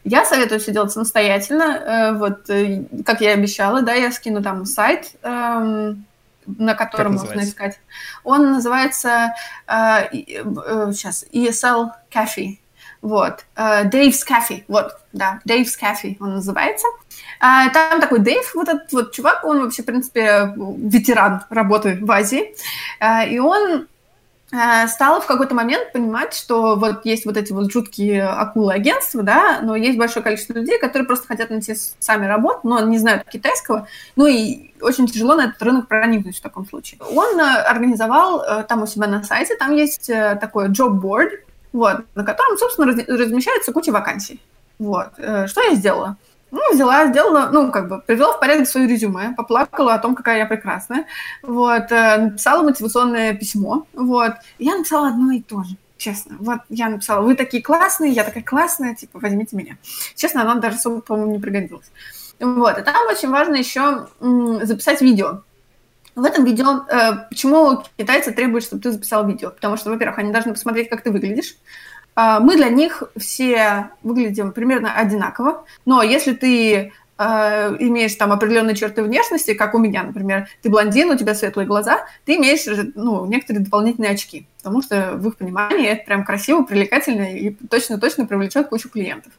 Я 0.04 0.26
советую 0.26 0.60
все 0.60 0.72
делать 0.72 0.92
самостоятельно. 0.92 1.64
Э, 1.64 2.14
вот, 2.14 2.48
э, 2.52 2.84
как 3.04 3.20
я 3.20 3.32
и 3.32 3.34
обещала, 3.34 3.82
да, 3.82 3.96
я 3.96 4.12
скину 4.12 4.44
там 4.44 4.64
сайт, 4.66 5.16
эм, 5.24 6.06
на 6.46 6.76
котором 6.76 7.14
можно 7.14 7.42
искать. 7.42 7.80
Он 8.24 8.52
называется 8.52 9.34
сейчас 9.66 11.24
э, 11.24 11.36
ESL 11.36 11.90
Cafe. 12.14 12.60
Вот. 13.02 13.44
Dave's 13.56 14.20
Cafe. 14.30 14.66
Вот, 14.68 15.00
да, 15.14 15.40
Dave's 15.48 15.74
Cafe 15.82 16.16
он 16.20 16.36
называется. 16.36 16.88
Там 17.40 18.00
такой 18.00 18.20
Дэйв, 18.20 18.54
вот 18.54 18.70
этот 18.70 18.94
вот 18.94 19.12
чувак, 19.14 19.44
он 19.44 19.64
вообще, 19.64 19.82
в 19.82 19.86
принципе, 19.86 20.54
ветеран 20.56 21.44
работы 21.50 21.98
в 22.00 22.10
Азии. 22.12 22.56
И 23.30 23.40
он 23.40 23.88
стала 24.88 25.20
в 25.20 25.26
какой-то 25.26 25.56
момент 25.56 25.92
понимать, 25.94 26.34
что 26.34 26.76
вот 26.76 27.06
есть 27.06 27.26
вот 27.26 27.38
эти 27.38 27.52
вот 27.52 27.72
жуткие 27.72 28.24
акулы-агентства, 28.24 29.24
да, 29.24 29.60
но 29.62 29.76
есть 29.76 29.98
большое 29.98 30.24
количество 30.24 30.54
людей, 30.54 30.78
которые 30.80 31.08
просто 31.08 31.28
хотят 31.28 31.50
найти 31.50 31.76
сами 32.00 32.28
работу, 32.28 32.60
но 32.64 32.80
не 32.82 33.00
знают 33.00 33.24
китайского, 33.30 33.88
ну 34.16 34.28
и 34.28 34.72
очень 34.82 35.08
тяжело 35.08 35.36
на 35.36 35.46
этот 35.46 35.62
рынок 35.64 35.88
проникнуть 35.88 36.38
в 36.38 36.42
таком 36.42 36.68
случае. 36.68 37.00
Он 37.16 37.40
э, 37.40 37.62
организовал 37.64 38.44
э, 38.44 38.64
там 38.64 38.84
у 38.84 38.88
себя 38.88 39.08
на 39.08 39.24
сайте, 39.24 39.56
там 39.56 39.76
есть 39.76 40.08
такой 40.40 40.70
job 40.70 41.02
board, 41.02 41.30
вот, 41.72 42.06
на 42.14 42.24
котором, 42.24 42.58
собственно, 42.58 42.92
размещается 42.92 43.74
куча 43.74 43.92
вакансий. 43.92 44.40
Вот. 44.78 45.14
Что 45.16 45.62
я 45.62 45.76
сделала? 45.76 46.18
Ну, 46.54 46.62
взяла, 46.72 47.08
сделала, 47.08 47.50
ну, 47.52 47.72
как 47.72 47.90
бы, 47.90 48.00
привела 48.00 48.34
в 48.34 48.40
порядок 48.40 48.68
свое 48.68 48.88
резюме, 48.88 49.34
поплакала 49.36 49.96
о 49.96 49.98
том, 49.98 50.14
какая 50.14 50.38
я 50.38 50.46
прекрасная, 50.46 51.08
вот, 51.42 51.92
э, 51.92 52.18
написала 52.18 52.62
мотивационное 52.62 53.34
письмо, 53.34 53.88
вот, 53.94 54.34
я 54.60 54.76
написала 54.78 55.08
одно 55.08 55.32
и 55.32 55.42
то 55.42 55.64
же, 55.64 55.78
честно. 55.98 56.36
Вот 56.40 56.60
я 56.70 56.90
написала, 56.90 57.24
вы 57.24 57.34
такие 57.34 57.64
классные, 57.64 58.12
я 58.12 58.24
такая 58.24 58.44
классная, 58.44 58.94
типа, 58.94 59.18
возьмите 59.20 59.56
меня. 59.56 59.78
Честно, 60.16 60.44
она 60.44 60.54
даже 60.56 60.76
особо, 60.76 61.02
по-моему, 61.02 61.32
не 61.32 61.40
пригодилась. 61.40 61.92
Вот, 62.40 62.78
и 62.78 62.82
там 62.84 63.08
очень 63.10 63.32
важно 63.32 63.56
еще 63.56 64.06
записать 64.20 65.02
видео. 65.02 65.42
В 66.14 66.24
этом 66.24 66.46
видео, 66.46 66.86
э, 66.88 67.30
почему 67.30 67.82
китайцы 67.98 68.32
требуют, 68.32 68.64
чтобы 68.64 68.84
ты 68.84 68.92
записал 68.92 69.26
видео? 69.26 69.50
Потому 69.50 69.76
что, 69.78 69.90
во-первых, 69.90 70.20
они 70.20 70.32
должны 70.32 70.54
посмотреть, 70.54 70.88
как 70.88 71.02
ты 71.02 71.10
выглядишь, 71.10 71.56
мы 72.16 72.56
для 72.56 72.70
них 72.70 73.04
все 73.18 73.90
выглядим 74.04 74.52
примерно 74.52 74.94
одинаково, 74.94 75.66
но 75.86 76.04
если 76.04 76.34
ты 76.34 76.92
э, 77.18 77.76
имеешь 77.80 78.16
там 78.16 78.32
определенные 78.32 78.76
черты 78.76 79.04
внешности, 79.04 79.54
как 79.54 79.74
у 79.74 79.80
меня, 79.80 80.04
например, 80.04 80.48
ты 80.62 80.70
блондин, 80.70 81.10
у 81.10 81.18
тебя 81.18 81.36
светлые 81.36 81.68
глаза, 81.68 82.06
ты 82.26 82.36
имеешь 82.36 82.66
ну, 82.96 83.26
некоторые 83.26 83.64
дополнительные 83.64 84.12
очки, 84.12 84.48
потому 84.58 84.82
что 84.82 85.14
в 85.16 85.28
их 85.28 85.38
понимании 85.38 85.88
это 85.88 86.06
прям 86.06 86.24
красиво, 86.24 86.64
привлекательно 86.64 87.36
и 87.36 87.50
точно-точно 87.52 88.26
привлечет 88.26 88.70
кучу 88.70 88.90
клиентов. 88.90 89.34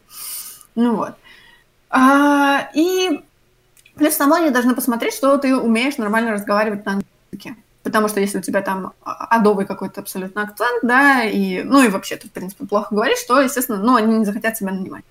Ну 0.75 0.97
вот. 0.97 1.15
А, 1.91 2.71
и 2.75 3.21
плюс 3.95 4.15
само 4.15 4.37
они 4.37 4.51
должны 4.51 4.75
посмотреть, 4.75 5.15
что 5.15 5.37
ты 5.39 5.57
умеешь 5.57 5.97
нормально 5.97 6.33
разговаривать 6.33 6.85
на 6.85 6.93
английском 6.93 7.64
потому 7.85 8.09
что 8.09 8.19
если 8.19 8.39
у 8.39 8.43
тебя 8.43 8.63
там 8.63 8.95
адовый 9.05 9.67
какой-то 9.67 10.01
абсолютно 10.01 10.43
акцент, 10.43 10.81
да, 10.83 11.23
и, 11.23 11.63
ну 11.63 11.85
и 11.85 11.89
вообще 11.89 12.17
ты, 12.17 12.29
в 12.29 12.33
принципе, 12.33 12.67
плохо 12.67 12.93
говоришь, 12.93 13.23
то, 13.29 13.41
естественно, 13.41 13.79
ну, 13.79 13.95
они 13.95 14.19
не 14.19 14.25
захотят 14.25 14.55
тебя 14.55 14.73
нанимать. 14.73 15.05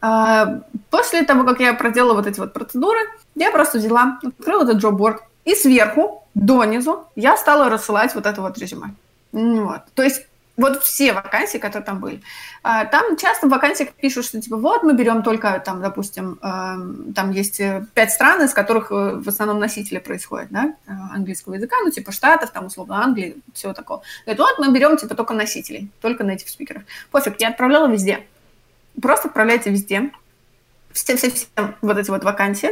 А, 0.00 0.60
после 0.90 1.24
того, 1.24 1.44
как 1.44 1.60
я 1.60 1.72
проделала 1.72 2.14
вот 2.14 2.26
эти 2.26 2.38
вот 2.38 2.52
процедуры, 2.52 3.00
я 3.34 3.50
просто 3.50 3.78
взяла, 3.78 4.20
открыла 4.22 4.64
этот 4.64 4.76
джобборд, 4.76 5.22
и 5.46 5.54
сверху 5.54 6.22
донизу 6.34 7.06
я 7.16 7.36
стала 7.36 7.68
рассылать 7.70 8.14
вот 8.14 8.26
это 8.26 8.40
вот 8.42 8.58
резюме. 8.58 8.94
Вот. 9.32 9.80
То 9.94 10.02
есть 10.02 10.26
вот 10.56 10.82
все 10.84 11.12
вакансии, 11.12 11.58
которые 11.58 11.84
там 11.84 12.00
были. 12.00 12.22
А, 12.62 12.84
там 12.84 13.16
часто 13.16 13.46
в 13.46 13.50
вакансиях 13.50 13.92
пишут, 13.92 14.24
что 14.24 14.40
типа 14.40 14.56
вот 14.56 14.82
мы 14.84 14.94
берем 14.94 15.22
только 15.22 15.60
там, 15.64 15.82
допустим, 15.82 16.38
эм, 16.42 17.12
там 17.12 17.32
есть 17.32 17.58
э, 17.60 17.84
пять 17.94 18.12
стран, 18.12 18.42
из 18.42 18.54
которых 18.54 18.92
э, 18.92 19.16
в 19.16 19.28
основном 19.28 19.58
носители 19.58 19.98
происходят, 19.98 20.50
да, 20.50 20.74
э, 20.86 20.92
английского 21.12 21.54
языка, 21.54 21.76
ну 21.82 21.90
типа 21.90 22.12
Штатов, 22.12 22.50
там 22.50 22.66
условно 22.66 23.02
Англии, 23.02 23.36
всего 23.52 23.72
такого. 23.72 24.02
Говорят, 24.26 24.38
вот 24.38 24.66
мы 24.66 24.72
берем 24.72 24.96
типа 24.96 25.14
только 25.16 25.34
носителей, 25.34 25.90
только 26.00 26.22
native 26.22 26.48
спикеров. 26.48 26.82
Пофиг, 27.10 27.40
я 27.40 27.48
отправляла 27.48 27.88
везде. 27.88 28.24
Просто 29.02 29.26
отправляйте 29.26 29.70
везде, 29.70 30.12
все, 30.92 31.16
все, 31.16 31.32
все 31.32 31.46
вот 31.82 31.98
эти 31.98 32.10
вот 32.10 32.22
вакансии, 32.22 32.70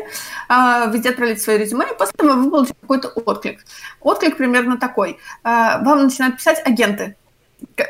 а, 0.48 0.86
везде 0.86 1.10
отправляйте 1.10 1.42
свои 1.42 1.58
резюме, 1.58 1.86
и 1.90 1.98
после 1.98 2.12
этого 2.16 2.34
вы 2.34 2.48
получите 2.48 2.76
какой-то 2.80 3.08
отклик. 3.08 3.64
Отклик 4.00 4.36
примерно 4.36 4.78
такой. 4.78 5.18
Вам 5.42 6.04
начинают 6.04 6.36
писать 6.36 6.64
агенты, 6.64 7.16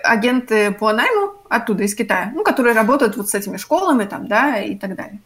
агенты 0.05 0.73
по 0.73 0.93
найму 0.93 1.35
оттуда, 1.49 1.83
из 1.83 1.95
Китая, 1.95 2.33
ну, 2.35 2.45
которые 2.45 2.75
работают 2.75 3.17
вот 3.17 3.29
с 3.29 3.35
этими 3.35 3.59
школами 3.59 4.05
там, 4.05 4.27
да, 4.27 4.59
и 4.59 4.75
так 4.77 4.97
далее. 4.97 5.21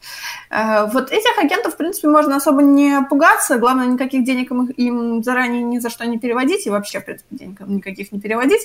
Э, 0.51 0.87
вот 0.87 1.13
этих 1.13 1.39
агентов, 1.39 1.75
в 1.75 1.77
принципе, 1.77 2.09
можно 2.09 2.37
особо 2.37 2.63
не 2.63 3.01
пугаться, 3.09 3.59
главное, 3.59 3.87
никаких 3.87 4.25
денег 4.25 4.51
им, 4.51 4.67
им 4.67 5.23
заранее 5.23 5.63
ни 5.63 5.79
за 5.79 5.89
что 5.89 6.05
не 6.05 6.19
переводить, 6.19 6.67
и 6.67 6.71
вообще, 6.71 7.01
в 7.01 7.05
принципе, 7.05 7.37
денег 7.37 7.61
никаких 7.61 8.11
не 8.11 8.21
переводить. 8.21 8.63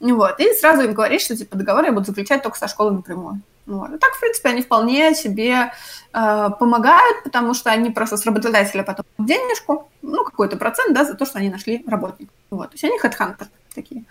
Вот, 0.00 0.40
и 0.40 0.52
сразу 0.54 0.82
им 0.82 0.92
говорить, 0.92 1.20
что, 1.20 1.36
типа, 1.36 1.56
договоры 1.56 1.86
я 1.86 1.92
буду 1.92 2.06
заключать 2.06 2.42
только 2.42 2.58
со 2.58 2.68
школой 2.68 2.92
напрямую. 2.92 3.42
Вот. 3.66 3.92
И 3.92 3.98
так, 3.98 4.14
в 4.14 4.20
принципе, 4.20 4.48
они 4.48 4.62
вполне 4.62 5.14
себе 5.14 5.72
э, 6.14 6.48
помогают, 6.58 7.22
потому 7.24 7.52
что 7.52 7.70
они 7.70 7.90
просто 7.90 8.16
с 8.16 8.24
работодателя 8.24 8.82
потом 8.82 9.04
денежку, 9.18 9.90
ну, 10.02 10.24
какой-то 10.24 10.56
процент, 10.56 10.94
да, 10.94 11.04
за 11.04 11.14
то, 11.14 11.26
что 11.26 11.38
они 11.38 11.50
нашли 11.50 11.84
работника. 11.86 12.32
Вот. 12.50 12.70
То 12.70 12.74
есть 12.74 12.84
они 12.84 12.98
хедхантеры 12.98 13.50
такие. 13.74 14.04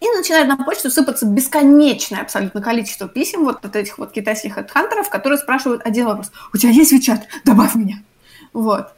И 0.00 0.08
начинает 0.16 0.48
на 0.48 0.56
почту 0.56 0.90
сыпаться 0.90 1.26
бесконечное 1.26 2.22
абсолютно 2.22 2.62
количество 2.62 3.06
писем 3.06 3.44
вот 3.44 3.64
от 3.64 3.76
этих 3.76 3.98
вот 3.98 4.12
китайских 4.12 4.54
хедхантеров, 4.54 5.10
которые 5.10 5.38
спрашивают 5.38 5.82
один 5.84 6.06
вопрос. 6.06 6.32
У 6.54 6.56
тебя 6.56 6.70
есть 6.70 6.92
Вичат? 6.92 7.28
Добавь 7.44 7.74
меня. 7.74 8.02
Вот. 8.52 8.88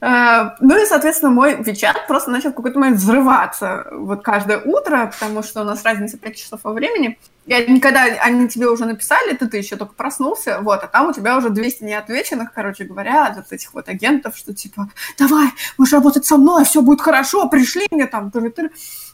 Uh, 0.00 0.50
ну 0.60 0.80
и, 0.80 0.86
соответственно, 0.86 1.32
мой 1.32 1.60
Вичат 1.60 2.06
просто 2.06 2.30
начал 2.30 2.50
в 2.50 2.54
какой-то 2.54 2.78
момент 2.78 2.98
взрываться 2.98 3.88
вот 3.90 4.22
каждое 4.22 4.60
утро, 4.60 5.12
потому 5.12 5.42
что 5.42 5.62
у 5.62 5.64
нас 5.64 5.82
разница 5.82 6.18
5 6.18 6.36
часов 6.36 6.60
во 6.62 6.72
времени. 6.72 7.18
И 7.46 7.52
никогда 7.68 8.04
они 8.04 8.48
тебе 8.48 8.68
уже 8.68 8.86
написали, 8.86 9.34
ты, 9.34 9.48
ты 9.48 9.56
еще 9.56 9.74
только 9.74 9.94
проснулся, 9.94 10.60
вот, 10.60 10.84
а 10.84 10.86
там 10.86 11.08
у 11.08 11.12
тебя 11.12 11.36
уже 11.36 11.50
200 11.50 11.82
неотвеченных, 11.82 12.52
короче 12.52 12.84
говоря, 12.84 13.26
от 13.26 13.52
этих 13.52 13.74
вот 13.74 13.88
агентов, 13.88 14.36
что 14.36 14.54
типа, 14.54 14.88
давай, 15.18 15.48
будешь 15.76 15.92
работать 15.92 16.24
со 16.24 16.36
мной, 16.36 16.64
все 16.64 16.80
будет 16.80 17.00
хорошо, 17.00 17.48
пришли 17.48 17.86
мне 17.90 18.06
там, 18.06 18.30
тыры 18.30 18.50
-тыры. 18.50 18.70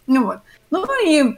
ну 0.07 0.25
вот. 0.25 0.39
Ну 0.73 0.87
и, 1.07 1.37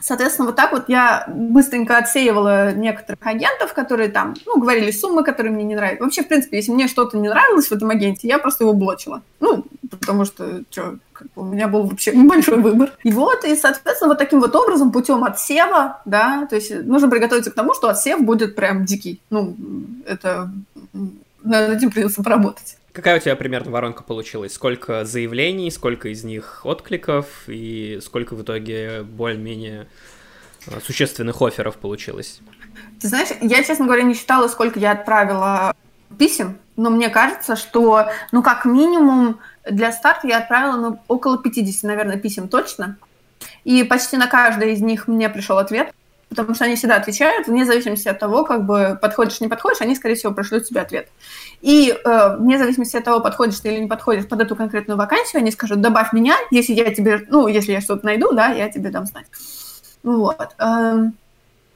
соответственно, 0.00 0.46
вот 0.46 0.56
так 0.56 0.72
вот 0.72 0.88
я 0.88 1.26
быстренько 1.28 1.98
отсеивала 1.98 2.72
некоторых 2.72 3.20
агентов, 3.20 3.74
которые 3.74 4.08
там, 4.08 4.34
ну, 4.46 4.58
говорили 4.58 4.90
суммы, 4.90 5.22
которые 5.22 5.52
мне 5.52 5.62
не 5.62 5.76
нравятся. 5.76 6.02
Вообще, 6.02 6.22
в 6.22 6.28
принципе, 6.28 6.56
если 6.56 6.72
мне 6.72 6.88
что-то 6.88 7.18
не 7.18 7.28
нравилось 7.28 7.68
в 7.68 7.72
этом 7.72 7.90
агенте, 7.90 8.26
я 8.26 8.38
просто 8.38 8.64
его 8.64 8.72
блочила. 8.72 9.22
Ну, 9.40 9.66
потому 9.90 10.24
что, 10.24 10.62
что, 10.70 10.96
как 11.12 11.28
бы 11.34 11.42
у 11.42 11.44
меня 11.44 11.68
был 11.68 11.82
вообще 11.82 12.12
небольшой 12.16 12.56
выбор. 12.56 12.92
И 13.02 13.12
вот, 13.12 13.44
и, 13.44 13.54
соответственно, 13.54 14.08
вот 14.08 14.18
таким 14.18 14.40
вот 14.40 14.56
образом, 14.56 14.90
путем 14.90 15.22
отсева, 15.22 16.00
да, 16.06 16.46
то 16.48 16.56
есть 16.56 16.70
нужно 16.84 17.10
приготовиться 17.10 17.50
к 17.50 17.54
тому, 17.54 17.74
что 17.74 17.90
отсев 17.90 18.22
будет 18.22 18.56
прям 18.56 18.86
дикий. 18.86 19.20
Ну, 19.28 19.54
это 20.06 20.50
над 21.42 21.76
этим 21.76 21.90
придется 21.90 22.22
поработать. 22.22 22.78
Какая 22.96 23.18
у 23.18 23.20
тебя 23.20 23.36
примерно 23.36 23.70
воронка 23.70 24.02
получилась? 24.02 24.54
Сколько 24.54 25.04
заявлений, 25.04 25.70
сколько 25.70 26.08
из 26.08 26.24
них 26.24 26.62
откликов 26.64 27.26
и 27.46 27.98
сколько 28.02 28.34
в 28.34 28.40
итоге 28.40 29.02
более-менее 29.02 29.86
а, 30.66 30.80
существенных 30.80 31.42
офферов 31.42 31.76
получилось? 31.76 32.40
Ты 32.98 33.08
знаешь, 33.08 33.28
я, 33.42 33.62
честно 33.62 33.84
говоря, 33.84 34.02
не 34.02 34.14
считала, 34.14 34.48
сколько 34.48 34.80
я 34.80 34.92
отправила 34.92 35.76
писем, 36.18 36.56
но 36.76 36.88
мне 36.88 37.10
кажется, 37.10 37.54
что, 37.54 38.08
ну, 38.32 38.42
как 38.42 38.64
минимум, 38.64 39.40
для 39.70 39.92
старта 39.92 40.26
я 40.26 40.38
отправила, 40.38 40.76
ну, 40.76 40.98
около 41.06 41.36
50, 41.36 41.82
наверное, 41.82 42.16
писем 42.16 42.48
точно. 42.48 42.96
И 43.64 43.84
почти 43.84 44.16
на 44.16 44.26
каждое 44.26 44.70
из 44.70 44.80
них 44.80 45.06
мне 45.06 45.28
пришел 45.28 45.58
ответ 45.58 45.92
потому 46.28 46.54
что 46.54 46.64
они 46.64 46.76
всегда 46.76 46.96
отвечают, 46.96 47.46
вне 47.46 47.64
зависимости 47.64 48.08
от 48.08 48.18
того, 48.18 48.44
как 48.44 48.66
бы 48.66 48.98
подходишь, 49.00 49.40
не 49.40 49.48
подходишь, 49.48 49.80
они, 49.80 49.94
скорее 49.94 50.16
всего, 50.16 50.32
пришлют 50.32 50.66
тебе 50.66 50.80
ответ. 50.80 51.08
И 51.60 51.90
э, 51.90 52.36
вне 52.36 52.58
зависимости 52.58 52.96
от 52.96 53.04
того, 53.04 53.20
подходишь 53.20 53.60
ты 53.60 53.72
или 53.72 53.80
не 53.80 53.88
подходишь 53.88 54.26
под 54.26 54.40
эту 54.40 54.56
конкретную 54.56 54.98
вакансию, 54.98 55.40
они 55.40 55.52
скажут, 55.52 55.80
добавь 55.80 56.12
меня, 56.12 56.36
если 56.50 56.72
я 56.72 56.92
тебе, 56.92 57.24
ну, 57.28 57.46
если 57.46 57.72
я 57.72 57.80
что-то 57.80 58.04
найду, 58.04 58.32
да, 58.32 58.48
я 58.48 58.68
тебе 58.68 58.90
дам 58.90 59.06
знать. 59.06 59.26
Вот. 60.02 60.54
Эм, 60.58 61.14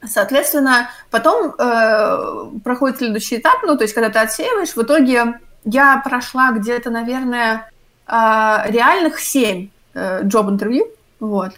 соответственно, 0.05 0.91
потом 1.11 1.55
э, 1.57 2.59
проходит 2.65 2.99
следующий 2.99 3.37
этап, 3.37 3.63
ну, 3.63 3.77
то 3.77 3.85
есть, 3.85 3.95
когда 3.95 4.11
ты 4.11 4.19
отсеиваешь, 4.19 4.75
в 4.75 4.83
итоге 4.83 5.41
я 5.65 5.99
прошла 6.05 6.51
где-то, 6.53 6.91
наверное, 6.91 7.71
э, 8.07 8.13
реальных 8.67 9.21
семь 9.21 9.71
э, 9.95 10.23
job-интервью, 10.25 10.89
вот 11.21 11.53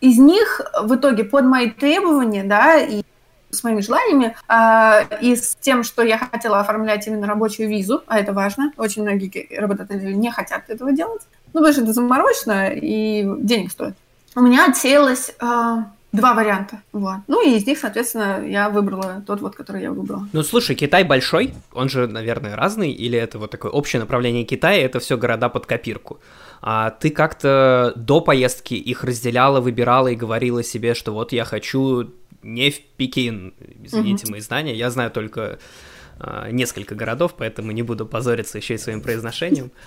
из 0.00 0.18
них 0.18 0.60
в 0.82 0.94
итоге 0.94 1.24
под 1.24 1.44
мои 1.44 1.70
требования, 1.70 2.44
да, 2.44 2.76
и 2.76 3.02
с 3.50 3.64
моими 3.64 3.80
желаниями, 3.80 4.36
э, 4.48 5.18
и 5.20 5.34
с 5.34 5.56
тем, 5.60 5.82
что 5.82 6.02
я 6.02 6.18
хотела 6.18 6.60
оформлять 6.60 7.06
именно 7.06 7.26
рабочую 7.26 7.68
визу, 7.68 8.02
а 8.06 8.18
это 8.18 8.32
важно, 8.32 8.72
очень 8.76 9.02
многие 9.02 9.48
работодатели 9.58 10.12
не 10.12 10.30
хотят 10.30 10.68
этого 10.68 10.92
делать, 10.92 11.22
ну, 11.52 11.60
потому 11.60 11.72
что 11.72 11.82
это 11.82 11.92
заморочно 11.92 12.68
и 12.70 13.24
денег 13.38 13.72
стоит. 13.72 13.94
У 14.36 14.40
меня 14.40 14.66
отсеялось 14.66 15.32
э, 15.40 15.76
два 16.12 16.34
варианта. 16.34 16.82
Вот. 16.92 17.18
Ну 17.28 17.46
и 17.46 17.56
из 17.56 17.66
них, 17.66 17.78
соответственно, 17.78 18.44
я 18.46 18.68
выбрала 18.68 19.22
тот 19.26 19.40
вот, 19.40 19.54
который 19.54 19.82
я 19.82 19.92
выбрала. 19.92 20.28
Ну 20.32 20.42
слушай, 20.42 20.74
Китай 20.74 21.04
большой, 21.04 21.54
он 21.72 21.88
же, 21.88 22.06
наверное, 22.06 22.56
разный, 22.56 22.90
или 22.90 23.18
это 23.18 23.38
вот 23.38 23.50
такое 23.50 23.70
общее 23.70 24.00
направление 24.00 24.44
Китая, 24.44 24.84
это 24.84 25.00
все 25.00 25.16
города 25.16 25.48
под 25.48 25.66
копирку. 25.66 26.20
А 26.62 26.90
ты 26.90 27.10
как-то 27.10 27.92
до 27.96 28.20
поездки 28.20 28.74
их 28.74 29.04
разделяла, 29.04 29.60
выбирала 29.60 30.08
и 30.08 30.16
говорила 30.16 30.62
себе, 30.62 30.94
что 30.94 31.12
вот 31.12 31.32
я 31.32 31.44
хочу 31.44 32.10
не 32.42 32.70
в 32.70 32.80
Пекин, 32.96 33.54
извините 33.82 34.24
угу. 34.24 34.32
мои 34.32 34.40
знания, 34.40 34.74
я 34.74 34.90
знаю 34.90 35.10
только 35.10 35.58
несколько 36.50 36.94
городов, 36.94 37.34
поэтому 37.36 37.72
не 37.72 37.82
буду 37.82 38.06
позориться 38.06 38.58
еще 38.58 38.74
и 38.74 38.78
своим 38.78 39.00
произношением. 39.00 39.70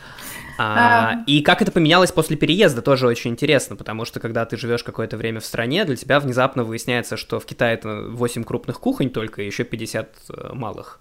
А, 0.59 1.23
и 1.25 1.41
как 1.41 1.63
это 1.63 1.71
поменялось 1.71 2.11
после 2.11 2.37
переезда, 2.37 2.83
тоже 2.83 3.07
очень 3.07 3.31
интересно, 3.31 3.75
потому 3.75 4.05
что 4.05 4.19
когда 4.19 4.45
ты 4.45 4.55
живешь 4.55 4.83
какое-то 4.83 5.17
время 5.17 5.39
в 5.39 5.45
стране, 5.45 5.83
для 5.83 5.95
тебя 5.95 6.19
внезапно 6.19 6.63
выясняется, 6.63 7.17
что 7.17 7.39
в 7.39 7.45
Китае 7.47 7.73
это 7.73 8.03
8 8.09 8.43
крупных 8.43 8.79
кухонь 8.79 9.09
только, 9.09 9.41
и 9.41 9.47
еще 9.47 9.63
50 9.63 10.15
э, 10.29 10.53
малых. 10.53 10.99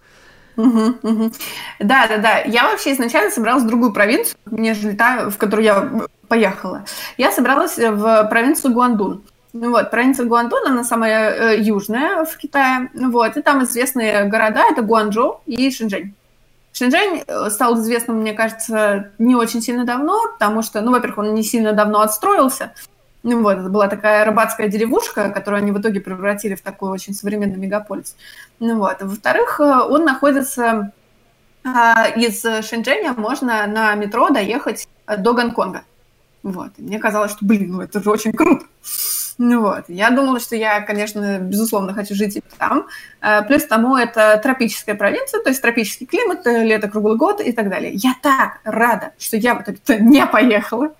Угу, 0.56 0.94
угу. 1.02 1.32
Да, 1.80 2.06
да, 2.08 2.18
да. 2.18 2.38
Я 2.40 2.70
вообще 2.70 2.92
изначально 2.92 3.30
собиралась 3.30 3.64
в 3.64 3.66
другую 3.66 3.92
провинцию, 3.92 4.36
нежели 4.50 4.94
та, 4.94 5.30
в 5.30 5.36
которую 5.38 5.64
я 5.64 6.08
поехала. 6.28 6.84
Я 7.16 7.30
собралась 7.30 7.78
в 7.78 8.24
провинцию 8.30 8.72
Гуандун. 8.72 9.22
Вот, 9.52 9.90
провинция 9.90 10.24
Гуандун, 10.26 10.66
она 10.66 10.82
самая 10.82 11.30
э, 11.30 11.60
южная 11.60 12.24
в 12.24 12.36
Китае. 12.38 12.90
Вот, 12.94 13.36
и 13.36 13.42
там 13.42 13.62
известные 13.64 14.24
города, 14.24 14.62
это 14.70 14.80
Гуанчжоу 14.80 15.42
и 15.46 15.70
Шэньчжэнь. 15.70 16.14
Шэньчжэнь 16.72 17.24
э, 17.26 17.50
стал 17.50 17.78
известным, 17.78 18.20
мне 18.20 18.32
кажется, 18.32 19.10
не 19.18 19.36
очень 19.36 19.60
сильно 19.60 19.84
давно, 19.84 20.18
потому 20.32 20.62
что, 20.62 20.80
ну, 20.80 20.90
во-первых, 20.90 21.18
он 21.18 21.34
не 21.34 21.42
сильно 21.42 21.74
давно 21.74 22.00
отстроился. 22.00 22.72
Ну, 23.22 23.42
вот, 23.42 23.58
это 23.58 23.68
была 23.68 23.88
такая 23.88 24.24
рыбацкая 24.24 24.68
деревушка, 24.68 25.28
которую 25.28 25.62
они 25.62 25.70
в 25.70 25.78
итоге 25.78 26.00
превратили 26.00 26.54
в 26.54 26.62
такой 26.62 26.90
очень 26.90 27.12
современный 27.12 27.58
мегаполис. 27.58 28.16
Ну, 28.58 28.78
вот. 28.78 29.02
Во-вторых, 29.02 29.60
э, 29.60 29.64
он 29.64 30.06
находится 30.06 30.92
а, 31.64 32.08
из 32.08 32.42
Шэньчжэня 32.42 33.12
можно 33.12 33.66
на 33.66 33.94
метро 33.94 34.30
доехать 34.30 34.88
до 35.06 35.34
Гонконга. 35.34 35.84
Вот. 36.42 36.70
И 36.78 36.82
мне 36.82 36.98
казалось, 36.98 37.32
что, 37.32 37.44
блин, 37.44 37.72
ну 37.72 37.82
это 37.82 38.02
же 38.02 38.10
очень 38.10 38.32
круто. 38.32 38.66
Ну 39.44 39.60
вот, 39.60 39.86
я 39.88 40.10
думала, 40.10 40.38
что 40.38 40.54
я, 40.54 40.82
конечно, 40.82 41.40
безусловно, 41.40 41.94
хочу 41.94 42.14
жить 42.14 42.36
и 42.36 42.42
там. 42.58 42.86
Э, 43.20 43.42
плюс 43.42 43.64
тому 43.64 43.96
это 43.96 44.38
тропическая 44.40 44.94
провинция, 44.94 45.42
то 45.42 45.48
есть 45.48 45.60
тропический 45.60 46.06
климат, 46.06 46.46
э, 46.46 46.62
лето 46.62 46.88
круглый 46.88 47.16
год 47.16 47.40
и 47.40 47.50
так 47.50 47.68
далее. 47.68 47.90
Я 47.92 48.14
так 48.22 48.60
рада, 48.62 49.10
что 49.18 49.36
я 49.36 49.56
в 49.56 49.62
итоге 49.62 49.80
не 50.00 50.24
поехала, 50.26 50.92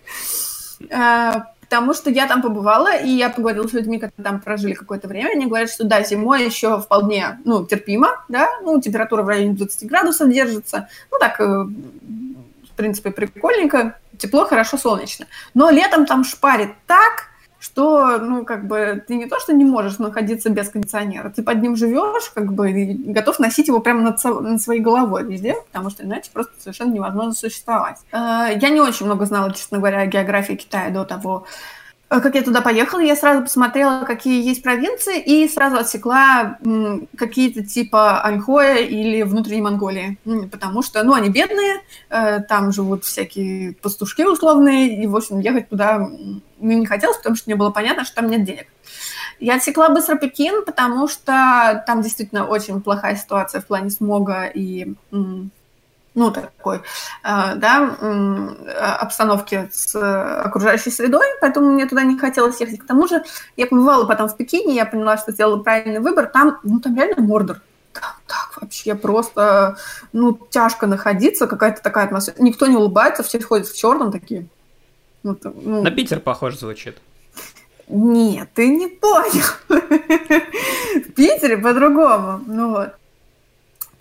э, 0.90 1.32
потому 1.60 1.94
что 1.94 2.10
я 2.10 2.26
там 2.26 2.42
побывала, 2.42 2.96
и 2.96 3.10
я 3.10 3.30
поговорила 3.30 3.68
с 3.68 3.74
людьми, 3.74 4.00
которые 4.00 4.24
там 4.24 4.40
прожили 4.40 4.74
какое-то 4.74 5.06
время, 5.06 5.28
они 5.34 5.46
говорят, 5.46 5.70
что 5.70 5.84
да, 5.84 6.02
зимой 6.02 6.44
еще 6.44 6.80
вполне, 6.80 7.38
ну, 7.44 7.64
терпимо, 7.64 8.24
да, 8.28 8.48
ну, 8.62 8.80
температура 8.80 9.22
в 9.22 9.28
районе 9.28 9.54
20 9.54 9.88
градусов 9.88 10.28
держится, 10.28 10.88
ну, 11.12 11.18
так, 11.20 11.38
в 11.38 12.74
принципе, 12.74 13.12
прикольненько, 13.12 14.00
тепло, 14.18 14.46
хорошо, 14.46 14.78
солнечно. 14.78 15.26
Но 15.54 15.70
летом 15.70 16.06
там 16.06 16.24
шпарит 16.24 16.70
так, 16.88 17.30
что, 17.62 18.18
ну, 18.18 18.44
как 18.44 18.66
бы, 18.66 19.04
ты 19.06 19.14
не 19.14 19.26
то, 19.26 19.38
что 19.38 19.52
не 19.52 19.64
можешь 19.64 19.98
находиться 19.98 20.50
без 20.50 20.68
кондиционера, 20.68 21.30
ты 21.30 21.44
под 21.44 21.62
ним 21.62 21.76
живешь, 21.76 22.28
как 22.34 22.52
бы, 22.52 22.72
и 22.72 23.12
готов 23.12 23.38
носить 23.38 23.68
его 23.68 23.78
прямо 23.78 24.02
над, 24.02 24.24
над 24.24 24.60
своей 24.60 24.80
головой 24.80 25.22
везде, 25.22 25.54
потому 25.70 25.88
что 25.88 26.02
иначе 26.02 26.30
просто 26.32 26.52
совершенно 26.58 26.92
невозможно 26.92 27.32
существовать. 27.32 27.98
Э, 28.10 28.48
я 28.60 28.68
не 28.70 28.80
очень 28.80 29.06
много 29.06 29.26
знала, 29.26 29.54
честно 29.54 29.78
говоря, 29.78 30.00
о 30.00 30.06
географии 30.06 30.54
Китая 30.54 30.90
до 30.90 31.04
того, 31.04 31.46
как 32.20 32.34
я 32.34 32.42
туда 32.42 32.60
поехала, 32.60 33.00
я 33.00 33.16
сразу 33.16 33.42
посмотрела, 33.42 34.04
какие 34.04 34.46
есть 34.46 34.62
провинции, 34.62 35.20
и 35.20 35.48
сразу 35.48 35.78
отсекла 35.78 36.58
какие-то 37.16 37.64
типа 37.64 38.22
Аньхоя 38.22 38.78
или 38.78 39.22
внутренней 39.22 39.62
Монголии. 39.62 40.18
Потому 40.50 40.82
что, 40.82 41.02
ну, 41.04 41.14
они 41.14 41.30
бедные, 41.30 41.82
э, 42.10 42.40
там 42.40 42.72
живут 42.72 43.04
всякие 43.04 43.74
пастушки 43.74 44.22
условные, 44.22 45.02
и, 45.02 45.06
в 45.06 45.16
общем, 45.16 45.40
ехать 45.40 45.68
туда 45.68 46.10
мне 46.58 46.76
не 46.76 46.86
хотелось, 46.86 47.16
потому 47.16 47.36
что 47.36 47.48
мне 47.48 47.56
было 47.56 47.70
понятно, 47.70 48.04
что 48.04 48.16
там 48.16 48.30
нет 48.30 48.44
денег. 48.44 48.66
Я 49.40 49.56
отсекла 49.56 49.88
быстро 49.88 50.16
Пекин, 50.16 50.64
потому 50.64 51.08
что 51.08 51.82
там 51.86 52.02
действительно 52.02 52.46
очень 52.46 52.80
плохая 52.80 53.16
ситуация 53.16 53.60
в 53.60 53.66
плане 53.66 53.90
смога 53.90 54.44
и 54.44 54.94
ну, 56.14 56.30
такой, 56.30 56.78
э, 57.24 57.54
да, 57.56 57.96
обстановки 59.00 59.68
с 59.72 59.96
окружающей 60.44 60.90
средой, 60.90 61.24
поэтому 61.40 61.70
мне 61.70 61.86
туда 61.86 62.02
не 62.04 62.18
хотелось 62.18 62.60
ехать. 62.60 62.80
К 62.80 62.86
тому 62.86 63.08
же 63.08 63.24
я 63.56 63.66
побывала 63.66 64.04
потом 64.04 64.28
в 64.28 64.36
Пекине, 64.36 64.74
я 64.74 64.84
поняла, 64.84 65.16
что 65.16 65.32
сделала 65.32 65.62
правильный 65.62 66.00
выбор. 66.00 66.26
Там, 66.26 66.58
ну, 66.62 66.80
там 66.80 66.96
реально 66.96 67.22
мордор. 67.22 67.60
Там 67.92 68.12
так 68.26 68.60
вообще 68.60 68.94
просто, 68.94 69.76
ну, 70.12 70.38
тяжко 70.50 70.86
находиться, 70.86 71.46
какая-то 71.46 71.82
такая 71.82 72.06
атмосфера. 72.06 72.36
Никто 72.38 72.66
не 72.66 72.76
улыбается, 72.76 73.22
все 73.22 73.40
ходят 73.40 73.68
в 73.68 73.76
черном 73.76 74.12
такие. 74.12 74.46
Ну, 75.22 75.36
ну... 75.42 75.82
На 75.82 75.90
Питер 75.90 76.20
похож 76.20 76.58
звучит. 76.58 76.98
Нет, 77.88 78.48
ты 78.54 78.68
не 78.68 78.88
понял. 78.88 79.44
В 79.68 81.12
Питере 81.12 81.58
по-другому. 81.58 82.40
Ну 82.46 82.70
вот 82.70 82.94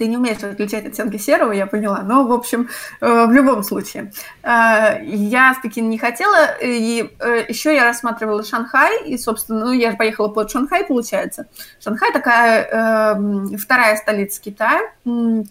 ты 0.01 0.07
не 0.07 0.17
умеешь 0.17 0.43
отличать 0.43 0.87
оттенки 0.87 1.17
серого, 1.17 1.51
я 1.51 1.67
поняла. 1.67 2.01
Но, 2.01 2.25
в 2.25 2.31
общем, 2.31 2.69
э, 3.01 3.25
в 3.27 3.31
любом 3.31 3.61
случае. 3.61 4.11
Э, 4.41 4.97
я 5.03 5.53
в 5.53 5.77
не 5.77 5.99
хотела, 5.99 6.57
и 6.59 7.07
э, 7.19 7.45
еще 7.47 7.75
я 7.75 7.83
рассматривала 7.83 8.43
Шанхай, 8.43 9.03
и, 9.05 9.15
собственно, 9.19 9.65
ну, 9.65 9.71
я 9.71 9.91
же 9.91 9.97
поехала 9.97 10.27
под 10.29 10.49
Шанхай, 10.49 10.85
получается. 10.85 11.45
Шанхай 11.79 12.11
такая 12.13 12.63
э, 12.63 13.57
вторая 13.57 13.95
столица 13.95 14.41
Китая, 14.41 14.79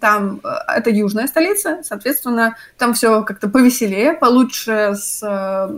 там 0.01 0.41
это 0.67 0.91
южная 0.91 1.29
столица, 1.29 1.83
соответственно, 1.85 2.57
там 2.77 2.95
все 2.95 3.23
как-то 3.23 3.49
повеселее, 3.49 4.15
получше 4.15 4.95
с 4.97 5.23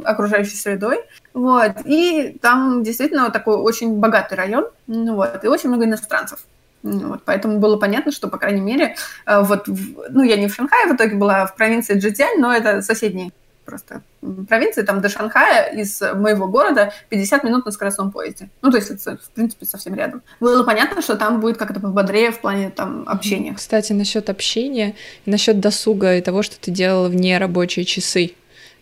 окружающей 0.05 0.57
средой. 0.57 1.01
Вот. 1.35 1.73
И 1.85 2.39
там 2.41 2.83
действительно 2.83 3.31
такой 3.31 3.57
очень 3.57 4.01
богатый 4.01 4.35
район, 4.35 4.65
ну 4.87 5.17
вот, 5.17 5.45
и 5.45 5.49
очень 5.49 5.69
много 5.69 5.85
иностранцев. 5.85 6.39
Вот, 6.83 7.23
поэтому 7.25 7.59
было 7.59 7.77
понятно, 7.77 8.13
что, 8.13 8.29
по 8.29 8.39
крайней 8.39 8.61
мере, 8.61 8.97
э, 9.27 9.43
вот, 9.43 9.69
ну, 10.11 10.23
я 10.23 10.37
не 10.37 10.49
в 10.49 10.55
Шанхае 10.55 10.93
в 10.93 10.97
итоге 10.97 11.15
была, 11.15 11.47
в 11.47 11.55
провинции 11.55 11.99
Джитянь, 11.99 12.41
но 12.41 12.53
это 12.53 12.83
соседние 12.83 13.31
просто 13.65 14.03
провинции, 14.49 14.83
там 14.83 15.01
до 15.01 15.09
Шанхая 15.09 15.73
из 15.73 16.01
моего 16.01 16.49
города 16.49 16.93
50 17.11 17.45
минут 17.45 17.65
на 17.65 17.73
скоростном 17.73 18.11
поезде. 18.11 18.51
Ну, 18.61 18.71
то 18.71 18.77
есть 18.77 18.91
это, 18.91 19.17
в 19.17 19.31
принципе, 19.31 19.67
совсем 19.67 19.95
рядом. 19.95 20.23
Было 20.41 20.65
понятно, 20.65 21.03
что 21.03 21.17
там 21.17 21.41
будет 21.41 21.57
как-то 21.57 21.81
пободрее 21.81 22.33
в 22.33 22.41
плане 22.41 22.71
там 22.71 23.05
общения. 23.07 23.55
Кстати, 23.55 23.93
насчет 23.93 24.31
общения, 24.31 24.95
насчет 25.27 25.61
досуга 25.61 26.17
и 26.17 26.21
того, 26.21 26.43
что 26.43 26.59
ты 26.61 26.71
делала 26.71 27.09
вне 27.09 27.39
рабочие 27.39 27.85
часы. 27.85 28.33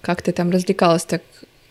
Как 0.01 0.23
ты 0.23 0.33
там 0.33 0.51
развлекалась? 0.51 1.05
Так, 1.05 1.23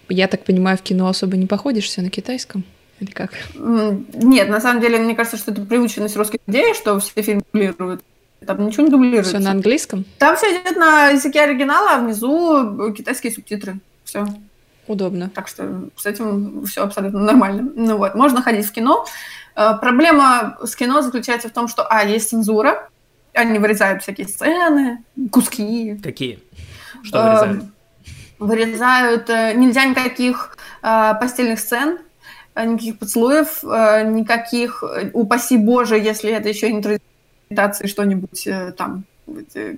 я 0.08 0.28
так 0.28 0.44
понимаю, 0.44 0.78
в 0.78 0.82
кино 0.82 1.08
особо 1.08 1.36
не 1.36 1.48
походишь, 1.48 1.86
все 1.86 2.02
на 2.02 2.10
китайском? 2.10 2.64
Или 3.00 3.12
как? 3.12 3.32
Нет, 3.56 4.50
на 4.50 4.60
самом 4.60 4.82
деле, 4.82 5.00
мне 5.00 5.16
кажется, 5.16 5.38
что 5.38 5.52
это 5.52 5.62
приученность 5.62 6.18
русских 6.18 6.40
людей, 6.48 6.74
что 6.74 7.00
все 7.00 7.22
фильмы 7.22 7.44
дублируют. 7.52 8.04
Там 8.46 8.66
ничего 8.66 8.84
не 8.84 8.90
дублируется. 8.90 9.36
Все 9.36 9.40
на 9.40 9.52
английском? 9.52 10.06
Там 10.18 10.36
все 10.36 10.48
идет 10.48 10.78
на 10.78 11.10
языке 11.10 11.42
оригинала, 11.42 11.96
а 11.96 12.00
внизу 12.00 12.94
китайские 12.94 13.34
субтитры. 13.34 13.80
Все. 14.04 14.26
Удобно. 14.88 15.30
Так 15.30 15.48
что 15.48 15.90
с 15.96 16.06
этим 16.06 16.66
все 16.66 16.84
абсолютно 16.84 17.20
нормально. 17.20 17.72
Ну 17.76 17.98
вот, 17.98 18.16
можно 18.16 18.42
ходить 18.42 18.66
в 18.66 18.72
кино. 18.72 19.06
Э, 19.56 19.74
проблема 19.80 20.58
с 20.64 20.76
кино 20.76 21.02
заключается 21.02 21.50
в 21.50 21.52
том, 21.52 21.68
что, 21.68 21.86
а, 21.88 22.04
есть 22.04 22.30
цензура, 22.30 22.90
они 23.34 23.60
вырезают 23.60 24.02
всякие 24.02 24.28
сцены, 24.28 25.04
куски. 25.32 26.00
Какие? 26.02 26.40
Что 27.04 27.24
вырезают? 27.24 27.64
Вырезают, 28.40 29.30
э, 29.30 29.54
нельзя 29.54 29.86
никаких 29.86 30.58
э, 30.82 31.14
постельных 31.20 31.60
сцен, 31.60 32.00
никаких 32.66 33.00
поцелуев, 33.00 33.64
э, 33.64 34.04
никаких, 34.10 34.84
э, 34.84 35.10
упаси 35.14 35.58
Боже, 35.58 35.98
если 35.98 36.32
это 36.32 36.50
еще 36.50 36.72
не 36.72 36.78
интерпретации, 36.78 37.88
что-нибудь 37.88 38.48
там, 38.78 39.04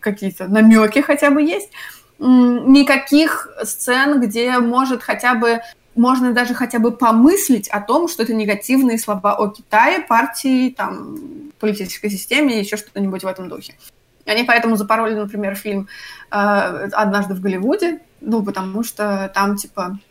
какие-то 0.01 0.47
намеки 0.47 0.99
хотя 0.99 1.29
бы 1.29 1.41
есть, 1.41 1.69
никаких 2.19 3.49
сцен, 3.63 4.21
где 4.21 4.57
может 4.59 5.01
хотя 5.01 5.33
бы 5.33 5.61
можно 5.93 6.31
даже 6.31 6.53
хотя 6.53 6.79
бы 6.79 6.91
помыслить 6.91 7.67
о 7.67 7.81
том, 7.81 8.07
что 8.07 8.23
это 8.23 8.33
негативные 8.33 8.97
слова 8.97 9.35
о 9.35 9.49
Китае, 9.49 9.99
партии, 9.99 10.69
там, 10.69 11.17
политической 11.59 12.09
системе, 12.09 12.59
еще 12.59 12.77
что-нибудь 12.77 13.23
в 13.23 13.27
этом 13.27 13.49
духе. 13.49 13.75
Они 14.25 14.43
поэтому 14.43 14.77
запороли, 14.77 15.15
например, 15.15 15.55
фильм 15.55 15.89
«Однажды 16.29 17.33
в 17.33 17.41
Голливуде», 17.41 17.99
ну, 18.21 18.41
потому 18.41 18.83
что 18.83 19.29
там, 19.33 19.57
типа, 19.57 19.99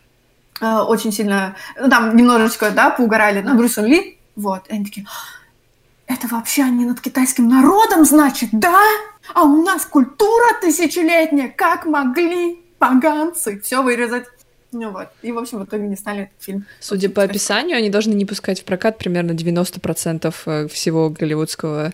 очень 0.61 1.11
сильно, 1.11 1.55
ну, 1.79 1.89
там 1.89 2.15
немножечко, 2.15 2.71
да, 2.71 2.89
поугорали 2.89 3.41
на 3.41 3.55
Брюсом 3.55 3.85
Ли, 3.85 4.17
вот, 4.35 4.67
и 4.67 4.73
они 4.73 4.85
такие, 4.85 5.05
это 6.07 6.27
вообще 6.27 6.63
они 6.63 6.85
над 6.85 7.01
китайским 7.01 7.47
народом, 7.47 8.05
значит, 8.05 8.49
да? 8.51 8.79
А 9.33 9.43
у 9.43 9.63
нас 9.63 9.85
культура 9.85 10.59
тысячелетняя, 10.61 11.49
как 11.49 11.85
могли 11.85 12.59
поганцы 12.79 13.59
все 13.61 13.81
вырезать? 13.81 14.25
Ну 14.73 14.91
вот, 14.91 15.09
и, 15.21 15.31
в 15.31 15.37
общем, 15.37 15.59
в 15.59 15.65
итоге 15.65 15.87
не 15.87 15.97
стали 15.97 16.23
этот 16.23 16.43
фильм. 16.43 16.65
Судя 16.79 17.09
по 17.09 17.23
описанию, 17.23 17.77
они 17.77 17.89
должны 17.89 18.13
не 18.13 18.25
пускать 18.25 18.61
в 18.61 18.63
прокат 18.63 18.97
примерно 18.97 19.31
90% 19.31 20.33
э, 20.45 20.67
всего 20.69 21.09
голливудского 21.09 21.93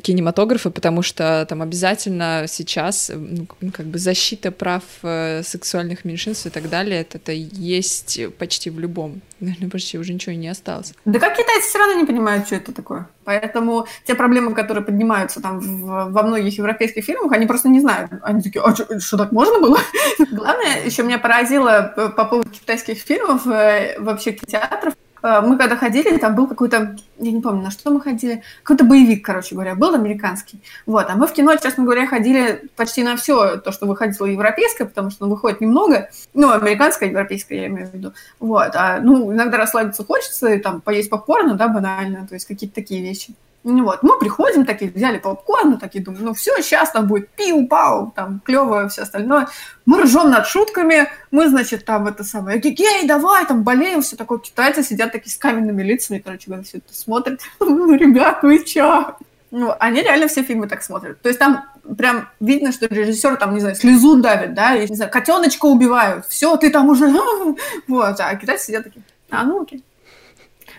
кинематографа, 0.00 0.70
потому 0.70 1.02
что 1.02 1.44
там 1.48 1.60
обязательно 1.62 2.44
сейчас 2.48 3.10
ну, 3.14 3.46
как 3.72 3.86
бы 3.86 3.98
защита 3.98 4.50
прав 4.50 4.82
э, 5.02 5.42
сексуальных 5.44 6.04
меньшинств 6.04 6.46
и 6.46 6.50
так 6.50 6.68
далее, 6.70 7.00
это, 7.00 7.18
это 7.18 7.32
есть 7.32 8.20
почти 8.38 8.70
в 8.70 8.78
любом. 8.80 9.20
Наверное, 9.40 9.68
почти 9.68 9.98
уже 9.98 10.14
ничего 10.14 10.34
не 10.34 10.48
осталось. 10.48 10.94
Да 11.04 11.18
как 11.18 11.36
китайцы 11.36 11.68
все 11.68 11.78
равно 11.78 11.94
не 12.00 12.06
понимают, 12.06 12.46
что 12.46 12.56
это 12.56 12.72
такое. 12.72 13.08
Поэтому 13.24 13.86
те 14.04 14.14
проблемы, 14.14 14.54
которые 14.54 14.84
поднимаются 14.84 15.42
там 15.42 15.58
в, 15.58 16.10
во 16.10 16.22
многих 16.22 16.56
европейских 16.56 17.04
фильмах, 17.04 17.32
они 17.32 17.46
просто 17.46 17.68
не 17.68 17.80
знают. 17.80 18.10
Они 18.22 18.40
такие, 18.40 18.62
а 18.62 18.74
что, 18.74 19.16
так 19.16 19.32
можно 19.32 19.60
было? 19.60 19.78
Главное, 20.30 20.84
еще 20.84 21.02
меня 21.02 21.18
поразило 21.18 21.92
по 22.16 22.24
поводу 22.24 22.48
китайских 22.50 22.98
фильмов, 22.98 23.46
э, 23.46 23.96
вообще 23.98 24.32
театров, 24.32 24.94
Э, 24.94 25.11
мы 25.22 25.56
когда 25.56 25.76
ходили, 25.76 26.16
там 26.18 26.34
был 26.34 26.46
какой-то, 26.46 26.96
я 27.18 27.32
не 27.32 27.40
помню, 27.40 27.62
на 27.62 27.70
что 27.70 27.90
мы 27.90 28.00
ходили, 28.00 28.42
какой-то 28.62 28.84
боевик, 28.84 29.24
короче 29.24 29.54
говоря, 29.54 29.74
был 29.74 29.94
американский. 29.94 30.60
Вот, 30.84 31.06
а 31.08 31.14
мы 31.14 31.26
в 31.26 31.32
кино, 31.32 31.54
честно 31.56 31.84
говоря, 31.84 32.06
ходили 32.06 32.68
почти 32.76 33.02
на 33.02 33.16
все 33.16 33.56
то, 33.58 33.70
что 33.72 33.86
выходило 33.86 34.26
европейское, 34.26 34.86
потому 34.86 35.10
что 35.10 35.26
ну, 35.26 35.34
выходит 35.34 35.60
немного, 35.60 36.10
ну, 36.34 36.50
американское, 36.50 37.08
европейское, 37.08 37.60
я 37.60 37.66
имею 37.68 37.88
в 37.88 37.94
виду. 37.94 38.12
Вот, 38.40 38.72
а, 38.74 39.00
ну, 39.00 39.32
иногда 39.32 39.58
расслабиться 39.58 40.04
хочется, 40.04 40.48
и, 40.54 40.58
там, 40.58 40.80
поесть 40.80 41.10
попкорн, 41.10 41.56
да, 41.56 41.68
банально, 41.68 42.26
то 42.26 42.34
есть 42.34 42.46
какие-то 42.46 42.74
такие 42.74 43.02
вещи. 43.02 43.34
Вот, 43.64 44.02
мы 44.02 44.18
приходим, 44.18 44.66
такие, 44.66 44.90
взяли 44.90 45.18
попкорн, 45.18 45.78
такие 45.78 46.02
думаем, 46.02 46.24
ну 46.24 46.34
все, 46.34 46.60
сейчас 46.62 46.90
там 46.90 47.06
будет 47.06 47.28
пиу-пау, 47.36 48.10
там 48.14 48.40
клево, 48.44 48.88
все 48.88 49.02
остальное. 49.02 49.46
Мы 49.86 50.02
ржем 50.02 50.30
над 50.30 50.48
шутками, 50.48 51.08
мы, 51.30 51.48
значит, 51.48 51.84
там 51.84 52.08
это 52.08 52.24
самое, 52.24 52.58
гей, 52.58 53.06
давай, 53.06 53.46
там 53.46 53.62
болеем, 53.62 54.02
все 54.02 54.16
такое. 54.16 54.38
Китайцы 54.38 54.82
сидят 54.82 55.12
такие 55.12 55.30
с 55.30 55.36
каменными 55.36 55.82
лицами, 55.82 56.18
короче 56.18 56.44
говоря, 56.46 56.64
все 56.64 56.78
это 56.78 56.94
смотрят. 56.94 57.40
Ну, 57.60 57.94
ребят, 57.94 58.42
вы 58.42 58.64
чё? 58.64 59.16
Ну, 59.50 59.74
они 59.78 60.02
реально 60.02 60.28
все 60.28 60.42
фильмы 60.42 60.66
так 60.66 60.82
смотрят. 60.82 61.20
То 61.20 61.28
есть 61.28 61.38
там 61.38 61.64
прям 61.96 62.28
видно, 62.40 62.72
что 62.72 62.86
режиссер 62.86 63.36
там, 63.36 63.54
не 63.54 63.60
знаю, 63.60 63.76
слезу 63.76 64.20
давит, 64.20 64.54
да, 64.54 64.74
и, 64.74 64.88
не 64.88 64.96
знаю, 64.96 65.10
котеночка 65.10 65.66
убивают, 65.66 66.26
все, 66.26 66.56
ты 66.56 66.70
там 66.70 66.88
уже, 66.88 67.12
вот, 67.88 68.20
а 68.20 68.34
китайцы 68.36 68.66
сидят 68.66 68.84
такие, 68.84 69.04
а 69.30 69.44
ну 69.44 69.62
окей. 69.62 69.84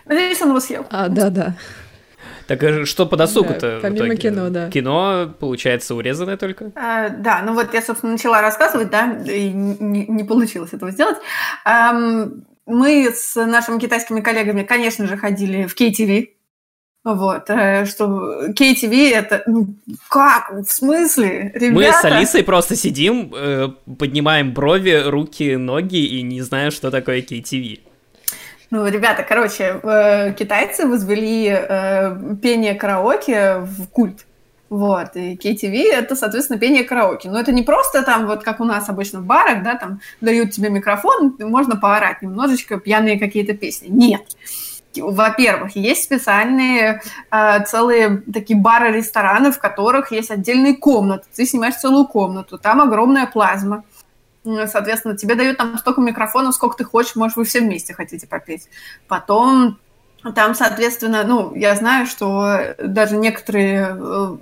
Надеюсь, 0.04 0.42
он 0.42 0.48
его 0.50 0.60
съел. 0.60 0.86
А, 0.90 1.08
да-да. 1.08 1.54
Так 2.46 2.62
а 2.62 2.86
что 2.86 3.06
по 3.06 3.16
досугу-то? 3.16 3.80
Да, 3.80 3.88
помимо 3.88 4.16
кино, 4.16 4.50
да. 4.50 4.70
Кино, 4.70 5.34
получается, 5.38 5.94
урезанное 5.94 6.36
только? 6.36 6.72
А, 6.74 7.08
да, 7.08 7.42
ну 7.44 7.54
вот 7.54 7.72
я, 7.74 7.82
собственно, 7.82 8.12
начала 8.12 8.40
рассказывать, 8.42 8.90
да, 8.90 9.18
и 9.26 9.50
не, 9.50 10.06
не 10.06 10.24
получилось 10.24 10.72
этого 10.72 10.90
сделать. 10.90 11.16
Um, 11.66 12.42
мы 12.66 13.10
с 13.14 13.34
нашими 13.36 13.78
китайскими 13.78 14.20
коллегами, 14.20 14.62
конечно 14.62 15.06
же, 15.06 15.16
ходили 15.16 15.66
в 15.66 15.78
KTV, 15.78 16.28
вот, 17.04 17.50
э, 17.50 17.84
что 17.84 18.46
KTV 18.48 19.10
это... 19.12 19.42
Ну, 19.46 19.74
как? 20.08 20.50
В 20.50 20.64
смысле? 20.64 21.52
Ребята? 21.54 21.74
Мы 21.74 21.92
с 21.92 22.04
Алисой 22.04 22.42
просто 22.42 22.76
сидим, 22.76 23.30
э, 23.36 23.68
поднимаем 23.98 24.54
брови, 24.54 25.02
руки, 25.04 25.56
ноги 25.56 26.02
и 26.02 26.22
не 26.22 26.40
знаем, 26.40 26.70
что 26.70 26.90
такое 26.90 27.20
KTV. 27.20 27.80
Ну, 28.74 28.88
ребята, 28.88 29.22
короче, 29.22 29.78
э, 29.84 30.32
китайцы 30.32 30.84
возвели 30.84 31.46
э, 31.48 32.16
пение 32.42 32.74
караоке 32.74 33.58
в 33.58 33.86
культ. 33.86 34.26
Вот, 34.68 35.14
и 35.14 35.36
KTV— 35.36 35.92
это, 35.92 36.16
соответственно, 36.16 36.58
пение 36.58 36.82
караоке. 36.82 37.30
Но 37.30 37.38
это 37.38 37.52
не 37.52 37.62
просто 37.62 38.02
там, 38.02 38.26
вот 38.26 38.42
как 38.42 38.58
у 38.58 38.64
нас 38.64 38.88
обычно 38.88 39.20
в 39.20 39.26
барах, 39.26 39.62
да, 39.62 39.76
там 39.76 40.00
дают 40.20 40.50
тебе 40.50 40.70
микрофон, 40.70 41.36
можно 41.38 41.76
поорать 41.76 42.20
немножечко, 42.20 42.80
пьяные 42.80 43.16
какие-то 43.16 43.54
песни. 43.54 43.86
Нет. 43.90 44.22
Во-первых, 44.96 45.76
есть 45.76 46.02
специальные 46.02 47.00
э, 47.30 47.64
целые 47.66 48.24
такие 48.32 48.58
бары, 48.58 48.90
рестораны, 48.90 49.52
в 49.52 49.60
которых 49.60 50.10
есть 50.10 50.32
отдельные 50.32 50.74
комнаты. 50.74 51.26
Ты 51.32 51.46
снимаешь 51.46 51.76
целую 51.76 52.08
комнату, 52.08 52.58
там 52.58 52.80
огромная 52.80 53.26
плазма 53.26 53.84
Соответственно, 54.44 55.16
тебе 55.16 55.34
дают 55.34 55.56
там 55.56 55.78
столько 55.78 56.00
микрофонов, 56.00 56.54
сколько 56.54 56.76
ты 56.76 56.84
хочешь, 56.84 57.16
может, 57.16 57.36
вы 57.36 57.44
все 57.44 57.60
вместе 57.60 57.94
хотите 57.94 58.26
попеть. 58.26 58.68
Потом 59.08 59.78
там, 60.34 60.54
соответственно, 60.54 61.22
ну, 61.24 61.54
я 61.54 61.74
знаю, 61.74 62.06
что 62.06 62.74
даже 62.78 63.16
некоторые 63.16 63.94
э, 63.98 64.36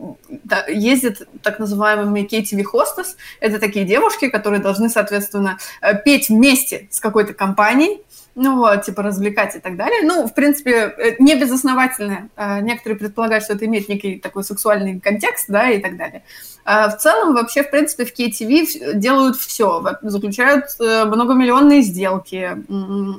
да, 0.45 0.65
ездят 0.69 1.27
так 1.43 1.59
называемыми 1.59 2.21
KTV 2.21 2.63
hostess. 2.73 3.17
Это 3.41 3.59
такие 3.59 3.85
девушки, 3.85 4.29
которые 4.29 4.61
должны, 4.61 4.89
соответственно, 4.89 5.59
э, 5.81 6.01
петь 6.01 6.29
вместе 6.29 6.87
с 6.91 7.01
какой-то 7.01 7.35
компанией, 7.35 8.01
ну 8.35 8.57
вот, 8.57 8.83
типа 8.83 9.03
развлекать 9.03 9.57
и 9.57 9.59
так 9.59 9.77
далее. 9.77 10.03
Ну, 10.03 10.27
в 10.27 10.35
принципе, 10.35 10.95
э, 10.97 11.17
не 11.19 11.35
безосновательно. 11.35 12.29
Некоторые 12.63 12.99
предполагают, 12.99 13.45
что 13.45 13.55
это 13.55 13.67
имеет 13.67 13.89
некий 13.89 14.19
такой 14.19 14.45
сексуальный 14.45 15.01
контекст, 15.01 15.47
да, 15.49 15.71
и 15.71 15.81
так 15.81 15.97
далее. 15.97 16.23
А 16.65 16.89
в 16.89 16.99
целом, 16.99 17.35
вообще, 17.35 17.63
в 17.65 17.71
принципе, 17.71 18.05
в 18.05 18.17
KTV 18.17 18.95
делают 18.95 19.37
все. 19.37 19.83
Заключают 20.03 20.67
э, 20.79 21.05
многомиллионные 21.05 21.83
сделки, 21.83 22.57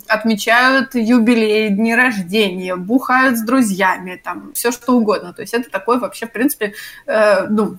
отмечают 0.07 0.95
юбилей, 0.95 1.69
дни 1.69 1.93
рождения, 1.93 2.75
бухают 2.75 3.37
с 3.37 3.41
друзьями, 3.41 4.19
там, 4.23 4.53
все 4.53 4.71
что 4.71 4.93
угодно. 4.93 5.33
То 5.33 5.41
есть 5.41 5.53
это 5.53 5.69
такой 5.69 5.99
вообще, 5.99 6.25
в 6.25 6.31
принципе, 6.31 6.73
э, 7.05 7.47
ну, 7.49 7.77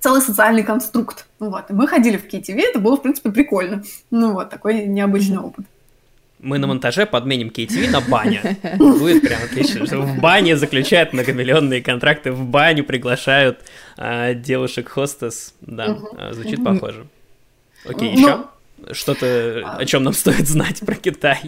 целый 0.00 0.20
социальный 0.20 0.62
конструкт. 0.62 1.26
Вот. 1.38 1.70
И 1.70 1.72
мы 1.72 1.86
ходили 1.86 2.18
в 2.18 2.26
KTV, 2.26 2.60
это 2.60 2.78
было, 2.78 2.96
в 2.96 3.02
принципе, 3.02 3.30
прикольно. 3.30 3.82
Ну 4.10 4.32
вот, 4.32 4.50
такой 4.50 4.84
необычный 4.86 5.38
опыт. 5.38 5.64
Мы 6.44 6.58
на 6.58 6.66
монтаже 6.66 7.06
подменим 7.06 7.48
KTV 7.48 7.90
на 7.90 8.02
баня. 8.02 8.56
Будет 8.78 9.22
прям 9.22 9.42
отлично. 9.42 9.84
В 9.84 10.20
бане 10.20 10.56
заключают 10.56 11.14
многомиллионные 11.14 11.82
контракты, 11.82 12.32
в 12.32 12.44
баню 12.44 12.84
приглашают 12.84 13.60
а, 13.96 14.34
девушек-хостес. 14.34 15.54
Да, 15.62 15.92
угу. 15.92 16.18
звучит 16.32 16.58
угу. 16.58 16.64
похоже. 16.66 17.06
Окей, 17.86 18.12
ну, 18.14 18.20
еще? 18.20 18.44
Что-то, 18.92 19.76
о 19.78 19.84
чем 19.86 20.02
нам 20.02 20.12
стоит 20.12 20.46
знать 20.46 20.80
про 20.80 20.94
Китай? 20.96 21.40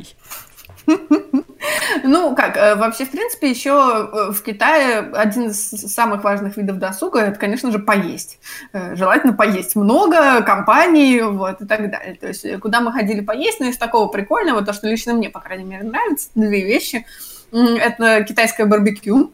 Ну, 2.05 2.35
как, 2.37 2.57
э, 2.57 2.75
вообще, 2.77 3.05
в 3.05 3.11
принципе, 3.11 3.51
еще 3.51 3.71
э, 3.71 4.33
в 4.33 4.43
Китае 4.43 4.99
один 4.99 5.49
из 5.49 5.71
самых 5.71 6.23
важных 6.23 6.57
видов 6.57 6.79
досуга– 6.79 7.21
это, 7.21 7.39
конечно 7.39 7.73
же, 7.73 7.79
поесть. 7.79 8.39
Э, 8.73 8.95
желательно 8.95 9.33
поесть 9.33 9.77
много, 9.77 10.43
компаний, 10.43 11.23
вот, 11.23 11.61
и 11.61 11.67
так 11.67 11.91
далее. 11.91 12.17
То 12.17 12.29
есть, 12.29 12.61
куда 12.61 12.81
мы 12.81 12.93
ходили 12.93 13.21
поесть, 13.21 13.61
ну, 13.61 13.69
из 13.69 13.77
такого 13.77 14.09
прикольного, 14.09 14.65
то, 14.65 14.73
что 14.73 14.89
лично 14.89 15.15
мне, 15.15 15.31
по 15.31 15.41
крайней 15.41 15.65
мере, 15.65 15.85
нравится, 15.85 16.29
две 16.35 16.65
вещи. 16.65 17.07
Это 17.53 18.25
китайское 18.25 18.67
барбекю. 18.67 19.33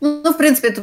Ну, 0.00 0.32
в 0.32 0.36
принципе, 0.36 0.68
это 0.68 0.82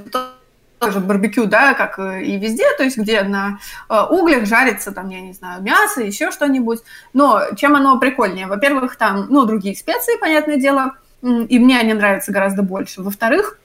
тоже 0.79 0.99
барбекю, 0.99 1.45
да, 1.45 1.73
как 1.73 1.99
и 1.99 2.37
везде, 2.37 2.65
то 2.77 2.83
есть 2.83 2.97
где 2.97 3.21
на 3.21 3.59
э, 3.89 4.01
углях 4.09 4.45
жарится, 4.45 4.91
там, 4.91 5.09
я 5.09 5.21
не 5.21 5.33
знаю, 5.33 5.61
мясо, 5.61 6.01
еще 6.01 6.31
что-нибудь. 6.31 6.79
Но 7.13 7.41
чем 7.55 7.75
оно 7.75 7.99
прикольнее? 7.99 8.47
Во-первых, 8.47 8.95
там, 8.95 9.27
ну, 9.29 9.45
другие 9.45 9.75
специи, 9.75 10.17
понятное 10.19 10.57
дело, 10.57 10.95
и 11.21 11.59
мне 11.59 11.79
они 11.79 11.93
нравятся 11.93 12.31
гораздо 12.31 12.63
больше. 12.63 13.01
Во-вторых, 13.01 13.59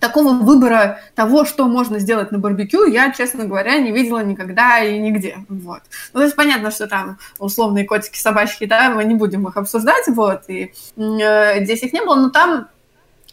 такого 0.00 0.32
выбора 0.32 1.00
того, 1.14 1.44
что 1.44 1.66
можно 1.66 1.98
сделать 1.98 2.32
на 2.32 2.38
барбекю, 2.38 2.86
я, 2.86 3.12
честно 3.12 3.44
говоря, 3.44 3.78
не 3.78 3.92
видела 3.92 4.22
никогда 4.22 4.80
и 4.80 4.98
нигде. 4.98 5.38
Вот. 5.48 5.82
Ну, 6.12 6.20
то 6.20 6.24
есть 6.24 6.36
понятно, 6.36 6.70
что 6.70 6.86
там 6.86 7.18
условные 7.38 7.84
котики, 7.84 8.18
собачки, 8.18 8.66
да, 8.66 8.90
мы 8.90 9.04
не 9.04 9.14
будем 9.14 9.46
их 9.48 9.56
обсуждать, 9.56 10.06
вот, 10.08 10.42
и 10.48 10.74
э, 10.96 11.64
здесь 11.64 11.82
их 11.82 11.92
не 11.92 12.02
было, 12.02 12.16
но 12.16 12.30
там 12.30 12.68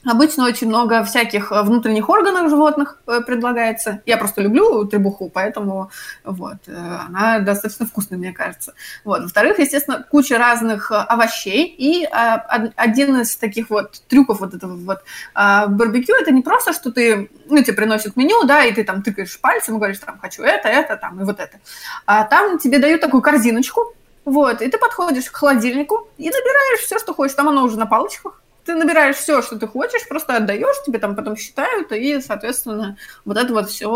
Обычно 0.04 0.46
очень 0.46 0.68
много 0.68 1.04
всяких 1.04 1.52
э, 1.52 1.62
внутренних 1.62 2.10
органов 2.10 2.50
животных 2.50 2.98
э, 3.06 3.22
предлагается. 3.22 4.02
Я 4.08 4.18
просто 4.18 4.42
люблю 4.42 4.86
требуху, 4.86 5.30
поэтому 5.30 5.92
вот, 6.24 6.58
э, 6.68 6.98
она 7.08 7.40
достаточно 7.40 7.86
вкусная, 7.86 8.18
мне 8.18 8.34
кажется. 8.34 8.74
Вот. 9.04 9.22
Во-вторых, 9.22 9.60
естественно, 9.60 10.04
куча 10.10 10.40
разных 10.40 10.92
овощей. 10.92 11.76
И 11.78 12.06
один 12.12 13.22
из 13.22 13.36
таких 13.36 13.70
вот 13.70 14.02
трюков 14.08 14.40
вот 14.40 14.54
этого 14.54 14.76
вот 14.76 15.04
барбекю, 15.36 16.16
это 16.16 16.32
не 16.32 16.42
просто, 16.42 16.74
что 16.74 16.92
ты, 16.92 17.30
ну, 17.48 17.62
тебе 17.62 17.74
приносят 17.74 18.16
меню, 18.16 18.44
да, 18.46 18.64
и 18.64 18.74
ты 18.74 18.84
там 18.84 19.04
тыкаешь 19.04 19.40
пальцем 19.40 19.76
и 19.76 19.78
говоришь, 19.78 20.00
там, 20.00 20.18
хочу 20.20 20.42
это, 20.42 20.68
это, 20.68 20.98
там, 20.98 21.22
и 21.22 21.24
вот 21.24 21.40
это. 21.40 21.60
А 22.06 22.24
там 22.24 22.58
тебе 22.58 22.80
дают 22.80 23.02
такую 23.02 23.22
корзиночку, 23.22 23.94
вот, 24.26 24.62
и 24.62 24.68
ты 24.68 24.78
подходишь 24.78 25.30
к 25.30 25.36
холодильнику 25.36 26.08
и 26.18 26.26
набираешь 26.26 26.82
все, 26.82 27.00
что 27.00 27.14
хочешь. 27.14 27.36
Там 27.36 27.50
оно 27.50 27.64
уже 27.64 27.78
на 27.78 27.86
палочках, 27.86 28.41
ты 28.66 28.76
набираешь 28.76 29.16
все, 29.16 29.42
что 29.42 29.58
ты 29.58 29.68
хочешь, 29.68 30.08
просто 30.08 30.38
отдаешь, 30.38 30.76
тебе 30.86 31.00
там 31.00 31.16
потом 31.16 31.36
считают, 31.36 31.92
и, 31.92 32.22
соответственно, 32.22 32.98
вот 33.26 33.38
это 33.38 33.54
вот 33.54 33.70
все 33.70 33.90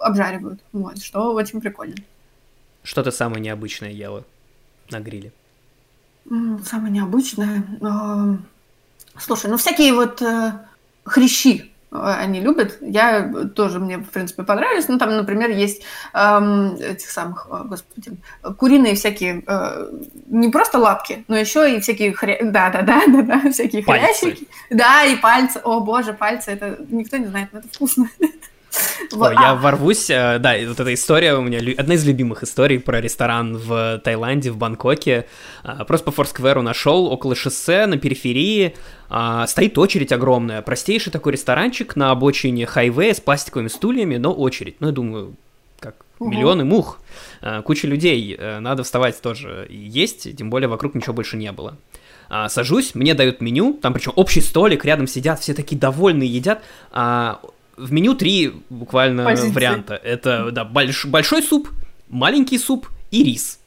обжаривают. 0.00 0.60
Вот, 0.72 1.02
что 1.02 1.32
очень 1.34 1.60
прикольно. 1.60 1.96
Что 2.82 3.02
ты 3.02 3.12
самое 3.12 3.40
необычное 3.40 3.90
ела 3.90 4.24
на 4.90 5.00
гриле? 5.00 5.32
Самое 6.64 6.92
необычное? 6.92 7.64
А, 7.82 8.36
слушай, 9.18 9.50
ну 9.50 9.56
всякие 9.56 9.92
вот 9.94 10.20
э, 10.22 10.52
хрящи, 11.04 11.72
они 11.90 12.40
любят. 12.40 12.78
Я 12.80 13.32
тоже, 13.54 13.78
мне, 13.78 13.98
в 13.98 14.10
принципе, 14.10 14.42
понравились. 14.42 14.88
Ну, 14.88 14.98
там, 14.98 15.16
например, 15.16 15.50
есть 15.50 15.82
эм, 16.12 16.74
этих 16.74 17.10
самых, 17.10 17.48
господи, 17.64 18.12
куриные 18.58 18.94
всякие, 18.94 19.42
э, 19.46 19.90
не 20.26 20.50
просто 20.50 20.78
лапки, 20.78 21.24
но 21.28 21.36
еще 21.36 21.76
и 21.76 21.80
всякие 21.80 22.12
хря... 22.12 22.38
Да, 22.42 22.70
да, 22.70 22.82
да, 22.82 23.02
да, 23.06 23.22
да, 23.22 23.50
всякие 23.50 23.82
пальцы. 23.82 24.26
хрящики. 24.26 24.48
Да, 24.70 25.04
и 25.04 25.16
пальцы. 25.16 25.60
О, 25.64 25.80
боже, 25.80 26.12
пальцы, 26.12 26.50
это 26.50 26.78
никто 26.88 27.16
не 27.16 27.26
знает, 27.26 27.48
но 27.52 27.60
это 27.60 27.68
вкусно. 27.68 28.08
О, 29.12 29.30
я 29.30 29.50
а. 29.50 29.54
ворвусь, 29.54 30.10
э, 30.10 30.38
да, 30.38 30.54
вот 30.66 30.80
эта 30.80 30.92
история 30.94 31.34
у 31.34 31.40
меня, 31.40 31.60
одна 31.76 31.94
из 31.94 32.06
любимых 32.06 32.42
историй 32.42 32.78
про 32.78 33.00
ресторан 33.00 33.56
в 33.56 34.00
Таиланде, 34.04 34.50
в 34.50 34.56
Бангкоке. 34.56 35.26
А, 35.62 35.84
просто 35.84 36.06
по 36.06 36.12
Форскверу 36.12 36.62
нашел, 36.62 37.06
около 37.06 37.34
шоссе, 37.34 37.86
на 37.86 37.96
периферии, 37.96 38.74
а, 39.08 39.46
стоит 39.46 39.78
очередь 39.78 40.12
огромная. 40.12 40.62
Простейший 40.62 41.12
такой 41.12 41.32
ресторанчик 41.32 41.96
на 41.96 42.10
обочине 42.10 42.66
хайвея 42.66 43.14
с 43.14 43.20
пластиковыми 43.20 43.68
стульями, 43.68 44.16
но 44.16 44.32
очередь. 44.32 44.76
Ну, 44.80 44.88
я 44.88 44.92
думаю, 44.92 45.34
как 45.80 45.96
угу. 46.18 46.30
миллионы 46.30 46.64
мух, 46.64 47.00
куча 47.64 47.86
людей, 47.86 48.36
э, 48.38 48.58
надо 48.60 48.82
вставать 48.82 49.20
тоже 49.20 49.66
и 49.70 49.76
есть, 49.76 50.36
тем 50.36 50.50
более 50.50 50.68
вокруг 50.68 50.94
ничего 50.94 51.14
больше 51.14 51.36
не 51.36 51.52
было. 51.52 51.76
Сажусь, 52.48 52.94
мне 52.94 53.14
дают 53.14 53.40
меню, 53.40 53.72
там 53.72 53.94
причем 53.94 54.12
общий 54.14 54.42
столик, 54.42 54.84
рядом 54.84 55.06
сидят, 55.06 55.40
все 55.40 55.54
такие 55.54 55.80
довольные, 55.80 56.28
едят, 56.28 56.62
в 57.78 57.92
меню 57.92 58.14
три 58.14 58.52
буквально 58.68 59.24
Позиции. 59.24 59.52
варианта. 59.52 59.94
Это, 59.94 60.50
да, 60.50 60.64
больш, 60.64 61.06
большой 61.06 61.42
суп, 61.42 61.70
маленький 62.08 62.58
суп 62.58 62.88
и 63.10 63.22
рис. 63.22 63.60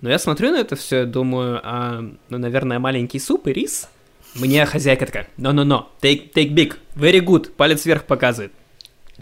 Но 0.00 0.10
я 0.10 0.18
смотрю 0.18 0.52
на 0.52 0.56
это 0.56 0.76
все, 0.76 1.04
думаю, 1.04 1.60
а, 1.62 2.04
ну, 2.28 2.38
наверное, 2.38 2.78
маленький 2.78 3.18
суп 3.18 3.48
и 3.48 3.52
рис. 3.52 3.88
Мне 4.34 4.64
хозяйка 4.66 5.06
такая, 5.06 5.28
no-no-no, 5.36 5.86
take, 6.00 6.32
take 6.32 6.50
big, 6.50 6.76
very 6.94 7.20
good, 7.20 7.50
палец 7.50 7.84
вверх 7.84 8.04
показывает, 8.04 8.52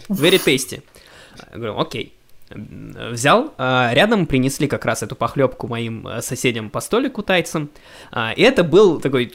very 0.08 0.40
tasty. 0.44 0.82
Я 1.52 1.58
говорю, 1.58 1.78
окей. 1.78 2.12
Взял, 2.48 3.54
а, 3.58 3.90
рядом 3.92 4.26
принесли 4.26 4.68
как 4.68 4.84
раз 4.84 5.02
эту 5.02 5.16
похлебку 5.16 5.66
моим 5.66 6.06
а, 6.06 6.22
соседям 6.22 6.70
по 6.70 6.80
столику 6.80 7.22
тайцам, 7.22 7.70
а, 8.12 8.32
и 8.32 8.42
это 8.42 8.62
был 8.62 9.00
такой 9.00 9.32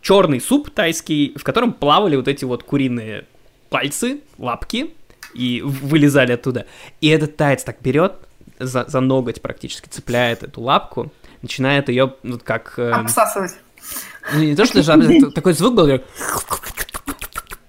черный 0.00 0.40
суп 0.40 0.70
тайский, 0.70 1.34
в 1.36 1.42
котором 1.42 1.72
плавали 1.72 2.16
вот 2.16 2.28
эти 2.28 2.44
вот 2.44 2.62
куриные 2.62 3.26
пальцы, 3.74 4.20
лапки, 4.38 4.94
и 5.34 5.60
вылезали 5.60 6.30
оттуда. 6.30 6.66
И 7.00 7.08
этот 7.08 7.36
таец 7.36 7.64
так 7.64 7.78
берет, 7.80 8.12
за, 8.60 8.84
за 8.86 9.00
ноготь 9.00 9.42
практически 9.42 9.88
цепляет 9.88 10.44
эту 10.44 10.60
лапку, 10.60 11.12
начинает 11.42 11.88
ее, 11.88 12.14
ну, 12.22 12.38
как... 12.38 12.74
Э, 12.76 12.92
Обсасывать. 12.92 13.56
Ну, 14.32 14.44
не 14.44 14.54
то, 14.54 14.64
что 14.64 14.80
даже 14.84 15.32
такой 15.32 15.54
звук 15.54 15.74
был, 15.74 16.00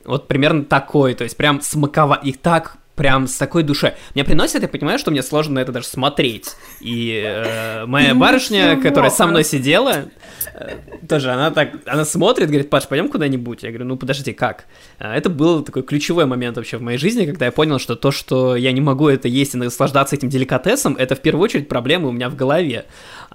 вот 0.06 0.28
примерно 0.28 0.64
такой, 0.64 1.16
то 1.16 1.24
есть 1.24 1.36
прям 1.38 1.60
смаковать, 1.60 2.24
их 2.24 2.40
так 2.40 2.78
прям 2.96 3.28
с 3.28 3.36
такой 3.36 3.64
душой. 3.64 3.94
Мне 4.14 4.24
приносят, 4.24 4.62
я 4.62 4.68
понимаю, 4.68 5.00
что 5.00 5.12
мне 5.12 5.22
сложно 5.22 5.56
на 5.56 5.60
это 5.60 5.72
даже 5.72 5.88
смотреть. 5.88 6.56
И 6.80 7.24
э, 7.26 7.86
моя 7.86 8.16
барышня, 8.16 8.80
которая 8.82 9.12
со 9.12 9.28
мной 9.28 9.44
сидела, 9.44 10.06
э, 10.54 10.78
тоже 11.08 11.32
она 11.32 11.52
так, 11.52 11.72
она 11.86 12.06
смотрит, 12.06 12.48
говорит, 12.48 12.70
Паш, 12.70 12.88
пойдем 12.88 13.10
куда-нибудь. 13.10 13.64
Я 13.64 13.70
говорю, 13.70 13.86
ну 13.86 13.98
подожди, 13.98 14.34
как? 14.34 14.66
А, 14.98 15.16
это 15.16 15.30
был 15.30 15.62
такой 15.64 15.84
ключевой 15.84 16.26
момент 16.26 16.58
вообще 16.58 16.78
в 16.78 16.82
моей 16.82 16.98
жизни, 16.98 17.26
когда 17.26 17.46
я 17.46 17.52
понял, 17.52 17.80
что 17.80 17.96
то, 17.96 18.12
что 18.12 18.56
я 18.56 18.72
не 18.72 18.82
могу 18.82 19.10
это 19.10 19.28
есть 19.28 19.56
и 19.56 19.58
наслаждаться 19.58 20.16
этим 20.16 20.30
деликатесом, 20.30 20.96
это 20.98 21.16
в 21.16 21.22
первую 21.22 21.44
очередь 21.44 21.68
проблемы 21.68 22.10
у 22.10 22.12
меня 22.12 22.30
в 22.30 22.36
голове. 22.36 22.86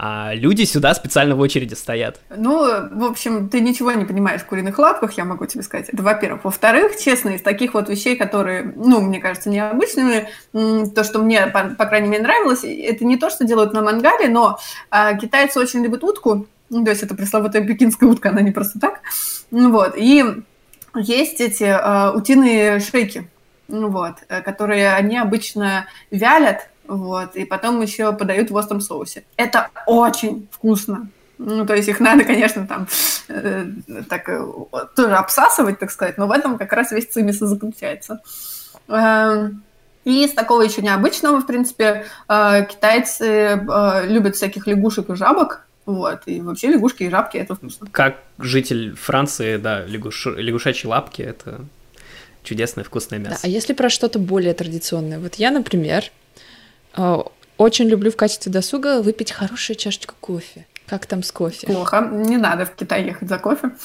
А 0.02 0.32
люди 0.32 0.64
сюда 0.64 0.94
специально 0.94 1.36
в 1.36 1.40
очереди 1.40 1.74
стоят. 1.74 2.20
Ну, 2.34 2.56
в 2.90 3.04
общем, 3.04 3.50
ты 3.50 3.60
ничего 3.60 3.92
не 3.92 4.06
понимаешь 4.06 4.40
в 4.40 4.46
куриных 4.46 4.78
лапках, 4.78 5.12
я 5.18 5.26
могу 5.26 5.44
тебе 5.44 5.62
сказать. 5.62 5.90
Это 5.90 6.02
во-первых. 6.02 6.44
Во-вторых, 6.44 6.98
честно, 6.98 7.28
из 7.30 7.42
таких 7.42 7.74
вот 7.74 7.90
вещей, 7.90 8.16
которые, 8.16 8.72
ну, 8.76 9.02
мне 9.02 9.20
кажется, 9.20 9.50
необычными, 9.50 10.26
то, 10.54 11.04
что 11.04 11.18
мне, 11.18 11.48
по, 11.48 11.64
по 11.64 11.84
крайней 11.84 12.08
мере, 12.08 12.22
нравилось, 12.22 12.64
это 12.64 13.04
не 13.04 13.18
то, 13.18 13.28
что 13.28 13.44
делают 13.44 13.74
на 13.74 13.82
мангале, 13.82 14.30
но 14.30 14.58
а, 14.88 15.12
китайцы 15.12 15.60
очень 15.60 15.82
любят 15.82 16.02
утку, 16.02 16.46
ну, 16.70 16.82
то 16.82 16.92
есть 16.92 17.02
это 17.02 17.14
пресловутая 17.14 17.66
пекинская 17.66 18.08
утка, 18.08 18.30
она 18.30 18.40
не 18.40 18.52
просто 18.52 18.80
так. 18.80 19.02
Ну, 19.50 19.70
вот, 19.70 19.98
и 19.98 20.24
есть 20.94 21.42
эти 21.42 21.64
а, 21.64 22.12
утиные 22.16 22.80
шейки, 22.80 23.28
ну, 23.68 23.88
вот, 23.90 24.14
э, 24.28 24.40
которые 24.40 24.94
они 24.94 25.18
обычно 25.18 25.84
вялят, 26.10 26.69
вот, 26.90 27.36
и 27.36 27.44
потом 27.44 27.80
еще 27.80 28.12
подают 28.12 28.50
в 28.50 28.54
остром 28.56 28.80
соусе. 28.80 29.22
Это 29.36 29.70
очень 29.86 30.48
вкусно. 30.50 31.08
Ну, 31.38 31.64
то 31.64 31.74
есть 31.74 31.88
их 31.88 32.00
надо, 32.00 32.24
конечно, 32.24 32.66
там 32.66 32.86
э, 33.28 33.66
так 34.08 34.28
э, 34.28 34.44
тоже 34.94 35.14
обсасывать, 35.14 35.78
так 35.78 35.90
сказать, 35.90 36.18
но 36.18 36.26
в 36.26 36.32
этом 36.32 36.58
как 36.58 36.72
раз 36.72 36.92
весь 36.92 37.06
цимис 37.06 37.40
и 37.40 37.46
заключается. 37.46 38.20
Э, 38.88 39.50
и 40.04 40.24
из 40.24 40.32
такого 40.32 40.62
еще 40.62 40.82
необычного, 40.82 41.40
в 41.40 41.46
принципе, 41.46 42.04
э, 42.28 42.66
китайцы 42.68 43.26
э, 43.26 44.06
любят 44.06 44.36
всяких 44.36 44.66
лягушек 44.66 45.08
и 45.10 45.14
жабок, 45.14 45.64
вот, 45.86 46.22
и 46.26 46.40
вообще 46.40 46.68
лягушки 46.68 47.04
и 47.04 47.10
жабки 47.10 47.38
это 47.38 47.54
вкусно. 47.54 47.86
Как 47.90 48.18
житель 48.38 48.94
Франции, 48.96 49.56
да, 49.56 49.86
лягуш... 49.86 50.26
лягушачьи 50.26 50.90
лапки 50.90 51.22
это 51.22 51.60
чудесное 52.42 52.84
вкусное 52.84 53.18
мясо. 53.18 53.34
Да, 53.34 53.40
а 53.44 53.48
если 53.48 53.72
про 53.72 53.88
что-то 53.88 54.18
более 54.18 54.54
традиционное? 54.54 55.18
Вот 55.18 55.36
я, 55.36 55.50
например, 55.50 56.04
очень 57.56 57.88
люблю 57.88 58.10
в 58.10 58.16
качестве 58.16 58.50
досуга 58.50 59.02
выпить 59.02 59.32
хорошую 59.32 59.76
чашечку 59.76 60.14
кофе. 60.20 60.66
Как 60.90 61.06
там 61.06 61.22
с 61.22 61.30
кофе? 61.30 61.68
Плохо. 61.68 62.00
Не 62.10 62.36
надо 62.36 62.66
в 62.66 62.74
Китай 62.74 63.04
ехать 63.04 63.28
за 63.28 63.38
кофе. 63.38 63.70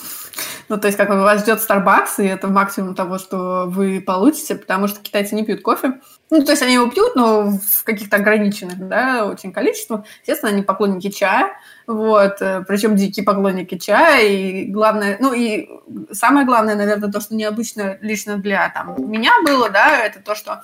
Ну, 0.68 0.78
то 0.78 0.88
есть, 0.88 0.98
как 0.98 1.10
бы 1.10 1.22
вас 1.22 1.42
ждет 1.42 1.60
Starbucks, 1.60 2.16
и 2.18 2.26
это 2.26 2.48
максимум 2.48 2.96
того, 2.96 3.20
что 3.20 3.66
вы 3.68 4.02
получите, 4.02 4.56
потому 4.56 4.88
что 4.88 5.00
китайцы 5.00 5.36
не 5.36 5.46
пьют 5.46 5.62
кофе. 5.62 6.02
Ну, 6.32 6.44
то 6.44 6.52
есть, 6.52 6.64
они 6.64 6.74
его 6.74 6.90
пьют, 6.90 7.16
но 7.16 7.52
в 7.52 7.84
каких-то 7.84 8.18
ограниченных, 8.18 8.88
да, 8.88 9.28
очень 9.28 9.54
количествах. 9.54 10.06
Естественно, 10.22 10.52
они 10.52 10.64
поклонники 10.64 11.12
чая, 11.12 11.52
вот, 11.86 12.42
э, 12.42 12.66
причем 12.68 12.96
дикие 12.96 13.24
поклонники 13.24 13.78
чая, 13.78 14.28
и 14.28 14.66
главное, 14.66 15.18
ну, 15.20 15.34
и 15.34 15.70
самое 16.12 16.48
главное, 16.48 16.76
наверное, 16.76 17.12
то, 17.12 17.22
что 17.22 17.36
необычно 17.36 18.00
лично 18.02 18.38
для 18.38 18.68
там, 18.70 18.96
меня 18.98 19.32
было, 19.46 19.70
да, 19.70 20.04
это 20.04 20.20
то, 20.20 20.34
что 20.34 20.64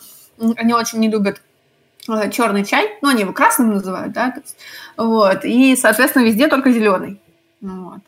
они 0.57 0.73
очень 0.73 0.97
не 0.97 1.09
любят 1.09 1.41
черный 2.31 2.65
чай, 2.65 2.97
ну, 3.01 3.09
они 3.09 3.21
его 3.21 3.33
красным 3.33 3.73
называют, 3.73 4.13
да, 4.13 4.31
то 4.31 4.41
есть, 4.41 4.57
вот, 4.97 5.45
и, 5.45 5.75
соответственно, 5.75 6.23
везде 6.23 6.47
только 6.47 6.71
зеленый, 6.71 7.21
вот. 7.61 7.99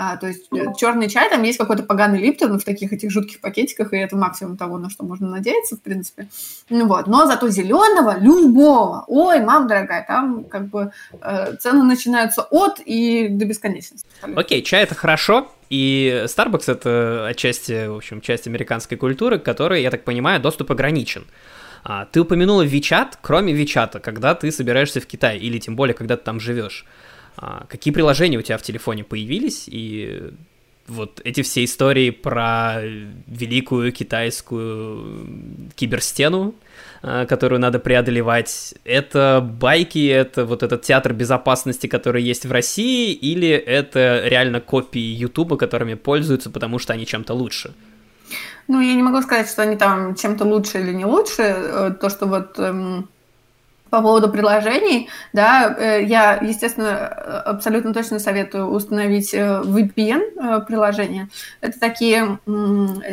А, 0.00 0.16
то 0.16 0.28
есть 0.28 0.46
э, 0.52 0.66
черный 0.76 1.08
чай, 1.08 1.28
там 1.28 1.42
есть 1.42 1.58
какой-то 1.58 1.82
поганый 1.82 2.20
липтон 2.20 2.56
в 2.60 2.64
таких 2.64 2.92
этих 2.92 3.10
жутких 3.10 3.40
пакетиках, 3.40 3.92
и 3.92 3.96
это 3.96 4.16
максимум 4.16 4.56
того, 4.56 4.78
на 4.78 4.90
что 4.90 5.04
можно 5.04 5.28
надеяться, 5.28 5.74
в 5.74 5.82
принципе. 5.82 6.28
Ну 6.70 6.86
вот, 6.86 7.08
но 7.08 7.26
зато 7.26 7.48
зеленого, 7.48 8.16
любого, 8.20 9.02
ой, 9.08 9.40
мам 9.40 9.66
дорогая, 9.66 10.04
там 10.06 10.44
как 10.44 10.68
бы 10.68 10.92
э, 11.20 11.56
цены 11.56 11.82
начинаются 11.82 12.42
от 12.42 12.78
и 12.78 13.26
до 13.28 13.44
бесконечности. 13.44 14.06
Окей, 14.22 14.60
okay, 14.60 14.64
чай 14.64 14.84
это 14.84 14.94
хорошо, 14.94 15.50
и 15.68 16.26
Starbucks 16.26 16.70
это 16.70 17.26
отчасти, 17.26 17.88
в 17.88 17.96
общем, 17.96 18.20
часть 18.20 18.46
американской 18.46 18.96
культуры, 18.96 19.40
которой, 19.40 19.82
я 19.82 19.90
так 19.90 20.04
понимаю, 20.04 20.40
доступ 20.40 20.70
ограничен. 20.70 21.26
А, 21.84 22.04
ты 22.06 22.20
упомянула 22.20 22.66
WeChat, 22.66 23.14
кроме 23.20 23.52
WeChat, 23.52 24.00
когда 24.00 24.34
ты 24.34 24.50
собираешься 24.50 25.00
в 25.00 25.06
Китай, 25.06 25.38
или 25.38 25.58
тем 25.58 25.76
более, 25.76 25.94
когда 25.94 26.16
ты 26.16 26.24
там 26.24 26.40
живешь. 26.40 26.84
А, 27.36 27.66
какие 27.68 27.94
приложения 27.94 28.38
у 28.38 28.42
тебя 28.42 28.58
в 28.58 28.62
телефоне 28.62 29.04
появились, 29.04 29.64
и 29.66 30.32
вот 30.88 31.20
эти 31.24 31.42
все 31.42 31.64
истории 31.64 32.10
про 32.10 32.80
великую 33.26 33.92
китайскую 33.92 35.28
киберстену, 35.76 36.54
а, 37.02 37.26
которую 37.26 37.60
надо 37.60 37.78
преодолевать, 37.78 38.74
это 38.84 39.40
байки, 39.40 40.06
это 40.08 40.44
вот 40.44 40.62
этот 40.62 40.82
театр 40.82 41.12
безопасности, 41.12 41.86
который 41.86 42.22
есть 42.22 42.46
в 42.46 42.52
России, 42.52 43.12
или 43.12 43.50
это 43.50 44.22
реально 44.24 44.60
копии 44.60 44.98
Ютуба, 44.98 45.56
которыми 45.56 45.94
пользуются, 45.94 46.50
потому 46.50 46.78
что 46.78 46.92
они 46.94 47.06
чем-то 47.06 47.34
лучше? 47.34 47.74
Ну, 48.68 48.80
я 48.80 48.94
не 48.94 49.02
могу 49.02 49.22
сказать, 49.22 49.48
что 49.48 49.62
они 49.62 49.76
там 49.76 50.14
чем-то 50.14 50.44
лучше 50.44 50.80
или 50.80 50.92
не 50.92 51.06
лучше. 51.06 51.42
Э, 51.42 51.90
то, 51.98 52.10
что 52.10 52.26
вот 52.26 52.58
эм, 52.58 53.08
по 53.90 54.02
поводу 54.02 54.28
приложений, 54.28 55.08
да, 55.32 55.74
э, 55.78 56.04
я, 56.04 56.36
естественно, 56.36 57.06
абсолютно 57.06 57.92
точно 57.92 58.18
советую 58.18 58.66
установить 58.66 59.32
э, 59.34 59.62
VPN-приложение. 59.64 61.28
Это 61.60 61.78
такие 61.78 62.38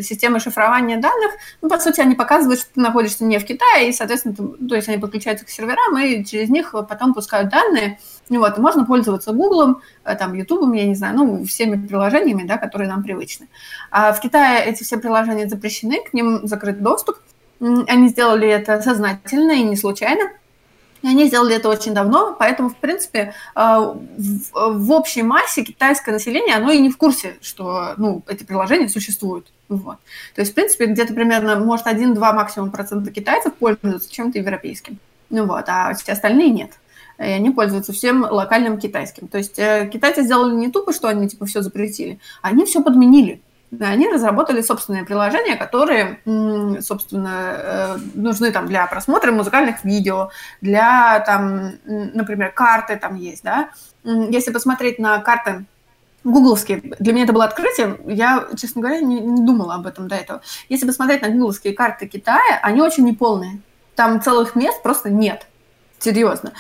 системы 0.02 0.40
шифрования 0.40 0.98
данных. 0.98 1.32
Ну, 1.62 1.70
по 1.70 1.80
сути, 1.80 2.02
они 2.02 2.16
показывают, 2.16 2.60
что 2.60 2.74
ты 2.74 2.80
находишься 2.80 3.24
не 3.24 3.40
в 3.40 3.46
Китае, 3.46 3.90
и, 3.90 3.94
соответственно, 3.94 4.36
то 4.36 4.76
есть 4.76 4.88
они 4.88 4.98
подключаются 4.98 5.46
к 5.46 5.50
серверам, 5.50 5.98
и 5.98 6.24
через 6.26 6.50
них 6.50 6.72
потом 6.72 7.14
пускают 7.14 7.50
данные. 7.50 8.00
Ну 8.30 8.40
вот, 8.40 8.58
можно 8.58 8.86
пользоваться 8.86 9.32
Гуглом, 9.34 9.82
э, 10.04 10.16
там, 10.16 10.34
Ютубом, 10.34 10.74
я 10.74 10.86
не 10.86 10.96
знаю, 10.96 11.16
ну, 11.16 11.46
всеми 11.46 11.88
приложениями, 11.88 12.44
да, 12.44 12.58
которые 12.58 12.90
нам 12.90 13.04
привычны. 13.04 13.48
А 13.92 14.14
в 14.14 14.20
Китае 14.20 14.66
эти 14.66 14.84
все 14.84 14.98
приложения 14.98 15.48
запрещены, 15.48 16.04
к 16.04 16.14
ним 16.14 16.48
закрыт 16.48 16.82
доступ. 16.82 17.18
Они 17.60 18.10
сделали 18.10 18.48
это 18.48 18.82
сознательно 18.82 19.52
и 19.52 19.64
не 19.64 19.76
случайно. 19.76 20.30
И 21.06 21.08
они 21.08 21.28
сделали 21.28 21.56
это 21.56 21.70
очень 21.70 21.94
давно, 21.94 22.36
поэтому, 22.40 22.70
в 22.70 22.78
принципе, 22.78 23.36
в 23.54 24.92
общей 24.92 25.22
массе 25.22 25.64
китайское 25.64 26.12
население, 26.12 26.56
оно 26.56 26.72
и 26.72 26.80
не 26.80 26.90
в 26.90 26.98
курсе, 26.98 27.38
что 27.44 27.94
ну, 27.98 28.24
эти 28.28 28.44
приложения 28.44 28.90
существуют. 28.90 29.46
Вот. 29.70 29.98
То 30.34 30.42
есть, 30.42 30.54
в 30.54 30.56
принципе, 30.56 30.88
где-то 30.88 31.14
примерно, 31.14 31.60
может, 31.60 31.86
1-2 31.86 32.16
максимум 32.18 32.72
процента 32.72 33.12
китайцев 33.12 33.54
пользуются 33.54 34.12
чем-то 34.12 34.40
европейским. 34.40 34.98
Ну 35.30 35.46
вот, 35.46 35.66
а 35.68 35.94
все 35.94 36.14
остальные 36.14 36.50
нет. 36.50 36.72
И 37.20 37.22
они 37.22 37.52
пользуются 37.52 37.94
всем 37.94 38.24
локальным 38.24 38.80
китайским. 38.80 39.28
То 39.28 39.38
есть 39.38 39.60
э, 39.60 39.88
китайцы 39.94 40.24
сделали 40.24 40.56
не 40.56 40.72
тупо, 40.72 40.92
что 40.92 41.08
они 41.08 41.30
типа 41.30 41.46
все 41.46 41.62
запретили, 41.62 42.18
они 42.42 42.66
все 42.66 42.82
подменили. 42.82 43.42
Они 43.80 44.10
разработали 44.10 44.62
собственные 44.62 45.06
приложения, 45.06 45.56
которые, 45.56 46.20
собственно, 46.82 47.54
э, 47.58 47.98
нужны 48.14 48.52
там 48.52 48.68
для 48.68 48.86
просмотра 48.88 49.32
музыкальных 49.32 49.84
видео, 49.84 50.30
для 50.62 51.20
там, 51.22 51.74
например, 51.86 52.52
карты 52.52 52.98
там 52.98 53.16
есть, 53.16 53.44
да. 53.44 53.70
Если 54.04 54.52
посмотреть 54.52 55.00
на 55.00 55.20
карты 55.20 55.66
гугловские, 56.24 56.82
для 57.00 57.14
меня 57.14 57.24
это 57.24 57.34
было 57.34 57.46
открытием, 57.46 57.98
я, 58.08 58.48
честно 58.58 58.82
говоря, 58.82 59.00
не, 59.00 59.20
не 59.20 59.46
думала 59.46 59.76
об 59.76 59.88
этом 59.88 60.08
до 60.08 60.16
этого. 60.16 60.42
Если 60.70 60.86
посмотреть 60.86 61.22
на 61.22 61.30
гугловские 61.30 61.74
карты 61.74 62.08
Китая, 62.08 62.60
они 62.62 62.82
очень 62.82 63.06
неполные. 63.06 63.60
Там 63.96 64.22
целых 64.22 64.56
мест 64.56 64.82
просто 64.84 65.10
нет. 65.10 65.48
Серьезно. 66.00 66.52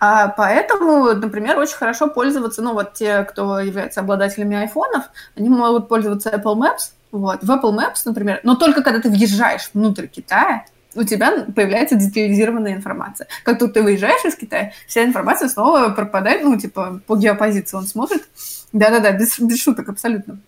А 0.00 0.28
поэтому, 0.28 1.12
например, 1.14 1.58
очень 1.58 1.76
хорошо 1.76 2.08
пользоваться, 2.08 2.62
ну 2.62 2.74
вот 2.74 2.94
те, 2.94 3.24
кто 3.24 3.58
является 3.60 4.00
обладателями 4.00 4.56
айфонов, 4.56 5.04
они 5.36 5.48
могут 5.48 5.88
пользоваться 5.88 6.30
Apple 6.30 6.56
Maps, 6.56 6.92
вот, 7.10 7.42
в 7.42 7.50
Apple 7.50 7.76
Maps, 7.76 8.02
например, 8.04 8.40
но 8.42 8.54
только 8.54 8.82
когда 8.82 9.00
ты 9.00 9.10
въезжаешь 9.10 9.70
внутрь 9.74 10.06
Китая, 10.06 10.64
у 10.94 11.02
тебя 11.02 11.44
появляется 11.54 11.96
детализированная 11.96 12.74
информация. 12.74 13.26
Как 13.44 13.58
только 13.58 13.74
ты 13.74 13.82
выезжаешь 13.82 14.24
из 14.24 14.36
Китая, 14.36 14.72
вся 14.86 15.04
информация 15.04 15.48
снова 15.48 15.88
пропадает, 15.90 16.42
ну, 16.44 16.56
типа, 16.58 17.00
по 17.06 17.16
геопозиции 17.16 17.76
он 17.76 17.86
смотрит. 17.86 18.22
Да-да-да, 18.72 19.12
без, 19.12 19.38
без 19.38 19.60
шуток, 19.60 19.88
абсолютно. 19.88 20.38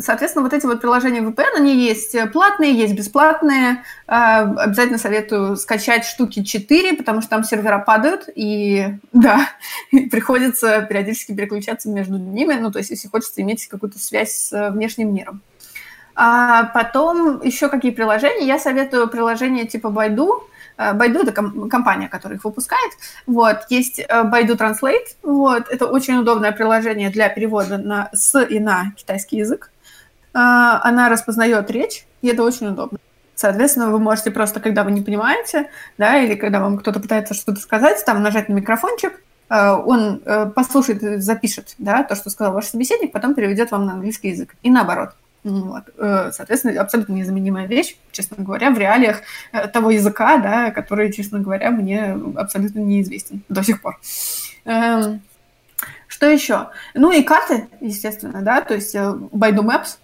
Соответственно, 0.00 0.42
вот 0.42 0.52
эти 0.52 0.66
вот 0.66 0.80
приложения 0.80 1.20
VPN, 1.20 1.56
они 1.56 1.76
есть 1.76 2.16
платные, 2.32 2.74
есть 2.74 2.94
бесплатные. 2.94 3.84
А, 4.06 4.42
обязательно 4.42 4.98
советую 4.98 5.56
скачать 5.56 6.04
штуки 6.04 6.42
4, 6.42 6.94
потому 6.94 7.20
что 7.20 7.30
там 7.30 7.44
сервера 7.44 7.78
падают, 7.78 8.28
и 8.34 8.86
да, 9.12 9.48
приходится 9.90 10.82
периодически 10.82 11.34
переключаться 11.34 11.88
между 11.88 12.18
ними, 12.18 12.54
ну, 12.54 12.72
то 12.72 12.78
есть 12.78 12.90
если 12.90 13.08
хочется 13.08 13.40
иметь 13.42 13.66
какую-то 13.68 13.98
связь 13.98 14.32
с 14.32 14.70
внешним 14.70 15.14
миром. 15.14 15.42
А 16.20 16.64
потом 16.64 17.40
еще 17.42 17.68
какие 17.68 17.92
приложения? 17.92 18.44
Я 18.44 18.58
советую 18.58 19.06
приложения 19.08 19.66
типа 19.66 19.86
Baidu, 19.86 20.42
Байду 20.94 21.20
это 21.20 21.32
компания, 21.32 22.08
которая 22.08 22.38
их 22.38 22.44
выпускает. 22.44 22.92
Вот. 23.26 23.66
Есть 23.68 24.00
Baidu 24.00 24.56
Translate. 24.56 25.16
Вот. 25.22 25.68
Это 25.68 25.86
очень 25.86 26.16
удобное 26.16 26.52
приложение 26.52 27.10
для 27.10 27.28
перевода 27.28 27.78
на, 27.78 28.08
с 28.12 28.40
и 28.40 28.60
на 28.60 28.92
китайский 28.96 29.38
язык. 29.38 29.70
А, 30.32 30.80
она 30.84 31.08
распознает 31.08 31.70
речь, 31.70 32.06
и 32.22 32.28
это 32.28 32.44
очень 32.44 32.68
удобно. 32.68 32.98
Соответственно, 33.34 33.90
вы 33.90 33.98
можете 33.98 34.30
просто, 34.30 34.60
когда 34.60 34.84
вы 34.84 34.92
не 34.92 35.00
понимаете, 35.00 35.68
да, 35.96 36.18
или 36.18 36.34
когда 36.34 36.60
вам 36.60 36.78
кто-то 36.78 37.00
пытается 37.00 37.34
что-то 37.34 37.60
сказать, 37.60 38.04
там 38.04 38.22
нажать 38.22 38.48
на 38.48 38.54
микрофончик, 38.54 39.20
он 39.48 40.20
э, 40.24 40.46
послушает, 40.54 41.22
запишет, 41.22 41.74
да, 41.78 42.02
то, 42.02 42.14
что 42.14 42.30
сказал 42.30 42.52
ваш 42.52 42.66
собеседник, 42.66 43.12
потом 43.12 43.34
переведет 43.34 43.70
вам 43.70 43.86
на 43.86 43.94
английский 43.94 44.28
язык. 44.28 44.54
И 44.62 44.70
наоборот. 44.70 45.10
Вот. 45.48 45.84
Э, 45.96 46.30
соответственно, 46.32 46.80
абсолютно 46.80 47.14
незаменимая 47.14 47.66
вещь, 47.66 47.96
честно 48.12 48.44
говоря, 48.44 48.70
в 48.70 48.78
реалиях 48.78 49.22
э, 49.52 49.66
того 49.68 49.90
языка, 49.90 50.36
да, 50.38 50.70
который, 50.70 51.10
честно 51.12 51.40
говоря, 51.40 51.70
мне 51.70 52.18
абсолютно 52.36 52.80
неизвестен 52.80 53.42
до 53.48 53.62
сих 53.62 53.80
пор. 53.80 53.98
Эм, 54.66 55.22
что 56.06 56.26
еще? 56.28 56.68
Ну 56.94 57.12
и 57.12 57.22
карты, 57.22 57.68
естественно, 57.80 58.42
да, 58.42 58.60
то 58.60 58.74
есть 58.74 58.94
э, 58.94 58.98
Baidu 58.98 59.62
Maps, 59.62 59.96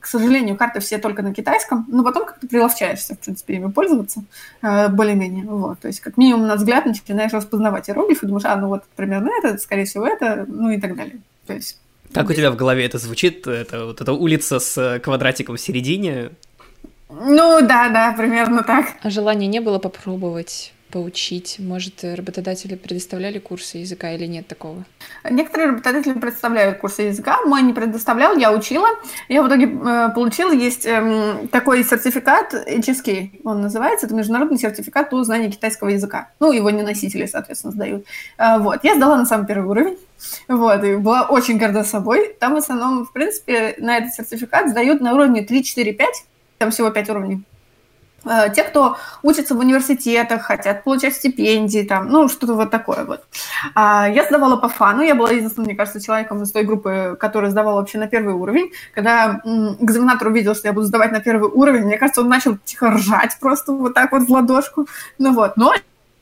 к 0.00 0.06
сожалению, 0.06 0.56
карты 0.56 0.78
все 0.78 0.98
только 0.98 1.22
на 1.22 1.34
китайском, 1.34 1.84
но 1.88 2.04
потом 2.04 2.24
как-то 2.24 2.46
приловчаешься, 2.46 3.16
в 3.16 3.18
принципе, 3.18 3.54
ими 3.56 3.68
пользоваться 3.68 4.22
более-менее, 4.62 5.44
вот, 5.44 5.80
то 5.80 5.88
есть 5.88 5.98
как 5.98 6.16
минимум 6.16 6.46
на 6.46 6.54
взгляд 6.54 6.86
начинаешь 6.86 7.32
распознавать 7.32 7.90
иероглифы, 7.90 8.26
думаешь, 8.26 8.44
а, 8.44 8.54
ну 8.54 8.68
вот 8.68 8.84
примерно 8.94 9.30
это, 9.42 9.58
скорее 9.58 9.86
всего 9.86 10.06
это, 10.06 10.44
ну 10.46 10.70
и 10.70 10.80
так 10.80 10.94
далее, 10.94 11.18
то 11.48 11.52
есть 11.52 11.80
как 12.14 12.30
у 12.30 12.32
тебя 12.32 12.50
в 12.50 12.56
голове 12.56 12.84
это 12.84 12.98
звучит? 12.98 13.46
Это 13.46 13.86
вот 13.86 14.00
эта 14.00 14.12
улица 14.12 14.60
с 14.60 15.00
квадратиком 15.02 15.56
в 15.56 15.60
середине? 15.60 16.30
Ну 17.08 17.60
да, 17.60 17.88
да, 17.88 18.14
примерно 18.16 18.62
так. 18.62 18.86
А 19.02 19.10
желания 19.10 19.46
не 19.46 19.60
было 19.60 19.78
попробовать 19.78 20.73
поучить? 20.94 21.56
Может, 21.58 22.04
работодатели 22.04 22.76
предоставляли 22.76 23.40
курсы 23.40 23.78
языка 23.78 24.12
или 24.12 24.26
нет 24.26 24.46
такого? 24.46 24.84
Некоторые 25.28 25.70
работодатели 25.70 26.12
предоставляют 26.12 26.78
курсы 26.78 27.02
языка. 27.02 27.40
Мой 27.44 27.62
не 27.62 27.72
предоставлял, 27.72 28.38
я 28.38 28.52
учила. 28.52 28.86
Я 29.28 29.42
в 29.42 29.48
итоге 29.48 29.66
э, 29.66 30.10
получила, 30.14 30.52
есть 30.52 30.86
э, 30.86 31.48
такой 31.50 31.82
сертификат 31.82 32.54
HSK, 32.54 33.40
он 33.42 33.60
называется, 33.60 34.06
это 34.06 34.14
международный 34.14 34.56
сертификат 34.56 35.10
по 35.10 35.24
знанию 35.24 35.50
китайского 35.50 35.88
языка. 35.88 36.28
Ну, 36.38 36.52
его 36.52 36.70
не 36.70 36.82
носители, 36.82 37.26
соответственно, 37.26 37.72
сдают. 37.72 38.06
Э, 38.38 38.58
вот, 38.58 38.84
я 38.84 38.94
сдала 38.94 39.16
на 39.16 39.26
самый 39.26 39.48
первый 39.48 39.68
уровень. 39.68 39.98
Вот, 40.46 40.84
и 40.84 40.94
была 40.94 41.22
очень 41.22 41.58
горда 41.58 41.82
собой. 41.82 42.36
Там 42.38 42.54
в 42.54 42.58
основном, 42.58 43.04
в 43.04 43.12
принципе, 43.12 43.74
на 43.78 43.98
этот 43.98 44.14
сертификат 44.14 44.70
сдают 44.70 45.00
на 45.00 45.12
уровне 45.12 45.42
3, 45.42 45.64
4, 45.64 45.92
5. 45.92 46.24
Там 46.58 46.70
всего 46.70 46.90
5 46.90 47.10
уровней. 47.10 47.42
Э, 48.24 48.48
те, 48.54 48.62
кто 48.62 48.96
учится 49.22 49.54
в 49.54 49.58
университетах, 49.58 50.42
хотят 50.42 50.84
получать 50.84 51.14
стипендии, 51.14 51.82
там, 51.82 52.08
ну, 52.08 52.28
что-то 52.28 52.54
вот 52.54 52.70
такое 52.70 53.04
вот. 53.04 53.24
А, 53.74 54.08
я 54.08 54.24
сдавала 54.24 54.56
по 54.56 54.68
фану, 54.68 55.02
я 55.02 55.14
была 55.14 55.30
единственным, 55.30 55.66
мне 55.66 55.76
кажется, 55.76 56.00
человеком 56.00 56.42
из 56.42 56.52
той 56.52 56.64
группы, 56.64 57.16
который 57.18 57.50
сдавал 57.50 57.76
вообще 57.76 57.98
на 57.98 58.06
первый 58.06 58.34
уровень. 58.34 58.70
Когда 58.94 59.40
экзаменатор 59.44 60.28
увидел, 60.28 60.54
что 60.54 60.68
я 60.68 60.72
буду 60.72 60.86
сдавать 60.86 61.12
на 61.12 61.20
первый 61.20 61.50
уровень, 61.50 61.84
мне 61.84 61.98
кажется, 61.98 62.20
он 62.20 62.28
начал 62.28 62.56
тихо 62.64 62.90
ржать 62.90 63.36
просто 63.40 63.72
вот 63.72 63.94
так 63.94 64.12
вот 64.12 64.22
в 64.22 64.30
ладошку. 64.30 64.86
Ну 65.18 65.32
вот, 65.32 65.56
но 65.56 65.74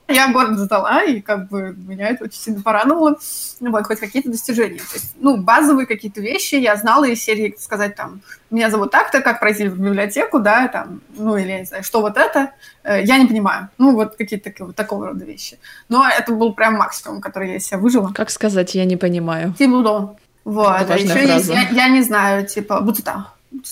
я 0.09 0.33
гордо 0.33 0.57
сдала, 0.57 1.03
и 1.03 1.21
как 1.21 1.49
бы 1.49 1.75
меня 1.77 2.09
это 2.09 2.25
очень 2.25 2.39
сильно 2.39 2.63
порадовало. 2.63 3.19
Ну, 3.61 3.71
вот, 3.71 3.87
хоть 3.87 4.01
какие-то 4.01 4.31
достижения. 4.31 4.79
То 4.79 4.95
есть, 4.95 5.15
ну, 5.17 5.37
базовые 5.37 5.87
какие-то 5.87 6.21
вещи 6.21 6.57
я 6.57 6.77
знала 6.77 7.05
из 7.05 7.23
серии 7.23 7.55
сказать 7.59 7.95
там, 7.95 8.21
меня 8.51 8.71
зовут 8.71 8.91
так-то, 8.91 9.21
как 9.21 9.41
пройти 9.41 9.69
в 9.69 9.79
библиотеку, 9.79 10.41
да, 10.41 10.69
там, 10.69 11.01
ну, 11.17 11.37
или, 11.37 11.49
я 11.49 11.59
не 11.61 11.65
знаю, 11.65 11.85
что 11.85 12.01
вот 12.01 12.17
это, 12.17 12.53
э, 12.85 13.03
я 13.05 13.19
не 13.19 13.27
понимаю. 13.27 13.69
Ну, 13.79 13.95
вот 13.95 14.17
какие-то 14.17 14.45
такие, 14.45 14.67
вот 14.67 14.77
такого 14.77 15.09
рода 15.09 15.25
вещи. 15.25 15.59
Но 15.89 16.07
это 16.07 16.33
был 16.33 16.53
прям 16.53 16.75
максимум, 16.75 17.21
который 17.21 17.51
я 17.51 17.57
из 17.57 17.67
себя 17.67 17.79
выжила. 17.79 18.13
Как 18.15 18.31
сказать, 18.31 18.75
я 18.75 18.85
не 18.85 18.97
понимаю? 18.97 19.55
Тимудо. 19.59 20.17
Вот, 20.45 20.91
а 20.91 20.97
еще 20.97 21.25
есть, 21.25 21.49
я, 21.49 21.69
я 21.69 21.89
не 21.89 22.03
знаю, 22.03 22.47
типа, 22.47 22.81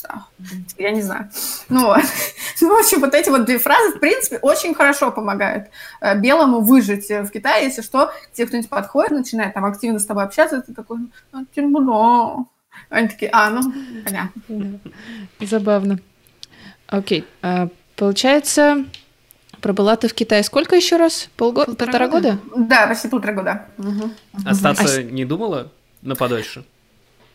да, 0.02 0.26
я 0.78 0.90
не 0.90 1.02
знаю. 1.02 1.30
Ну, 1.68 1.86
вот. 1.86 2.04
ну, 2.60 2.76
в 2.76 2.80
общем, 2.80 3.00
вот 3.00 3.14
эти 3.14 3.30
вот 3.30 3.44
две 3.44 3.58
фразы, 3.58 3.96
в 3.96 4.00
принципе, 4.00 4.38
очень 4.38 4.74
хорошо 4.74 5.10
помогают 5.10 5.68
э, 6.00 6.18
белому 6.18 6.60
выжить 6.60 7.08
в 7.08 7.30
Китае, 7.30 7.64
если 7.64 7.82
что, 7.82 8.12
тебе 8.32 8.46
кто-нибудь 8.46 8.70
подходит, 8.70 9.10
начинает 9.12 9.54
там 9.54 9.64
активно 9.64 9.98
с 9.98 10.06
тобой 10.06 10.24
общаться, 10.24 10.60
ты 10.60 10.74
такой, 10.74 10.98
ну, 11.32 11.46
тимбудо. 11.54 12.46
Они 12.88 13.08
такие, 13.08 13.30
а, 13.32 13.50
ну, 13.50 13.72
понятно. 14.04 14.80
Забавно. 15.40 15.98
Окей, 16.86 17.24
а, 17.42 17.68
получается, 17.96 18.84
пробыла 19.60 19.96
ты 19.96 20.08
в 20.08 20.14
Китае 20.14 20.42
сколько 20.42 20.76
еще 20.76 20.96
раз? 20.96 21.28
Полгода? 21.36 21.74
Полтора, 21.74 22.08
года? 22.08 22.38
года? 22.50 22.66
Да, 22.66 22.86
почти 22.86 23.08
полтора 23.08 23.32
года. 23.32 23.66
Угу. 23.78 24.10
Остаться 24.46 24.98
а... 24.98 25.02
не 25.02 25.24
думала 25.24 25.70
на 26.02 26.16
подольше? 26.16 26.64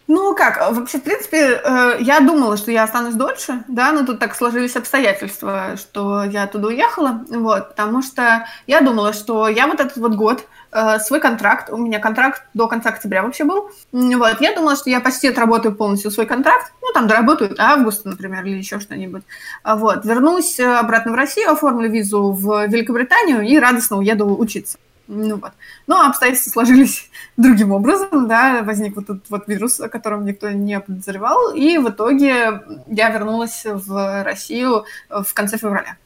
Ну 0.08 0.36
как, 0.36 0.58
вообще, 0.72 1.00
в 1.00 1.04
принципе, 1.04 1.60
э, 1.64 1.98
я 2.00 2.20
думала, 2.20 2.58
что 2.58 2.70
я 2.70 2.84
останусь 2.84 3.16
дольше, 3.16 3.64
да, 3.68 3.92
но 3.92 4.06
тут 4.06 4.20
так 4.20 4.36
сложились 4.36 4.76
обстоятельства, 4.76 5.78
что 5.78 6.24
я 6.24 6.44
оттуда 6.44 6.68
уехала, 6.68 7.26
вот, 7.28 7.70
потому 7.70 8.04
что 8.04 8.46
я 8.68 8.82
думала, 8.82 9.14
что 9.14 9.48
я 9.48 9.66
вот 9.66 9.80
этот 9.80 9.98
вот 9.98 10.14
год, 10.14 10.46
э, 10.72 11.00
свой 11.00 11.20
контракт, 11.20 11.72
у 11.72 11.78
меня 11.78 11.98
контракт 11.98 12.44
до 12.54 12.68
конца 12.68 12.90
октября 12.90 13.24
вообще 13.24 13.46
был, 13.46 13.72
вот, 13.92 14.42
я 14.42 14.54
думала, 14.54 14.76
что 14.76 14.92
я 14.92 15.00
почти 15.00 15.28
отработаю 15.30 15.74
полностью 15.74 16.12
свой 16.12 16.28
контракт, 16.28 16.72
ну, 16.84 16.90
там, 16.94 17.08
доработаю 17.08 17.56
до 17.56 17.64
августа, 17.64 18.08
например, 18.10 18.46
или 18.46 18.58
еще 18.58 18.80
что-нибудь, 18.80 19.24
вот, 19.64 20.06
вернусь 20.06 20.60
обратно 20.60 21.14
в 21.14 21.16
Россию, 21.16 21.52
оформлю 21.52 21.90
визу 21.90 22.32
в 22.32 22.68
Великобританию 22.68 23.42
и 23.42 23.58
радостно 23.58 23.98
уеду 23.98 24.38
учиться. 24.38 24.78
Ну 25.08 25.38
вот. 25.38 25.52
Но 25.88 26.08
обстоятельства 26.08 26.52
сложились 26.52 27.10
другим 27.38 27.72
образом, 27.72 28.28
да, 28.28 28.64
возник 28.64 28.96
вот 28.96 29.06
этот 29.06 29.30
вот 29.30 29.48
вирус, 29.48 29.80
о 29.80 29.90
котором 29.90 30.26
никто 30.26 30.50
не 30.50 30.80
подозревал, 30.80 31.54
и 31.54 31.78
в 31.78 31.90
итоге 31.90 32.62
я 32.88 33.10
вернулась 33.10 33.64
в 33.66 34.24
Россию 34.24 34.86
в 35.10 35.34
конце 35.34 35.58
февраля. 35.58 35.98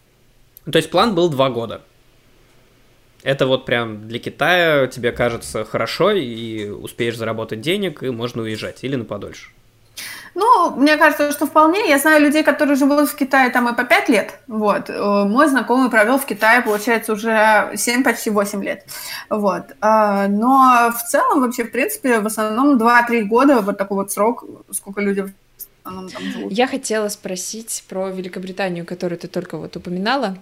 То 0.70 0.78
есть 0.78 0.91
план 0.91 1.16
был 1.16 1.30
два 1.30 1.50
года? 1.50 1.82
Это 3.24 3.47
вот 3.47 3.66
прям 3.66 4.08
для 4.08 4.20
Китая 4.20 4.88
тебе 4.88 5.12
кажется 5.12 5.66
хорошо, 5.66 6.12
и 6.12 6.70
успеешь 6.70 7.18
заработать 7.18 7.62
денег, 7.62 8.04
и 8.04 8.10
можно 8.10 8.43
уезжать, 8.43 8.84
или 8.84 8.95
на 8.95 9.06
подольше? 9.06 9.52
Ну, 10.40 10.70
мне 10.76 10.96
кажется, 10.96 11.32
что 11.34 11.46
вполне. 11.46 11.90
Я 11.90 11.98
знаю 12.00 12.22
людей, 12.22 12.44
которые 12.44 12.78
живут 12.78 13.10
в 13.10 13.16
Китае 13.16 13.50
там 13.50 13.68
и 13.68 13.76
по 13.76 13.84
5 13.84 14.10
лет. 14.10 14.40
Вот. 14.48 14.90
Э, 14.90 15.26
мой 15.26 15.50
знакомый 15.50 15.90
провел 15.90 16.18
в 16.18 16.26
Китае, 16.26 16.62
получается, 16.62 17.12
уже 17.12 17.72
7, 17.76 18.04
почти 18.04 18.30
8 18.30 18.64
лет. 18.64 18.86
Вот. 19.30 19.64
А, 19.82 20.30
но 20.30 20.94
в 20.98 21.04
целом, 21.10 21.42
вообще, 21.42 21.66
в 21.66 21.72
принципе, 21.72 22.20
в 22.22 22.26
основном 22.26 22.78
2-3 22.78 23.24
года, 23.24 23.60
вот 23.60 23.78
такой 23.78 23.98
вот 23.98 24.12
срок, 24.12 24.46
сколько 24.72 25.02
люди 25.02 25.26
я 26.50 26.68
хотела 26.68 27.10
спросить 27.10 27.84
про 27.90 28.10
Великобританию, 28.10 28.86
которую 28.86 29.18
ты 29.18 29.28
только 29.28 29.58
вот 29.58 29.76
упоминала. 29.76 30.38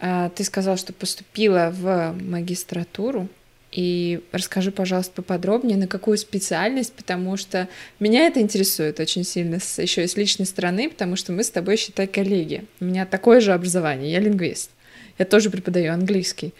А, 0.00 0.28
ты 0.30 0.44
сказала, 0.44 0.76
что 0.76 0.92
поступила 0.92 1.72
в 1.72 2.14
магистратуру. 2.20 3.28
И 3.72 4.20
расскажи, 4.32 4.72
пожалуйста, 4.72 5.12
поподробнее, 5.22 5.76
на 5.76 5.86
какую 5.86 6.18
специальность, 6.18 6.92
потому 6.92 7.36
что 7.36 7.68
меня 8.00 8.26
это 8.26 8.40
интересует 8.40 8.98
очень 8.98 9.24
сильно 9.24 9.58
еще 9.76 10.04
и 10.04 10.08
с 10.08 10.16
личной 10.16 10.46
стороны, 10.46 10.90
потому 10.90 11.14
что 11.16 11.32
мы 11.32 11.44
с 11.44 11.50
тобой, 11.50 11.76
считай, 11.76 12.08
коллеги. 12.08 12.64
У 12.80 12.86
меня 12.86 13.06
такое 13.06 13.40
же 13.40 13.52
образование, 13.52 14.10
я 14.10 14.18
лингвист. 14.18 14.70
Я 15.18 15.24
тоже 15.24 15.50
преподаю 15.50 15.92
английский. 15.92 16.52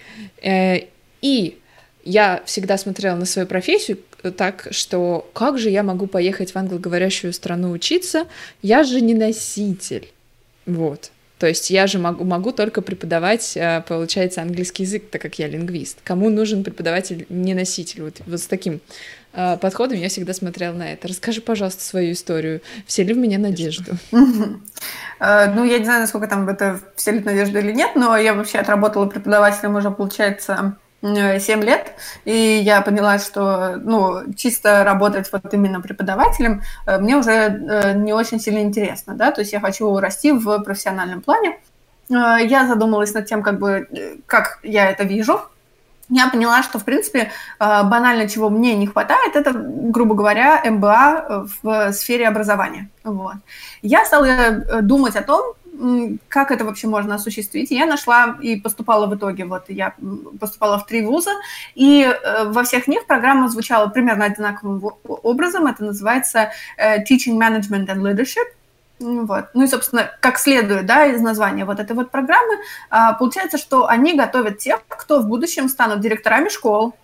Э, 0.42 0.82
и 1.20 1.58
я 2.04 2.42
всегда 2.46 2.78
смотрела 2.78 3.16
на 3.16 3.26
свою 3.26 3.48
профессию 3.48 3.98
так, 4.36 4.68
что 4.70 5.28
как 5.32 5.58
же 5.58 5.70
я 5.70 5.82
могу 5.82 6.06
поехать 6.06 6.52
в 6.52 6.56
англоговорящую 6.56 7.32
страну 7.32 7.70
учиться? 7.70 8.26
Я 8.62 8.84
же 8.84 9.00
не 9.00 9.14
носитель. 9.14 10.08
Вот. 10.66 11.10
То 11.40 11.46
есть 11.46 11.70
я 11.70 11.86
же 11.86 11.98
могу, 11.98 12.22
могу 12.22 12.52
только 12.52 12.82
преподавать, 12.82 13.56
э, 13.56 13.82
получается, 13.88 14.42
английский 14.42 14.82
язык, 14.82 15.04
так 15.10 15.22
как 15.22 15.38
я 15.38 15.48
лингвист. 15.48 15.98
Кому 16.04 16.28
нужен 16.28 16.62
преподаватель, 16.62 17.24
не 17.30 17.54
носитель? 17.54 18.02
Вот, 18.02 18.20
вот 18.26 18.40
с 18.40 18.46
таким 18.46 18.82
э, 19.32 19.56
подходом 19.56 19.96
я 19.98 20.10
всегда 20.10 20.34
смотрела 20.34 20.74
на 20.74 20.92
это. 20.92 21.08
Расскажи, 21.08 21.40
пожалуйста, 21.40 21.82
свою 21.82 22.12
историю. 22.12 22.60
Вселив 22.86 23.16
в 23.16 23.20
меня 23.20 23.38
надежду. 23.38 23.92
Э, 25.22 25.52
ну, 25.54 25.64
я 25.64 25.78
не 25.78 25.84
знаю, 25.84 26.00
насколько 26.00 26.26
там 26.26 26.48
это 26.48 26.80
вселит 26.96 27.26
надежду 27.26 27.58
или 27.58 27.72
нет, 27.72 27.90
но 27.94 28.16
я 28.16 28.32
вообще 28.32 28.58
отработала 28.58 29.04
преподавателем 29.04 29.76
уже, 29.76 29.90
получается, 29.90 30.76
7 31.02 31.62
лет, 31.62 31.94
и 32.24 32.60
я 32.62 32.82
поняла, 32.82 33.18
что 33.18 33.76
ну, 33.76 34.34
чисто 34.34 34.84
работать 34.84 35.30
вот 35.32 35.52
именно 35.54 35.80
преподавателем 35.80 36.62
э, 36.86 36.98
мне 36.98 37.16
уже 37.16 37.32
э, 37.32 37.94
не 37.94 38.12
очень 38.12 38.38
сильно 38.38 38.58
интересно, 38.58 39.14
да, 39.14 39.30
то 39.30 39.40
есть 39.40 39.52
я 39.52 39.60
хочу 39.60 39.98
расти 39.98 40.32
в 40.32 40.58
профессиональном 40.60 41.22
плане. 41.22 41.58
Э, 42.10 42.36
я 42.44 42.66
задумалась 42.66 43.14
над 43.14 43.26
тем, 43.26 43.42
как 43.42 43.58
бы, 43.58 43.88
как 44.26 44.58
я 44.62 44.90
это 44.90 45.04
вижу, 45.04 45.40
я 46.10 46.28
поняла, 46.28 46.62
что, 46.64 46.80
в 46.80 46.84
принципе, 46.84 47.30
банально 47.60 48.28
чего 48.28 48.50
мне 48.50 48.74
не 48.74 48.88
хватает, 48.88 49.36
это, 49.36 49.52
грубо 49.54 50.16
говоря, 50.16 50.60
МБА 50.68 51.46
в 51.62 51.92
сфере 51.92 52.26
образования. 52.26 52.90
Вот. 53.04 53.36
Я 53.80 54.04
стала 54.04 54.82
думать 54.82 55.14
о 55.14 55.22
том, 55.22 55.54
как 56.28 56.50
это 56.50 56.64
вообще 56.64 56.86
можно 56.86 57.14
осуществить. 57.14 57.70
я 57.70 57.86
нашла 57.86 58.36
и 58.40 58.56
поступала 58.56 59.06
в 59.06 59.14
итоге, 59.14 59.44
вот 59.44 59.64
я 59.68 59.94
поступала 60.38 60.78
в 60.78 60.86
три 60.86 61.02
вуза, 61.02 61.30
и 61.74 62.02
э, 62.02 62.44
во 62.44 62.62
всех 62.62 62.88
них 62.88 63.06
программа 63.06 63.48
звучала 63.48 63.88
примерно 63.88 64.26
одинаковым 64.26 64.82
образом. 65.04 65.66
Это 65.66 65.84
называется 65.84 66.50
э, 66.76 67.02
Teaching 67.04 67.38
Management 67.38 67.86
and 67.86 68.02
Leadership. 68.02 68.46
Вот. 69.00 69.46
Ну 69.54 69.64
и, 69.64 69.66
собственно, 69.66 70.10
как 70.20 70.38
следует 70.38 70.84
да, 70.84 71.06
из 71.06 71.22
названия 71.22 71.64
вот 71.64 71.80
этой 71.80 71.96
вот 71.96 72.10
программы, 72.10 72.58
а, 72.90 73.14
получается, 73.14 73.56
что 73.56 73.88
они 73.88 74.14
готовят 74.14 74.58
тех, 74.58 74.80
кто 74.88 75.20
в 75.20 75.26
будущем 75.26 75.70
станут 75.70 76.00
директорами 76.00 76.50
школ, 76.50 76.94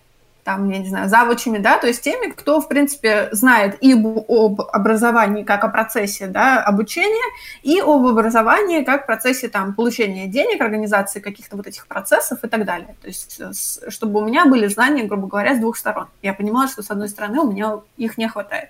там, 0.47 0.69
я 0.69 0.77
не 0.79 0.87
знаю, 0.87 1.09
завучами, 1.09 1.57
да, 1.57 1.77
то 1.77 1.87
есть 1.87 2.01
теми, 2.01 2.31
кто, 2.31 2.61
в 2.61 2.69
принципе, 2.69 3.27
знает 3.33 3.77
и 3.81 3.91
об 3.91 4.61
образовании 4.61 5.43
как 5.43 5.65
о 5.65 5.67
процессе, 5.67 6.27
да, 6.27 6.63
обучения, 6.63 7.33
и 7.63 7.81
об 7.81 8.05
образовании 8.05 8.85
как 8.85 9.05
процессе, 9.07 9.49
там, 9.49 9.73
получения 9.73 10.27
денег, 10.27 10.61
организации 10.61 11.19
каких-то 11.19 11.57
вот 11.57 11.67
этих 11.67 11.85
процессов 11.85 12.45
и 12.45 12.47
так 12.47 12.63
далее. 12.63 12.95
То 13.01 13.07
есть, 13.07 13.41
чтобы 13.89 14.21
у 14.21 14.25
меня 14.25 14.45
были 14.45 14.67
знания, 14.67 15.03
грубо 15.03 15.27
говоря, 15.27 15.53
с 15.53 15.59
двух 15.59 15.75
сторон. 15.75 16.07
Я 16.21 16.33
понимала, 16.33 16.69
что, 16.69 16.81
с 16.81 16.89
одной 16.91 17.09
стороны, 17.09 17.41
у 17.41 17.51
меня 17.51 17.81
их 17.97 18.17
не 18.17 18.29
хватает. 18.29 18.69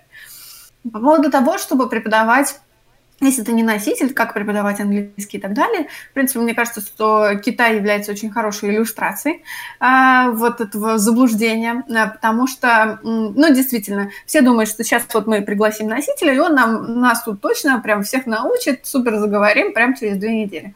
По 0.92 0.98
поводу 0.98 1.30
того, 1.30 1.60
чтобы 1.60 1.90
преподавать 1.90 2.60
если 3.20 3.44
ты 3.44 3.52
не 3.52 3.64
носитель, 3.64 4.14
как 4.14 4.34
преподавать 4.34 4.80
английский 4.80 5.38
и 5.38 5.42
так 5.42 5.54
далее. 5.54 5.88
В 6.12 6.14
принципе, 6.14 6.40
мне 6.40 6.54
кажется, 6.54 6.82
что 6.82 7.36
Китай 7.44 7.78
является 7.78 8.12
очень 8.12 8.30
хорошей 8.30 8.70
иллюстрацией 8.70 9.44
э, 9.80 10.32
вот 10.32 10.62
этого 10.62 10.98
заблуждения, 10.98 11.84
э, 11.88 12.12
потому 12.12 12.48
что, 12.48 13.00
ну, 13.04 13.54
действительно, 13.54 14.12
все 14.26 14.42
думают, 14.42 14.70
что 14.70 14.84
сейчас 14.84 15.04
вот 15.14 15.26
мы 15.26 15.42
пригласим 15.42 15.88
носителя, 15.88 16.34
и 16.34 16.40
он 16.40 16.54
нам, 16.54 17.00
нас 17.00 17.24
тут 17.24 17.42
точно 17.42 17.80
прям 17.80 18.04
всех 18.04 18.26
научит, 18.28 18.86
супер 18.86 19.18
заговорим 19.18 19.74
прямо 19.74 19.96
через 19.98 20.18
две 20.18 20.44
недели. 20.44 20.76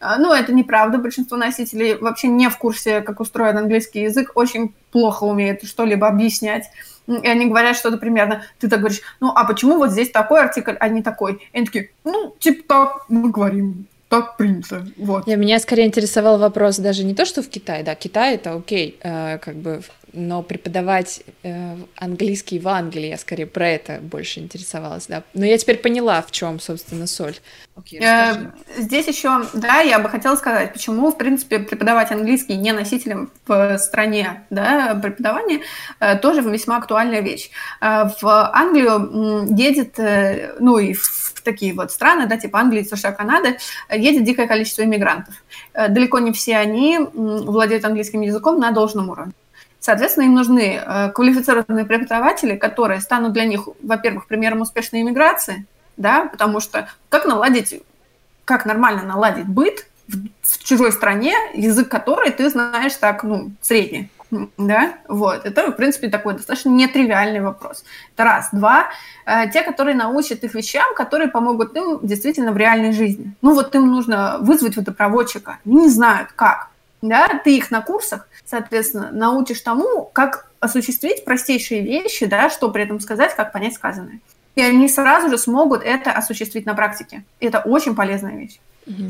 А, 0.00 0.16
ну, 0.18 0.32
это 0.32 0.52
неправда. 0.52 0.98
Большинство 0.98 1.36
носителей 1.36 1.96
вообще 1.96 2.28
не 2.28 2.48
в 2.48 2.56
курсе, 2.56 3.02
как 3.02 3.20
устроен 3.20 3.58
английский 3.58 4.02
язык, 4.02 4.32
очень 4.34 4.74
плохо 4.90 5.24
умеют 5.24 5.62
что-либо 5.64 6.08
объяснять 6.08 6.70
и 7.16 7.26
они 7.26 7.46
говорят 7.46 7.76
что-то 7.76 7.96
примерно, 7.96 8.42
ты 8.58 8.68
так 8.68 8.80
говоришь, 8.80 9.00
ну, 9.20 9.32
а 9.34 9.44
почему 9.44 9.76
вот 9.76 9.90
здесь 9.90 10.10
такой 10.10 10.40
артикль, 10.40 10.76
а 10.78 10.88
не 10.88 11.02
такой? 11.02 11.34
И 11.52 11.56
они 11.56 11.66
такие, 11.66 11.90
ну, 12.04 12.34
типа 12.38 12.64
так 12.68 13.04
мы 13.08 13.30
говорим, 13.30 13.86
так 14.08 14.36
принято, 14.36 14.86
вот. 14.96 15.26
Я, 15.26 15.36
меня 15.36 15.60
скорее 15.60 15.86
интересовал 15.86 16.38
вопрос 16.38 16.78
даже 16.78 17.04
не 17.04 17.14
то, 17.14 17.24
что 17.24 17.42
в 17.42 17.48
Китае, 17.48 17.84
да, 17.84 17.94
Китай 17.94 18.34
это 18.34 18.54
окей, 18.54 18.98
э, 19.02 19.38
как 19.38 19.54
бы 19.54 19.82
но 20.12 20.42
преподавать 20.42 21.22
э, 21.42 21.76
английский 21.96 22.58
в 22.58 22.68
Англии, 22.68 23.08
я 23.08 23.18
скорее 23.18 23.46
про 23.46 23.68
это 23.68 23.98
больше 24.00 24.40
интересовалась, 24.40 25.06
да. 25.06 25.22
Но 25.34 25.44
я 25.44 25.56
теперь 25.58 25.78
поняла, 25.78 26.22
в 26.22 26.30
чем, 26.30 26.60
собственно, 26.60 27.06
соль. 27.06 27.36
Okay, 27.76 28.02
э, 28.02 28.50
здесь 28.78 29.06
еще, 29.06 29.44
да, 29.54 29.80
я 29.80 29.98
бы 29.98 30.08
хотела 30.08 30.36
сказать, 30.36 30.72
почему, 30.72 31.10
в 31.10 31.18
принципе, 31.18 31.58
преподавать 31.58 32.10
английский 32.10 32.56
не 32.56 32.72
носителем 32.72 33.30
в 33.46 33.78
стране, 33.78 34.44
да, 34.50 34.94
преподавания, 35.00 35.60
э, 36.00 36.16
тоже 36.18 36.42
весьма 36.42 36.78
актуальная 36.78 37.20
вещь. 37.20 37.50
Э, 37.80 38.10
в 38.20 38.50
Англию 38.52 39.54
едет, 39.56 39.98
э, 39.98 40.56
ну 40.58 40.78
и 40.78 40.92
в 40.92 41.40
такие 41.42 41.72
вот 41.72 41.90
страны, 41.90 42.26
да, 42.26 42.36
типа 42.36 42.58
Англии, 42.58 42.82
США, 42.82 43.12
Канады, 43.12 43.58
едет 43.90 44.24
дикое 44.24 44.46
количество 44.46 44.82
иммигрантов. 44.82 45.34
Далеко 45.72 46.18
не 46.18 46.32
все 46.32 46.56
они 46.56 46.98
владеют 47.14 47.84
английским 47.84 48.20
языком 48.20 48.60
на 48.60 48.72
должном 48.72 49.08
уровне. 49.08 49.32
Соответственно, 49.80 50.24
им 50.24 50.34
нужны 50.34 50.76
э, 50.76 51.10
квалифицированные 51.10 51.86
преподаватели, 51.86 52.56
которые 52.56 53.00
станут 53.00 53.32
для 53.32 53.46
них, 53.46 53.66
во-первых, 53.82 54.26
примером 54.26 54.60
успешной 54.60 55.00
иммиграции, 55.00 55.64
да, 55.96 56.26
потому 56.26 56.60
что 56.60 56.88
как 57.08 57.24
наладить, 57.24 57.82
как 58.44 58.66
нормально 58.66 59.02
наладить 59.02 59.46
быт 59.46 59.86
в, 60.06 60.16
в 60.42 60.64
чужой 60.64 60.92
стране, 60.92 61.34
язык 61.54 61.88
которой 61.88 62.30
ты 62.30 62.50
знаешь 62.50 62.94
так, 62.94 63.22
ну, 63.22 63.52
средний, 63.62 64.10
да, 64.58 64.94
вот, 65.08 65.44
это, 65.44 65.72
в 65.72 65.76
принципе, 65.76 66.08
такой 66.08 66.34
достаточно 66.34 66.68
нетривиальный 66.68 67.40
вопрос. 67.40 67.84
Это 68.14 68.24
раз. 68.24 68.48
Два, 68.52 68.88
э, 69.26 69.50
те, 69.50 69.62
которые 69.62 69.96
научат 69.96 70.44
их 70.44 70.54
вещам, 70.54 70.94
которые 70.94 71.28
помогут 71.28 71.76
им 71.76 72.00
действительно 72.02 72.52
в 72.52 72.56
реальной 72.56 72.92
жизни. 72.92 73.34
Ну, 73.42 73.54
вот 73.54 73.74
им 73.74 73.90
нужно 73.90 74.36
вызвать 74.40 74.76
водопроводчика, 74.76 75.58
они 75.64 75.82
не 75.82 75.88
знают, 75.88 76.32
как, 76.36 76.68
да, 77.02 77.40
ты 77.42 77.56
их 77.56 77.70
на 77.70 77.80
курсах, 77.80 78.28
соответственно, 78.44 79.10
научишь 79.12 79.60
тому, 79.60 80.04
как 80.12 80.50
осуществить 80.60 81.24
простейшие 81.24 81.82
вещи, 81.82 82.26
да, 82.26 82.50
что 82.50 82.70
при 82.70 82.84
этом 82.84 83.00
сказать, 83.00 83.34
как 83.34 83.52
понять 83.52 83.74
сказанное. 83.74 84.20
И 84.56 84.62
они 84.62 84.88
сразу 84.88 85.30
же 85.30 85.38
смогут 85.38 85.82
это 85.82 86.12
осуществить 86.12 86.66
на 86.66 86.74
практике. 86.74 87.24
И 87.38 87.46
это 87.46 87.60
очень 87.60 87.94
полезная 87.94 88.36
вещь. 88.36 88.58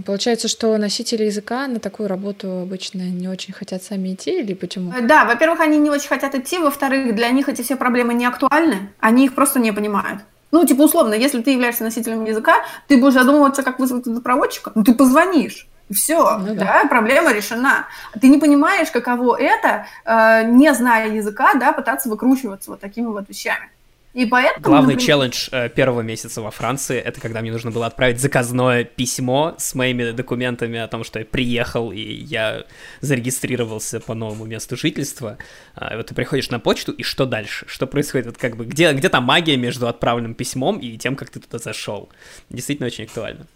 Получается, 0.05 0.49
что 0.49 0.77
носители 0.77 1.25
языка 1.25 1.67
на 1.67 1.81
такую 1.81 2.09
работу 2.09 2.61
обычно 2.61 3.03
не 3.03 3.29
очень 3.29 3.55
хотят 3.55 3.83
сами 3.83 4.15
идти, 4.15 4.41
или 4.41 4.53
почему? 4.53 4.93
Э, 4.93 5.01
да, 5.01 5.25
во-первых, 5.25 5.61
они 5.61 5.79
не 5.79 5.91
очень 5.91 6.09
хотят 6.09 6.35
идти, 6.35 6.59
во-вторых, 6.59 7.15
для 7.15 7.31
них 7.31 7.49
эти 7.49 7.63
все 7.63 7.77
проблемы 7.77 8.13
не 8.13 8.27
актуальны, 8.27 8.91
они 8.99 9.25
их 9.25 9.35
просто 9.35 9.59
не 9.59 9.73
понимают. 9.73 10.21
Ну, 10.51 10.67
типа, 10.67 10.83
условно, 10.83 11.15
если 11.15 11.41
ты 11.41 11.53
являешься 11.53 11.85
носителем 11.85 12.25
языка, 12.25 12.57
ты 12.89 12.99
будешь 12.99 13.15
задумываться, 13.15 13.63
как 13.63 13.79
вызвать 13.79 14.07
водопроводчика, 14.07 14.73
ну, 14.75 14.83
ты 14.83 14.95
позвонишь. 14.95 15.69
Все, 15.91 16.39
ну, 16.39 16.55
да. 16.55 16.83
да, 16.83 16.85
проблема 16.89 17.33
решена. 17.33 17.87
Ты 18.21 18.29
не 18.29 18.39
понимаешь, 18.39 18.91
каково 18.91 19.37
это, 19.41 19.87
э, 20.05 20.45
не 20.45 20.73
зная 20.75 21.13
языка, 21.13 21.55
да, 21.55 21.73
пытаться 21.73 22.09
выкручиваться 22.09 22.71
вот 22.71 22.81
такими 22.81 23.07
вот 23.07 23.29
вещами. 23.29 23.71
И 24.13 24.27
поэтому, 24.27 24.65
Главный 24.65 24.95
например... 24.95 25.07
челлендж 25.07 25.49
э, 25.53 25.69
первого 25.69 26.01
месяца 26.01 26.43
во 26.43 26.51
Франции— 26.51 26.99
это 26.99 27.21
когда 27.21 27.41
мне 27.43 27.53
нужно 27.53 27.71
было 27.71 27.87
отправить 27.87 28.21
заказное 28.21 28.83
письмо 28.83 29.55
с 29.57 29.75
моими 29.77 30.11
документами 30.11 30.81
о 30.81 30.89
том, 30.89 31.05
что 31.05 31.21
я 31.21 31.25
приехал 31.25 31.93
и 31.93 32.01
я 32.01 32.65
зарегистрировался 33.01 34.01
по 34.01 34.15
новому 34.15 34.47
месту 34.47 34.77
жительства. 34.77 35.39
А, 35.77 35.97
вот 35.97 36.07
ты 36.07 36.15
приходишь 36.17 36.51
на 36.51 36.59
почту, 36.59 36.91
и 36.91 37.05
что 37.05 37.25
дальше? 37.25 37.67
Что 37.69 37.87
происходит? 37.87 38.27
Вот 38.27 38.37
как 38.37 38.57
бы 38.57 38.65
где, 38.65 38.93
где 38.93 39.09
то 39.09 39.21
магия 39.21 39.57
между 39.57 39.87
отправленным 39.87 40.35
письмом 40.35 40.79
и 40.79 40.97
тем, 40.99 41.15
как 41.15 41.31
ты 41.31 41.39
туда 41.39 41.59
зашел? 41.59 42.09
Действительно 42.49 42.89
очень 42.89 43.05
актуально. 43.05 43.47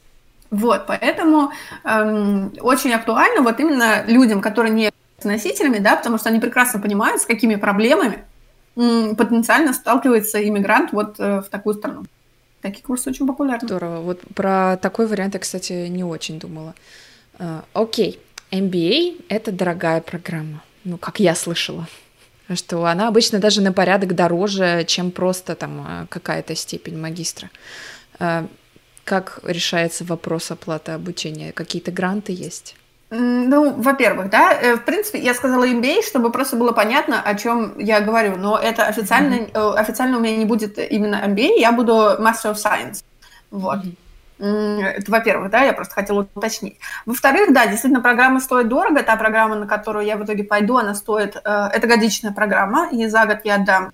Вот, 0.50 0.86
поэтому 0.86 1.52
эм, 1.84 2.52
очень 2.60 2.92
актуально 2.92 3.42
вот 3.42 3.58
именно 3.60 4.04
людям, 4.06 4.40
которые 4.40 4.72
не 4.72 4.90
носителями, 5.22 5.78
да, 5.78 5.96
потому 5.96 6.18
что 6.18 6.28
они 6.28 6.40
прекрасно 6.40 6.80
понимают, 6.80 7.22
с 7.22 7.26
какими 7.26 7.56
проблемами 7.56 8.24
м, 8.76 9.16
потенциально 9.16 9.72
сталкивается 9.72 10.46
иммигрант 10.46 10.92
вот 10.92 11.18
э, 11.18 11.40
в 11.40 11.48
такую 11.48 11.74
страну. 11.74 12.04
Такие 12.60 12.82
курсы 12.82 13.10
очень 13.10 13.26
популярны. 13.26 13.68
Здорово. 13.68 14.00
Вот 14.00 14.20
про 14.34 14.78
такой 14.80 15.06
вариант 15.06 15.34
я, 15.34 15.40
кстати, 15.40 15.86
не 15.88 16.02
очень 16.02 16.38
думала. 16.38 16.74
А, 17.38 17.64
окей, 17.74 18.18
MBA— 18.50 19.24
это 19.28 19.52
дорогая 19.52 20.00
программа, 20.00 20.62
ну, 20.84 20.96
как 20.98 21.20
я 21.20 21.34
слышала 21.34 21.86
что 22.54 22.84
она 22.84 23.08
обычно 23.08 23.38
даже 23.38 23.60
на 23.60 23.72
порядок 23.72 24.14
дороже, 24.14 24.84
чем 24.86 25.10
просто 25.10 25.54
там 25.54 25.84
а, 25.86 26.06
какая-то 26.08 26.54
степень 26.54 26.98
магистра. 26.98 27.50
Как 29.04 29.38
решается 29.42 30.04
вопрос 30.04 30.50
оплаты 30.50 30.92
обучения? 30.92 31.52
Какие-то 31.52 31.92
гранты 31.92 32.32
есть? 32.32 32.74
Ну, 33.10 33.74
во-первых, 33.74 34.30
да, 34.30 34.52
э, 34.52 34.76
в 34.76 34.84
принципе, 34.84 35.20
я 35.20 35.34
сказала 35.34 35.68
MBA, 35.68 36.02
чтобы 36.02 36.32
просто 36.32 36.56
было 36.56 36.72
понятно, 36.72 37.20
о 37.20 37.34
чем 37.36 37.78
я 37.78 38.00
говорю, 38.00 38.36
но 38.36 38.58
это 38.58 38.86
официально, 38.86 39.34
mm-hmm. 39.34 39.74
официально 39.74 40.16
у 40.16 40.20
меня 40.20 40.36
не 40.36 40.46
будет 40.46 40.78
именно 40.78 41.22
MBA, 41.24 41.58
я 41.58 41.70
буду 41.70 41.92
Master 41.92 42.52
of 42.52 42.54
Science, 42.54 43.04
вот. 43.50 43.80
Mm-hmm. 44.38 44.82
Это, 44.82 45.12
во-первых, 45.12 45.50
да, 45.50 45.62
я 45.62 45.72
просто 45.72 45.94
хотела 45.94 46.26
уточнить. 46.34 46.78
Во-вторых, 47.06 47.52
да, 47.52 47.66
действительно, 47.66 48.00
программа 48.00 48.40
стоит 48.40 48.68
дорого. 48.68 49.02
Та 49.02 49.14
программа, 49.16 49.54
на 49.54 49.66
которую 49.66 50.04
я 50.04 50.16
в 50.16 50.24
итоге 50.24 50.42
пойду, 50.42 50.76
она 50.76 50.94
стоит... 50.94 51.36
Э, 51.44 51.68
это 51.72 51.86
годичная 51.86 52.32
программа, 52.32 52.88
и 52.90 53.06
за 53.06 53.26
год 53.26 53.38
я 53.44 53.56
отдам 53.56 53.92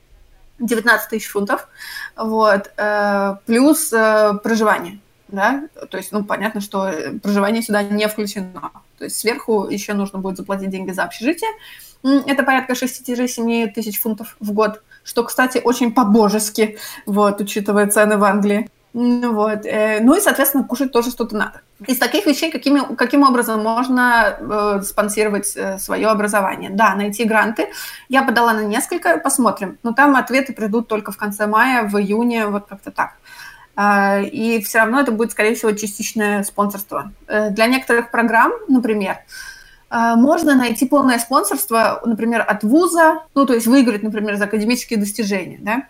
19 0.60 1.10
тысяч 1.10 1.28
фунтов, 1.28 1.68
вот, 2.16 2.70
э, 2.76 3.36
плюс 3.46 3.88
проживание 3.88 5.00
да, 5.32 5.68
то 5.90 5.96
есть, 5.96 6.12
ну, 6.12 6.24
понятно, 6.24 6.60
что 6.60 6.92
проживание 7.22 7.62
сюда 7.62 7.82
не 7.82 8.08
включено. 8.08 8.72
То 8.98 9.04
есть 9.04 9.18
сверху 9.18 9.66
еще 9.68 9.94
нужно 9.94 10.18
будет 10.18 10.36
заплатить 10.36 10.70
деньги 10.70 10.90
за 10.90 11.04
общежитие. 11.04 11.50
Это 12.02 12.42
порядка 12.42 12.74
6-7 12.74 13.68
тысяч 13.68 14.00
фунтов 14.00 14.36
в 14.40 14.52
год, 14.52 14.82
что, 15.04 15.24
кстати, 15.24 15.60
очень 15.62 15.92
по-божески, 15.92 16.78
вот, 17.06 17.40
учитывая 17.40 17.86
цены 17.88 18.16
в 18.16 18.24
Англии. 18.24 18.68
Вот. 18.92 19.66
Э, 19.66 20.00
ну 20.00 20.16
и, 20.16 20.20
соответственно, 20.20 20.64
кушать 20.64 20.92
тоже 20.92 21.10
что-то 21.10 21.36
надо. 21.36 21.60
Из 21.86 21.98
таких 21.98 22.26
вещей, 22.26 22.50
какими, 22.50 22.94
каким 22.94 23.22
образом 23.22 23.62
можно 23.62 24.36
э, 24.38 24.82
спонсировать 24.82 25.52
э, 25.56 25.78
свое 25.78 26.08
образование? 26.08 26.70
Да, 26.70 26.94
найти 26.94 27.24
гранты. 27.24 27.68
Я 28.08 28.22
подала 28.22 28.52
на 28.52 28.60
несколько, 28.60 29.18
посмотрим. 29.18 29.78
Но 29.82 29.92
там 29.92 30.16
ответы 30.16 30.52
придут 30.52 30.88
только 30.88 31.10
в 31.10 31.16
конце 31.16 31.46
мая, 31.46 31.88
в 31.88 31.98
июне, 31.98 32.46
вот 32.46 32.66
как-то 32.68 32.90
так. 32.90 33.12
А, 33.76 34.20
и 34.20 34.60
все 34.62 34.80
равно 34.80 35.00
это 35.00 35.10
будет, 35.10 35.32
скорее 35.32 35.54
всего, 35.54 35.72
частичное 35.72 36.42
спонсорство. 36.42 37.12
Э, 37.26 37.50
для 37.50 37.66
некоторых 37.66 38.10
программ, 38.10 38.52
например, 38.68 39.18
а, 39.88 40.16
можно 40.16 40.54
найти 40.54 40.86
полное 40.86 41.18
спонсорство, 41.18 42.00
например, 42.04 42.44
от 42.46 42.62
вуза, 42.62 43.22
ну, 43.34 43.46
то 43.46 43.54
есть 43.54 43.66
выиграть, 43.66 44.02
например, 44.02 44.36
за 44.36 44.44
академические 44.44 44.98
достижения, 44.98 45.58
да, 45.60 45.82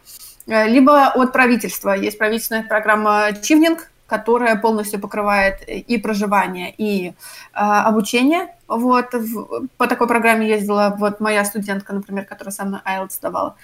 э, 0.47 0.69
либо 0.69 1.09
от 1.09 1.33
правительства. 1.33 1.91
Есть 1.91 2.17
правительственная 2.17 2.63
программа 2.63 3.33
Чивнинг, 3.43 3.90
которая 4.11 4.57
полностью 4.57 5.01
покрывает 5.01 5.63
и 5.69 5.99
проживание, 5.99 6.75
и 6.77 7.09
э, 7.09 7.13
обучение. 7.55 8.49
Вот, 8.67 9.15
в, 9.15 9.69
по 9.77 9.87
такой 9.87 10.09
программе 10.09 10.49
ездила 10.49 10.97
вот 10.99 11.21
моя 11.21 11.45
студентка, 11.45 11.93
например, 11.93 12.25
которая 12.25 12.53
со 12.53 12.65
мной 12.65 12.81
IELTS 12.85 13.13
сдавала. 13.13 13.55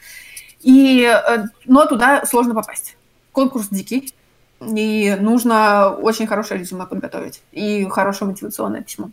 И, 0.60 1.02
э, 1.02 1.44
но 1.64 1.86
туда 1.86 2.24
сложно 2.26 2.54
попасть 2.54 2.96
конкурс 3.32 3.66
дикий, 3.70 4.14
и 4.60 5.16
нужно 5.20 5.90
очень 5.90 6.28
хорошее 6.28 6.60
резюме 6.60 6.86
подготовить 6.86 7.42
и 7.50 7.84
хорошее 7.90 8.30
мотивационное 8.30 8.82
письмо. 8.82 9.10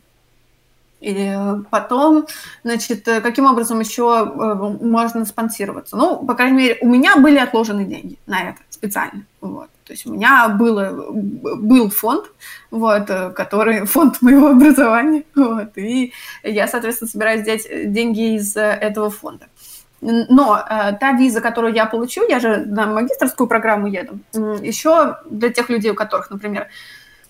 И 1.01 1.35
потом, 1.71 2.27
значит, 2.63 3.05
каким 3.05 3.45
образом 3.45 3.79
еще 3.79 4.03
э, 4.03 4.85
можно 4.85 5.25
спонсироваться? 5.25 5.97
Ну, 5.97 6.25
по 6.25 6.35
крайней 6.35 6.57
мере, 6.57 6.77
у 6.81 6.87
меня 6.87 7.17
были 7.17 7.39
отложены 7.39 7.85
деньги 7.85 8.17
на 8.27 8.49
это 8.49 8.59
специально. 8.69 9.25
Вот. 9.41 9.69
То 9.85 9.93
есть 9.93 10.05
у 10.05 10.13
меня 10.13 10.49
было, 10.49 11.11
был 11.11 11.89
фонд, 11.89 12.25
вот, 12.71 13.05
который 13.35 13.85
фонд 13.85 14.21
моего 14.21 14.47
образования, 14.49 15.23
вот, 15.35 15.77
и 15.77 16.13
я, 16.43 16.67
соответственно, 16.67 17.09
собираюсь 17.09 17.41
взять 17.41 17.91
деньги 17.91 18.35
из 18.35 18.55
этого 18.55 19.09
фонда. 19.09 19.47
Но 20.01 20.57
э, 20.57 20.97
та 20.99 21.13
виза, 21.13 21.39
которую 21.39 21.73
я 21.73 21.85
получу, 21.85 22.27
я 22.27 22.41
же 22.41 22.65
на 22.65 22.87
магистрскую 22.87 23.47
программу 23.47 23.87
еду, 23.87 24.19
еще 24.61 25.17
для 25.29 25.49
тех 25.49 25.69
людей, 25.69 25.91
у 25.91 25.95
которых, 25.95 26.29
например, 26.29 26.67
Э, 26.67 26.69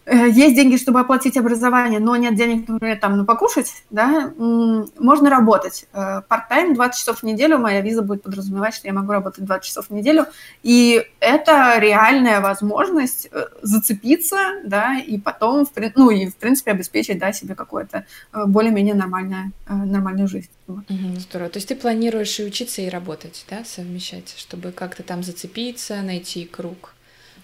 есть 0.05 0.55
деньги, 0.55 0.77
чтобы 0.77 0.99
оплатить 0.99 1.37
образование, 1.37 1.99
но 1.99 2.15
нет 2.15 2.35
денег, 2.35 2.67
например, 2.67 2.99
там, 2.99 3.17
ну, 3.17 3.25
покушать, 3.25 3.83
да, 3.89 4.33
можно 4.37 5.29
работать. 5.29 5.85
Part-time, 5.93 6.71
э, 6.71 6.75
20 6.75 6.99
часов 6.99 7.19
в 7.19 7.23
неделю, 7.23 7.57
моя 7.57 7.81
виза 7.81 8.01
будет 8.01 8.23
подразумевать, 8.23 8.75
что 8.75 8.87
я 8.87 8.93
могу 8.93 9.11
работать 9.13 9.45
20 9.45 9.65
часов 9.65 9.87
в 9.87 9.93
неделю, 9.93 10.25
и 10.61 11.05
это 11.19 11.79
реальная 11.79 12.41
возможность 12.41 13.29
э, 13.31 13.45
зацепиться, 13.61 14.37
да, 14.65 14.97
и 14.97 15.17
потом, 15.17 15.67
ну, 15.95 16.09
и, 16.09 16.27
в 16.27 16.35
принципе, 16.35 16.71
обеспечить, 16.71 17.17
да, 17.19 17.31
себе 17.31 17.55
какое-то 17.55 18.05
более-менее 18.33 18.95
нормальное, 18.95 19.51
нормальную 19.67 20.27
жизнь. 20.27 20.49
Вот. 20.67 20.83
Угу, 20.89 21.19
здорово. 21.19 21.49
То 21.49 21.57
есть 21.57 21.69
ты 21.69 21.75
планируешь 21.75 22.39
и 22.39 22.45
учиться, 22.45 22.81
и 22.81 22.89
работать, 22.89 23.45
да, 23.49 23.63
совмещать, 23.63 24.33
чтобы 24.37 24.71
как-то 24.71 25.03
там 25.03 25.23
зацепиться, 25.23 26.01
найти 26.01 26.45
круг 26.45 26.93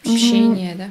общения, 0.04 0.74
mm-hmm. 0.74 0.78
да? 0.78 0.90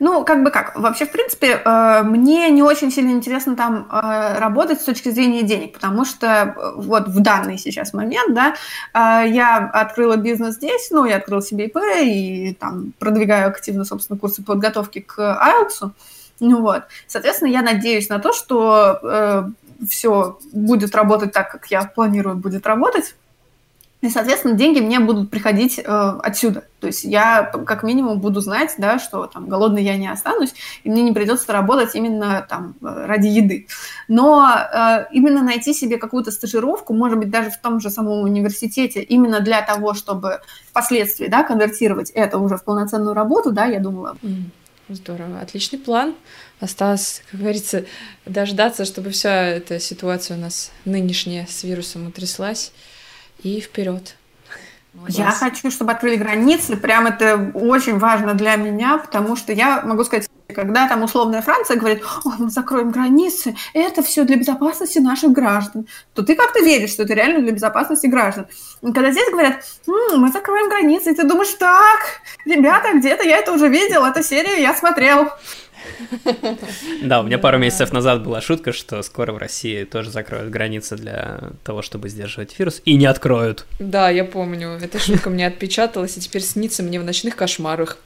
Ну, 0.00 0.24
как 0.24 0.42
бы 0.42 0.50
как. 0.50 0.76
Вообще, 0.76 1.06
в 1.06 1.12
принципе, 1.12 1.60
э, 1.64 2.02
мне 2.02 2.50
не 2.50 2.62
очень 2.62 2.90
сильно 2.90 3.10
интересно 3.10 3.56
там 3.56 3.88
э, 3.90 4.38
работать 4.38 4.80
с 4.80 4.84
точки 4.84 5.10
зрения 5.10 5.42
денег, 5.42 5.74
потому 5.74 6.04
что 6.04 6.26
э, 6.26 6.72
вот 6.76 7.08
в 7.08 7.20
данный 7.20 7.58
сейчас 7.58 7.92
момент, 7.92 8.34
да, 8.34 8.54
я 9.24 9.70
открыла 9.72 10.16
бизнес 10.16 10.56
здесь, 10.56 10.88
ну, 10.90 11.04
я 11.04 11.16
открыла 11.16 11.42
себе 11.42 11.66
ИП 11.66 11.78
и 12.00 12.56
там 12.58 12.92
продвигаю 12.98 13.48
активно, 13.48 13.84
собственно, 13.84 14.18
курсы 14.18 14.42
подготовки 14.42 15.00
к 15.00 15.18
IELTS. 15.18 15.90
Ну 16.40 16.62
вот, 16.62 16.84
соответственно, 17.06 17.48
я 17.48 17.62
надеюсь 17.62 18.08
на 18.08 18.18
то, 18.18 18.32
что 18.32 19.52
все 19.88 20.38
будет 20.52 20.94
работать 20.94 21.32
так, 21.32 21.50
как 21.50 21.66
я 21.66 21.84
планирую 21.84 22.36
будет 22.36 22.66
работать. 22.66 23.14
И, 24.04 24.10
соответственно, 24.10 24.52
деньги 24.54 24.80
мне 24.80 25.00
будут 25.00 25.30
приходить 25.30 25.78
э, 25.78 25.82
отсюда. 25.82 26.64
То 26.78 26.88
есть 26.88 27.04
я 27.04 27.44
как 27.44 27.82
минимум 27.82 28.20
буду 28.20 28.40
знать, 28.40 28.74
да, 28.76 28.98
что 28.98 29.26
там 29.26 29.48
голодный 29.48 29.82
я 29.82 29.96
не 29.96 30.08
останусь, 30.08 30.52
и 30.82 30.90
мне 30.90 31.02
не 31.02 31.12
придется 31.12 31.50
работать 31.54 31.94
именно 31.94 32.46
там 32.46 32.74
э, 32.82 33.06
ради 33.06 33.28
еды. 33.28 33.66
Но 34.06 34.46
э, 34.46 35.06
именно 35.10 35.42
найти 35.42 35.72
себе 35.72 35.96
какую-то 35.96 36.32
стажировку, 36.32 36.92
может 36.92 37.18
быть, 37.18 37.30
даже 37.30 37.48
в 37.48 37.56
том 37.56 37.80
же 37.80 37.88
самом 37.88 38.24
университете, 38.24 39.00
именно 39.02 39.40
для 39.40 39.62
того, 39.62 39.94
чтобы 39.94 40.42
впоследствии, 40.68 41.28
да, 41.28 41.42
конвертировать 41.42 42.10
это 42.10 42.36
уже 42.36 42.58
в 42.58 42.64
полноценную 42.64 43.14
работу, 43.14 43.52
да, 43.52 43.64
я 43.64 43.80
думала. 43.80 44.18
Здорово, 44.90 45.40
отличный 45.40 45.78
план. 45.78 46.14
Осталось, 46.60 47.22
как 47.30 47.40
говорится, 47.40 47.86
дождаться, 48.26 48.84
чтобы 48.84 49.08
вся 49.08 49.46
эта 49.46 49.80
ситуация 49.80 50.36
у 50.36 50.40
нас 50.40 50.72
нынешняя 50.84 51.46
с 51.48 51.64
вирусом 51.64 52.08
утряслась 52.08 52.70
и 53.44 53.60
вперед. 53.60 54.16
Я 55.08 55.30
хочу, 55.30 55.70
чтобы 55.70 55.92
открыли 55.92 56.16
границы. 56.16 56.76
Прям 56.76 57.06
это 57.06 57.50
очень 57.54 57.98
важно 57.98 58.34
для 58.34 58.56
меня, 58.56 58.98
потому 58.98 59.36
что 59.36 59.52
я 59.52 59.82
могу 59.82 60.04
сказать, 60.04 60.28
когда 60.54 60.88
там 60.88 61.02
условная 61.02 61.42
Франция 61.42 61.76
говорит, 61.76 62.02
ой, 62.24 62.34
мы 62.38 62.48
закроем 62.48 62.90
границы, 62.90 63.56
это 63.72 64.02
все 64.02 64.24
для 64.24 64.36
безопасности 64.36 65.00
наших 65.00 65.32
граждан, 65.32 65.86
то 66.14 66.22
ты 66.22 66.36
как-то 66.36 66.60
веришь, 66.60 66.90
что 66.90 67.02
это 67.02 67.14
реально 67.14 67.40
для 67.40 67.52
безопасности 67.52 68.06
граждан. 68.06 68.46
И 68.82 68.92
когда 68.92 69.10
здесь 69.10 69.30
говорят, 69.30 69.64
м-м, 69.86 70.20
мы 70.20 70.30
закроем 70.30 70.68
границы, 70.68 71.10
и 71.10 71.14
ты 71.14 71.24
думаешь, 71.24 71.52
так, 71.54 72.20
ребята, 72.44 72.96
где-то 72.96 73.24
я 73.24 73.38
это 73.38 73.52
уже 73.52 73.68
видел, 73.68 74.04
эту 74.04 74.22
серию 74.22 74.60
я 74.60 74.74
смотрел. 74.74 75.28
Да, 77.02 77.20
у 77.20 77.22
меня 77.24 77.38
пару 77.38 77.58
месяцев 77.58 77.92
назад 77.92 78.22
была 78.22 78.40
шутка, 78.40 78.72
что 78.72 79.02
скоро 79.02 79.32
в 79.32 79.38
России 79.38 79.84
тоже 79.84 80.10
закроют 80.10 80.50
границы 80.50 80.96
для 80.96 81.52
того, 81.62 81.82
чтобы 81.82 82.08
сдерживать 82.08 82.58
вирус, 82.58 82.80
и 82.84 82.94
не 82.94 83.06
откроют. 83.06 83.66
Да, 83.78 84.10
я 84.10 84.24
помню. 84.24 84.78
Эта 84.82 84.98
шутка 84.98 85.30
мне 85.30 85.46
отпечаталась, 85.46 86.16
и 86.16 86.20
теперь 86.20 86.42
снится 86.42 86.82
мне 86.82 87.00
в 87.00 87.04
ночных 87.04 87.36
кошмарах. 87.36 87.98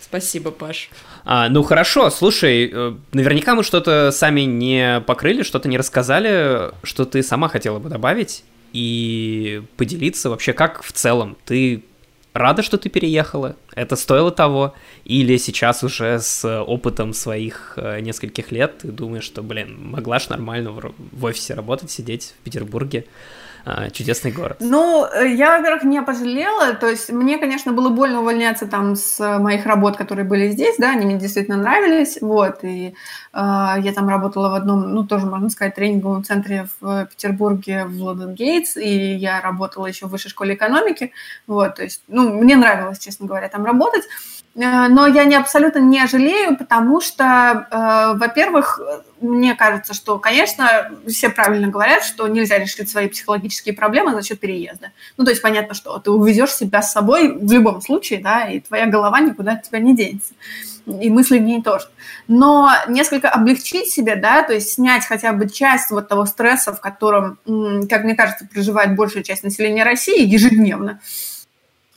Спасибо, 0.00 0.50
Паш. 0.50 0.88
А, 1.24 1.50
ну 1.50 1.62
хорошо, 1.62 2.08
слушай, 2.08 2.70
э, 2.72 2.94
наверняка 3.12 3.54
мы 3.54 3.62
что-то 3.62 4.10
сами 4.10 4.42
не 4.42 5.02
покрыли, 5.02 5.42
что-то 5.42 5.68
не 5.68 5.76
рассказали, 5.76 6.70
что 6.82 7.04
ты 7.04 7.22
сама 7.22 7.48
хотела 7.48 7.78
бы 7.78 7.90
добавить 7.90 8.42
и 8.72 9.62
поделиться 9.76 10.30
вообще, 10.30 10.54
как 10.54 10.82
в 10.82 10.92
целом 10.92 11.36
ты 11.44 11.84
рада, 12.38 12.62
что 12.62 12.78
ты 12.78 12.88
переехала? 12.88 13.56
Это 13.74 13.96
стоило 13.96 14.30
того? 14.30 14.74
Или 15.04 15.36
сейчас 15.36 15.84
уже 15.84 16.20
с 16.20 16.62
опытом 16.62 17.12
своих 17.12 17.74
э, 17.76 18.00
нескольких 18.00 18.52
лет 18.52 18.78
ты 18.78 18.88
думаешь, 18.88 19.24
что, 19.24 19.42
блин, 19.42 19.76
могла 19.78 20.18
ж 20.18 20.28
нормально 20.28 20.70
в, 20.72 20.94
в 21.12 21.24
офисе 21.24 21.54
работать, 21.54 21.90
сидеть 21.90 22.34
в 22.40 22.44
Петербурге? 22.44 23.04
А, 23.70 23.90
чудесный 23.90 24.32
город. 24.32 24.56
Ну, 24.60 25.04
э, 25.04 25.34
я, 25.34 25.58
во-первых, 25.58 25.82
не 25.82 26.00
пожалела. 26.00 26.72
То 26.72 26.88
есть 26.88 27.12
мне, 27.12 27.36
конечно, 27.36 27.70
было 27.70 27.90
больно 27.90 28.20
увольняться 28.20 28.66
там 28.66 28.96
с 28.96 29.38
моих 29.38 29.66
работ, 29.66 29.98
которые 29.98 30.24
были 30.24 30.48
здесь, 30.48 30.76
да, 30.78 30.92
они 30.92 31.04
мне 31.04 31.18
действительно 31.18 31.58
нравились, 31.58 32.16
вот, 32.22 32.64
и 32.64 32.88
э, 32.88 32.92
я 33.34 33.92
там 33.94 34.08
работала 34.08 34.48
в 34.48 34.54
одном, 34.54 34.94
ну, 34.94 35.06
тоже, 35.06 35.26
можно 35.26 35.50
сказать, 35.50 35.74
тренинговом 35.74 36.24
центре 36.24 36.66
в 36.80 37.06
Петербурге, 37.10 37.84
в 37.84 38.00
Лондон 38.00 38.32
Гейтс, 38.32 38.78
и 38.78 39.14
я 39.14 39.42
работала 39.42 39.84
еще 39.84 40.06
в 40.06 40.10
высшей 40.10 40.30
школе 40.30 40.54
экономики, 40.54 41.12
вот, 41.46 41.74
то 41.74 41.82
есть, 41.82 42.02
ну, 42.08 42.40
мне 42.40 42.56
нравилось, 42.56 42.98
честно 42.98 43.26
говоря, 43.26 43.50
там 43.50 43.66
работать. 43.66 44.04
Э, 44.54 44.88
но 44.88 45.06
я 45.06 45.24
не 45.24 45.36
абсолютно 45.36 45.78
не 45.78 46.06
жалею, 46.06 46.56
потому 46.56 47.00
что, 47.00 47.66
э, 47.70 48.18
во-первых, 48.18 48.80
мне 49.20 49.54
кажется, 49.54 49.94
что, 49.94 50.18
конечно, 50.18 50.90
все 51.06 51.28
правильно 51.28 51.68
говорят, 51.68 52.04
что 52.04 52.26
нельзя 52.28 52.58
решить 52.58 52.90
свои 52.90 53.08
психологические 53.08 53.74
проблемы 53.74 54.12
за 54.12 54.22
счет 54.22 54.40
переезда. 54.40 54.92
Ну, 55.16 55.24
то 55.24 55.30
есть 55.30 55.42
понятно, 55.42 55.74
что 55.74 55.98
ты 55.98 56.10
увезешь 56.10 56.54
себя 56.54 56.82
с 56.82 56.92
собой 56.92 57.36
в 57.36 57.52
любом 57.52 57.80
случае, 57.80 58.20
да, 58.20 58.48
и 58.48 58.60
твоя 58.60 58.86
голова 58.86 59.20
никуда 59.20 59.52
от 59.52 59.62
тебя 59.62 59.78
не 59.80 59.94
денется. 59.94 60.34
И 60.86 61.10
мысли 61.10 61.38
в 61.38 61.42
ней 61.42 61.62
тоже. 61.62 61.88
Но 62.28 62.70
несколько 62.88 63.28
облегчить 63.28 63.90
себе, 63.90 64.16
да, 64.16 64.42
то 64.42 64.54
есть 64.54 64.72
снять 64.72 65.04
хотя 65.04 65.32
бы 65.32 65.48
часть 65.48 65.90
вот 65.90 66.08
того 66.08 66.24
стресса, 66.24 66.72
в 66.72 66.80
котором, 66.80 67.38
как 67.88 68.04
мне 68.04 68.14
кажется, 68.14 68.48
проживает 68.50 68.96
большая 68.96 69.22
часть 69.22 69.44
населения 69.44 69.84
России 69.84 70.24
ежедневно, 70.26 71.00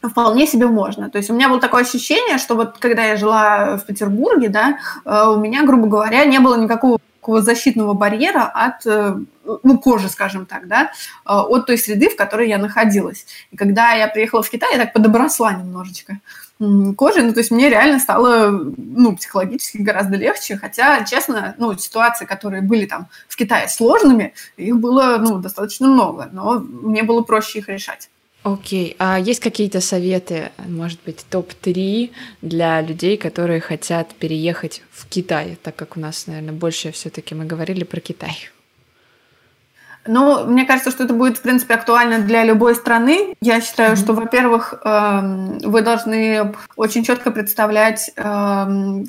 вполне 0.09 0.47
себе 0.47 0.67
можно. 0.67 1.09
То 1.09 1.17
есть 1.17 1.29
у 1.29 1.33
меня 1.33 1.49
было 1.49 1.59
такое 1.59 1.83
ощущение, 1.83 2.37
что 2.37 2.55
вот 2.55 2.77
когда 2.79 3.05
я 3.05 3.17
жила 3.17 3.77
в 3.77 3.85
Петербурге, 3.85 4.49
да, 4.49 4.79
э, 5.05 5.23
у 5.27 5.37
меня, 5.37 5.63
грубо 5.63 5.87
говоря, 5.87 6.25
не 6.25 6.39
было 6.39 6.55
никакого 6.55 6.99
защитного 7.41 7.93
барьера 7.93 8.45
от, 8.45 8.85
э, 8.85 9.15
ну, 9.63 9.79
кожи, 9.79 10.09
скажем 10.09 10.45
так, 10.45 10.67
да, 10.67 10.83
э, 10.83 10.87
от 11.25 11.67
той 11.67 11.77
среды, 11.77 12.09
в 12.09 12.15
которой 12.15 12.49
я 12.49 12.57
находилась. 12.57 13.25
И 13.51 13.57
когда 13.57 13.91
я 13.91 14.07
приехала 14.07 14.41
в 14.41 14.49
Китай, 14.49 14.73
я 14.73 14.79
так 14.79 14.93
подобросла 14.93 15.53
немножечко 15.53 16.19
кожей, 16.95 17.23
ну, 17.23 17.33
то 17.33 17.39
есть 17.39 17.49
мне 17.49 17.69
реально 17.69 17.99
стало, 17.99 18.51
ну, 18.77 19.17
психологически 19.17 19.77
гораздо 19.77 20.15
легче, 20.15 20.57
хотя, 20.57 21.03
честно, 21.05 21.55
ну, 21.57 21.75
ситуации, 21.75 22.25
которые 22.25 22.61
были 22.61 22.85
там 22.85 23.07
в 23.27 23.35
Китае 23.35 23.67
сложными, 23.67 24.33
их 24.57 24.77
было, 24.77 25.17
ну, 25.19 25.39
достаточно 25.39 25.87
много, 25.87 26.29
но 26.31 26.59
мне 26.59 27.01
было 27.01 27.23
проще 27.23 27.59
их 27.59 27.69
решать. 27.69 28.09
Окей, 28.43 28.91
okay. 28.91 28.95
а 28.97 29.19
есть 29.19 29.39
какие-то 29.39 29.81
советы, 29.81 30.51
может 30.57 30.99
быть, 31.05 31.23
топ-3 31.29 32.11
для 32.41 32.81
людей, 32.81 33.15
которые 33.15 33.61
хотят 33.61 34.15
переехать 34.15 34.81
в 34.91 35.07
Китай, 35.07 35.59
так 35.61 35.75
как 35.75 35.95
у 35.95 35.99
нас, 35.99 36.25
наверное, 36.25 36.53
больше 36.53 36.91
все-таки 36.91 37.35
мы 37.35 37.45
говорили 37.45 37.83
про 37.83 37.99
Китай? 37.99 38.49
Ну, 40.07 40.45
мне 40.47 40.65
кажется, 40.65 40.89
что 40.89 41.03
это 41.03 41.13
будет, 41.13 41.37
в 41.37 41.41
принципе, 41.43 41.75
актуально 41.75 42.19
для 42.19 42.43
любой 42.43 42.73
страны. 42.73 43.35
Я 43.41 43.61
считаю, 43.61 43.93
mm-hmm. 43.93 44.03
что, 44.03 44.13
во-первых, 44.13 44.73
эм, 44.83 45.59
вы 45.59 45.81
должны 45.83 46.55
очень 46.75 47.03
четко 47.03 47.29
представлять 47.29 48.09
эм, 48.15 49.05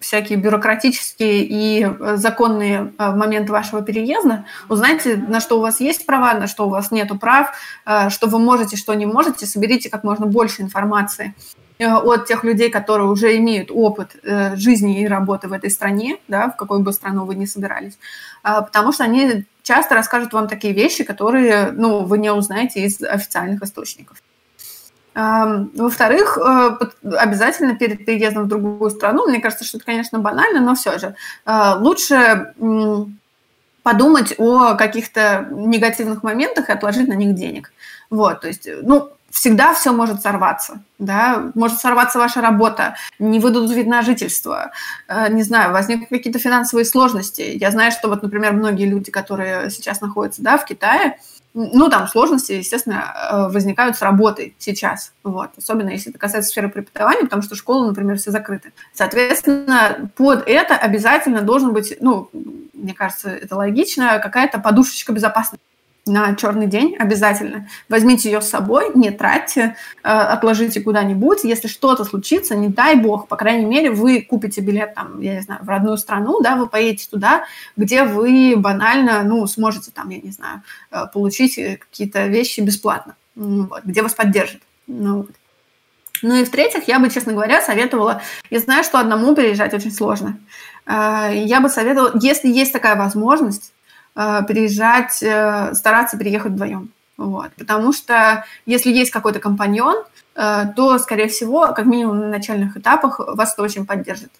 всякие 0.00 0.38
бюрократические 0.38 1.44
и 1.44 1.84
э, 1.84 2.16
законные 2.16 2.92
э, 2.98 3.10
моменты 3.14 3.52
вашего 3.52 3.82
переезда, 3.82 4.46
узнайте, 4.68 5.16
на 5.16 5.40
что 5.40 5.58
у 5.58 5.60
вас 5.60 5.80
есть 5.80 6.06
права, 6.06 6.32
на 6.34 6.46
что 6.46 6.66
у 6.66 6.70
вас 6.70 6.90
нету 6.90 7.18
прав, 7.18 7.52
э, 7.86 8.08
что 8.08 8.26
вы 8.26 8.38
можете, 8.38 8.76
что 8.76 8.94
не 8.94 9.06
можете, 9.06 9.46
соберите 9.46 9.90
как 9.90 10.02
можно 10.02 10.26
больше 10.26 10.62
информации 10.62 11.34
от 11.78 12.26
тех 12.26 12.44
людей, 12.44 12.70
которые 12.70 13.08
уже 13.08 13.38
имеют 13.38 13.70
опыт 13.70 14.14
жизни 14.52 15.00
и 15.00 15.06
работы 15.06 15.48
в 15.48 15.52
этой 15.54 15.70
стране, 15.70 16.18
да, 16.28 16.50
в 16.50 16.56
какой 16.56 16.80
бы 16.80 16.92
страну 16.92 17.24
вы 17.24 17.34
ни 17.36 17.46
собирались, 17.46 17.98
потому 18.42 18.92
что 18.92 19.04
они 19.04 19.46
часто 19.62 19.94
расскажут 19.94 20.34
вам 20.34 20.46
такие 20.46 20.74
вещи, 20.74 21.04
которые 21.04 21.72
ну, 21.72 22.04
вы 22.04 22.18
не 22.18 22.30
узнаете 22.30 22.84
из 22.84 23.00
официальных 23.00 23.62
источников. 23.62 24.18
Во-вторых, 25.14 26.38
э, 26.38 26.78
обязательно 27.16 27.74
перед 27.74 28.04
переездом 28.06 28.44
в 28.44 28.48
другую 28.48 28.90
страну, 28.90 29.26
мне 29.26 29.40
кажется, 29.40 29.64
что 29.64 29.78
это, 29.78 29.86
конечно, 29.86 30.20
банально, 30.20 30.60
но 30.60 30.74
все 30.74 30.98
же, 30.98 31.16
э, 31.46 31.74
лучше 31.78 32.54
подумать 33.82 34.34
о 34.38 34.74
каких-то 34.74 35.48
негативных 35.50 36.22
моментах 36.22 36.68
и 36.68 36.72
отложить 36.72 37.08
на 37.08 37.14
них 37.14 37.34
денег. 37.34 37.72
Вот, 38.08 38.42
то 38.42 38.48
есть, 38.48 38.68
ну, 38.82 39.10
всегда 39.30 39.74
все 39.74 39.92
может 39.92 40.22
сорваться, 40.22 40.82
да, 40.98 41.50
может 41.54 41.78
сорваться 41.78 42.18
ваша 42.18 42.40
работа, 42.40 42.96
не 43.18 43.38
выдадут 43.38 43.70
вид 43.72 43.86
на 43.86 44.02
жительство, 44.02 44.70
э, 45.08 45.28
не 45.30 45.42
знаю, 45.42 45.72
возникнут 45.72 46.08
какие-то 46.08 46.38
финансовые 46.38 46.84
сложности. 46.84 47.42
Я 47.42 47.70
знаю, 47.70 47.92
что 47.92 48.08
вот, 48.08 48.22
например, 48.22 48.52
многие 48.52 48.86
люди, 48.86 49.10
которые 49.10 49.70
сейчас 49.70 50.00
находятся, 50.00 50.42
да, 50.42 50.58
в 50.58 50.64
Китае, 50.64 51.18
ну, 51.54 51.88
там 51.88 52.06
сложности, 52.06 52.52
естественно, 52.52 53.12
э, 53.14 53.52
возникают 53.52 53.96
с 53.96 54.02
работой 54.02 54.54
сейчас, 54.58 55.12
вот, 55.24 55.50
особенно 55.58 55.90
если 55.90 56.10
это 56.10 56.18
касается 56.18 56.50
сферы 56.50 56.68
преподавания, 56.68 57.24
потому 57.24 57.42
что 57.42 57.56
школы, 57.56 57.88
например, 57.88 58.18
все 58.18 58.30
закрыты. 58.30 58.72
Соответственно, 58.92 60.10
под 60.16 60.44
это 60.46 60.76
обязательно 60.76 61.42
должен 61.42 61.72
быть, 61.72 61.96
ну, 62.00 62.30
мне 62.72 62.94
кажется, 62.94 63.30
это 63.30 63.56
логично, 63.56 64.20
какая-то 64.20 64.58
подушечка 64.60 65.12
безопасности 65.12 65.64
на 66.10 66.34
черный 66.34 66.66
день 66.66 66.96
обязательно. 66.98 67.68
Возьмите 67.88 68.30
ее 68.30 68.40
с 68.40 68.48
собой, 68.48 68.90
не 68.94 69.10
тратьте, 69.10 69.76
э, 70.02 70.08
отложите 70.08 70.80
куда-нибудь. 70.80 71.44
Если 71.44 71.68
что-то 71.68 72.04
случится, 72.04 72.54
не 72.54 72.68
дай 72.68 72.96
бог, 72.96 73.28
по 73.28 73.36
крайней 73.36 73.66
мере, 73.66 73.90
вы 73.90 74.22
купите 74.22 74.60
билет 74.60 74.94
там, 74.94 75.20
я 75.20 75.34
не 75.34 75.40
знаю, 75.40 75.60
в 75.62 75.68
родную 75.68 75.96
страну, 75.96 76.40
да, 76.40 76.56
вы 76.56 76.66
поедете 76.66 77.08
туда, 77.10 77.44
где 77.76 78.04
вы 78.04 78.54
банально, 78.56 79.22
ну, 79.22 79.46
сможете 79.46 79.90
там, 79.90 80.10
я 80.10 80.20
не 80.20 80.30
знаю, 80.30 80.62
э, 80.90 81.06
получить 81.12 81.54
какие-то 81.78 82.26
вещи 82.26 82.60
бесплатно, 82.60 83.16
вот, 83.36 83.84
где 83.84 84.02
вас 84.02 84.14
поддержат. 84.14 84.60
Ну, 84.86 85.18
вот. 85.18 85.30
Ну 86.22 86.34
и 86.34 86.44
в-третьих, 86.44 86.86
я 86.86 86.98
бы, 86.98 87.08
честно 87.08 87.32
говоря, 87.32 87.62
советовала, 87.62 88.20
я 88.50 88.58
знаю, 88.58 88.84
что 88.84 89.00
одному 89.00 89.34
переезжать 89.34 89.72
очень 89.72 89.92
сложно. 89.92 90.38
Э, 90.86 91.30
я 91.34 91.60
бы 91.60 91.68
советовала, 91.68 92.12
если 92.20 92.48
есть 92.48 92.72
такая 92.72 92.96
возможность, 92.96 93.72
Э, 93.72 93.79
переезжать, 94.48 95.22
э, 95.22 95.72
стараться 95.74 96.18
переехать 96.18 96.52
вдвоем. 96.52 96.90
Вот. 97.16 97.50
Потому 97.56 97.92
что 97.92 98.44
если 98.66 98.90
есть 98.90 99.10
какой-то 99.10 99.40
компаньон, 99.40 100.04
э, 100.34 100.64
то, 100.76 100.98
скорее 100.98 101.28
всего, 101.28 101.68
как 101.68 101.86
минимум 101.86 102.20
на 102.20 102.28
начальных 102.28 102.76
этапах 102.76 103.18
вас 103.18 103.52
это 103.54 103.62
очень 103.62 103.86
поддержит. 103.86 104.30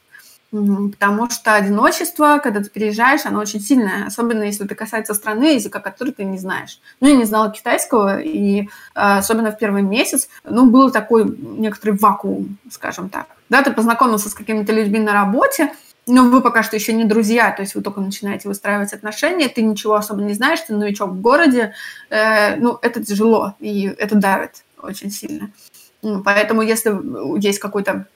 Потому 0.51 1.31
что 1.31 1.55
одиночество, 1.55 2.41
когда 2.43 2.61
ты 2.61 2.69
переезжаешь, 2.71 3.25
оно 3.25 3.39
очень 3.39 3.61
сильное, 3.61 4.07
особенно 4.07 4.43
если 4.43 4.67
это 4.67 4.75
касается 4.75 5.15
страны, 5.15 5.55
языка 5.55 5.79
которой 5.79 6.11
ты 6.11 6.25
не 6.25 6.39
знаешь. 6.39 6.81
Ну, 7.01 7.07
я 7.07 7.15
не 7.15 7.25
знала 7.25 7.53
китайского, 7.53 8.21
и 8.21 8.69
особенно 8.95 9.53
в 9.53 9.59
первый 9.59 9.83
месяц, 9.83 10.29
ну, 10.43 10.69
был 10.69 10.91
такой 10.91 11.25
некоторый 11.25 11.97
вакуум, 11.97 12.59
скажем 12.69 13.11
так. 13.11 13.27
Да, 13.49 13.63
ты 13.63 13.71
познакомился 13.71 14.29
с 14.29 14.35
какими-то 14.35 14.73
людьми 14.73 14.99
на 14.99 15.13
работе, 15.13 15.71
но 16.11 16.29
вы 16.29 16.43
пока 16.43 16.63
что 16.63 16.77
еще 16.77 16.93
не 16.93 17.05
друзья, 17.05 17.51
то 17.53 17.63
есть 17.63 17.75
вы 17.75 17.83
только 17.83 18.01
начинаете 18.01 18.49
выстраивать 18.49 18.93
отношения, 18.93 19.49
ты 19.49 19.63
ничего 19.63 19.95
особо 19.95 20.23
не 20.23 20.35
знаешь, 20.35 20.61
ты 20.61 20.75
новичок 20.75 21.11
в 21.11 21.21
городе, 21.21 21.73
э, 22.11 22.57
ну, 22.57 22.79
это 22.83 23.05
тяжело, 23.05 23.55
и 23.61 23.85
это 23.99 24.17
давит 24.17 24.65
очень 24.83 25.11
сильно. 25.11 25.51
Ну, 26.03 26.23
поэтому 26.23 26.63
если 26.63 26.93
есть 27.39 27.59
какой-то 27.59 28.07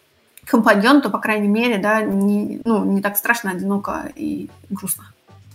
компаньон, 0.44 1.02
то, 1.02 1.10
по 1.10 1.18
крайней 1.18 1.48
мере, 1.48 1.78
да, 1.78 2.02
не, 2.02 2.60
ну, 2.64 2.84
не 2.84 3.00
так 3.00 3.16
страшно, 3.16 3.52
одиноко 3.52 4.10
и 4.16 4.48
грустно. 4.70 5.04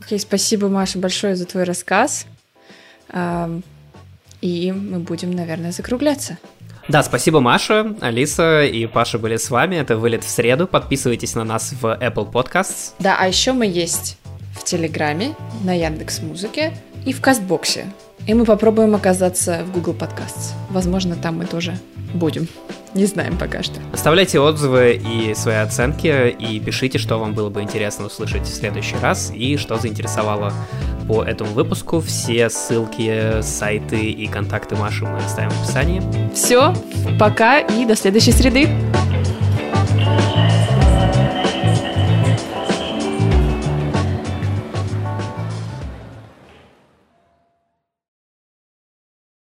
Окей, 0.02 0.18
okay, 0.18 0.22
спасибо, 0.22 0.70
Маша, 0.70 0.98
большое 1.00 1.36
за 1.36 1.46
твой 1.46 1.64
рассказ. 1.64 2.26
И 4.42 4.72
мы 4.72 5.00
будем, 5.00 5.32
наверное, 5.32 5.72
закругляться. 5.72 6.38
Да, 6.90 7.04
спасибо, 7.04 7.40
Маша, 7.40 7.96
Алиса 8.02 8.64
и 8.64 8.88
Паша 8.88 9.20
были 9.20 9.38
с 9.38 9.52
вами. 9.52 9.76
Это 9.76 9.96
вылет 9.96 10.24
в 10.24 10.30
среду. 10.30 10.66
Подписывайтесь 10.66 11.36
на 11.36 11.44
нас 11.44 11.72
в 11.80 11.86
Apple 11.86 12.32
Podcasts. 12.32 12.94
Да, 12.98 13.16
а 13.20 13.28
еще 13.28 13.54
мы 13.54 13.68
есть 13.68 14.18
в 14.54 14.64
Телеграме, 14.64 15.36
на 15.64 15.72
Яндекс 15.72 16.24
Музыке 16.24 16.74
и 17.06 17.14
в 17.14 17.22
Кастбоксе. 17.22 17.94
И 18.26 18.34
мы 18.34 18.44
попробуем 18.44 18.96
оказаться 18.96 19.64
в 19.66 19.72
Google 19.72 19.94
Podcasts. 19.94 20.54
Возможно, 20.72 21.16
там 21.16 21.38
мы 21.38 21.46
тоже 21.46 21.78
будем. 22.16 22.48
Не 22.96 23.06
знаем 23.06 23.38
пока 23.38 23.62
что. 23.62 23.80
Оставляйте 23.94 24.40
отзывы 24.40 24.94
и 24.94 25.36
свои 25.36 25.58
оценки, 25.58 26.30
и 26.30 26.60
пишите, 26.60 26.98
что 26.98 27.18
вам 27.18 27.34
было 27.34 27.50
бы 27.50 27.62
интересно 27.62 28.06
услышать 28.06 28.44
в 28.44 28.54
следующий 28.54 28.96
раз, 29.02 29.32
и 29.34 29.58
что 29.58 29.78
заинтересовало 29.78 30.52
по 31.08 31.24
этому 31.24 31.52
выпуску. 31.52 32.00
Все 32.00 32.50
ссылки, 32.50 33.42
сайты 33.42 34.10
и 34.10 34.28
контакты 34.28 34.76
Маши 34.76 35.06
мы 35.06 35.18
оставим 35.18 35.52
в 35.52 35.64
описании. 35.64 36.02
Все, 36.34 36.74
пока 37.20 37.60
и 37.60 37.86
до 37.86 37.96
следующей 37.96 38.32
среды. 38.32 38.70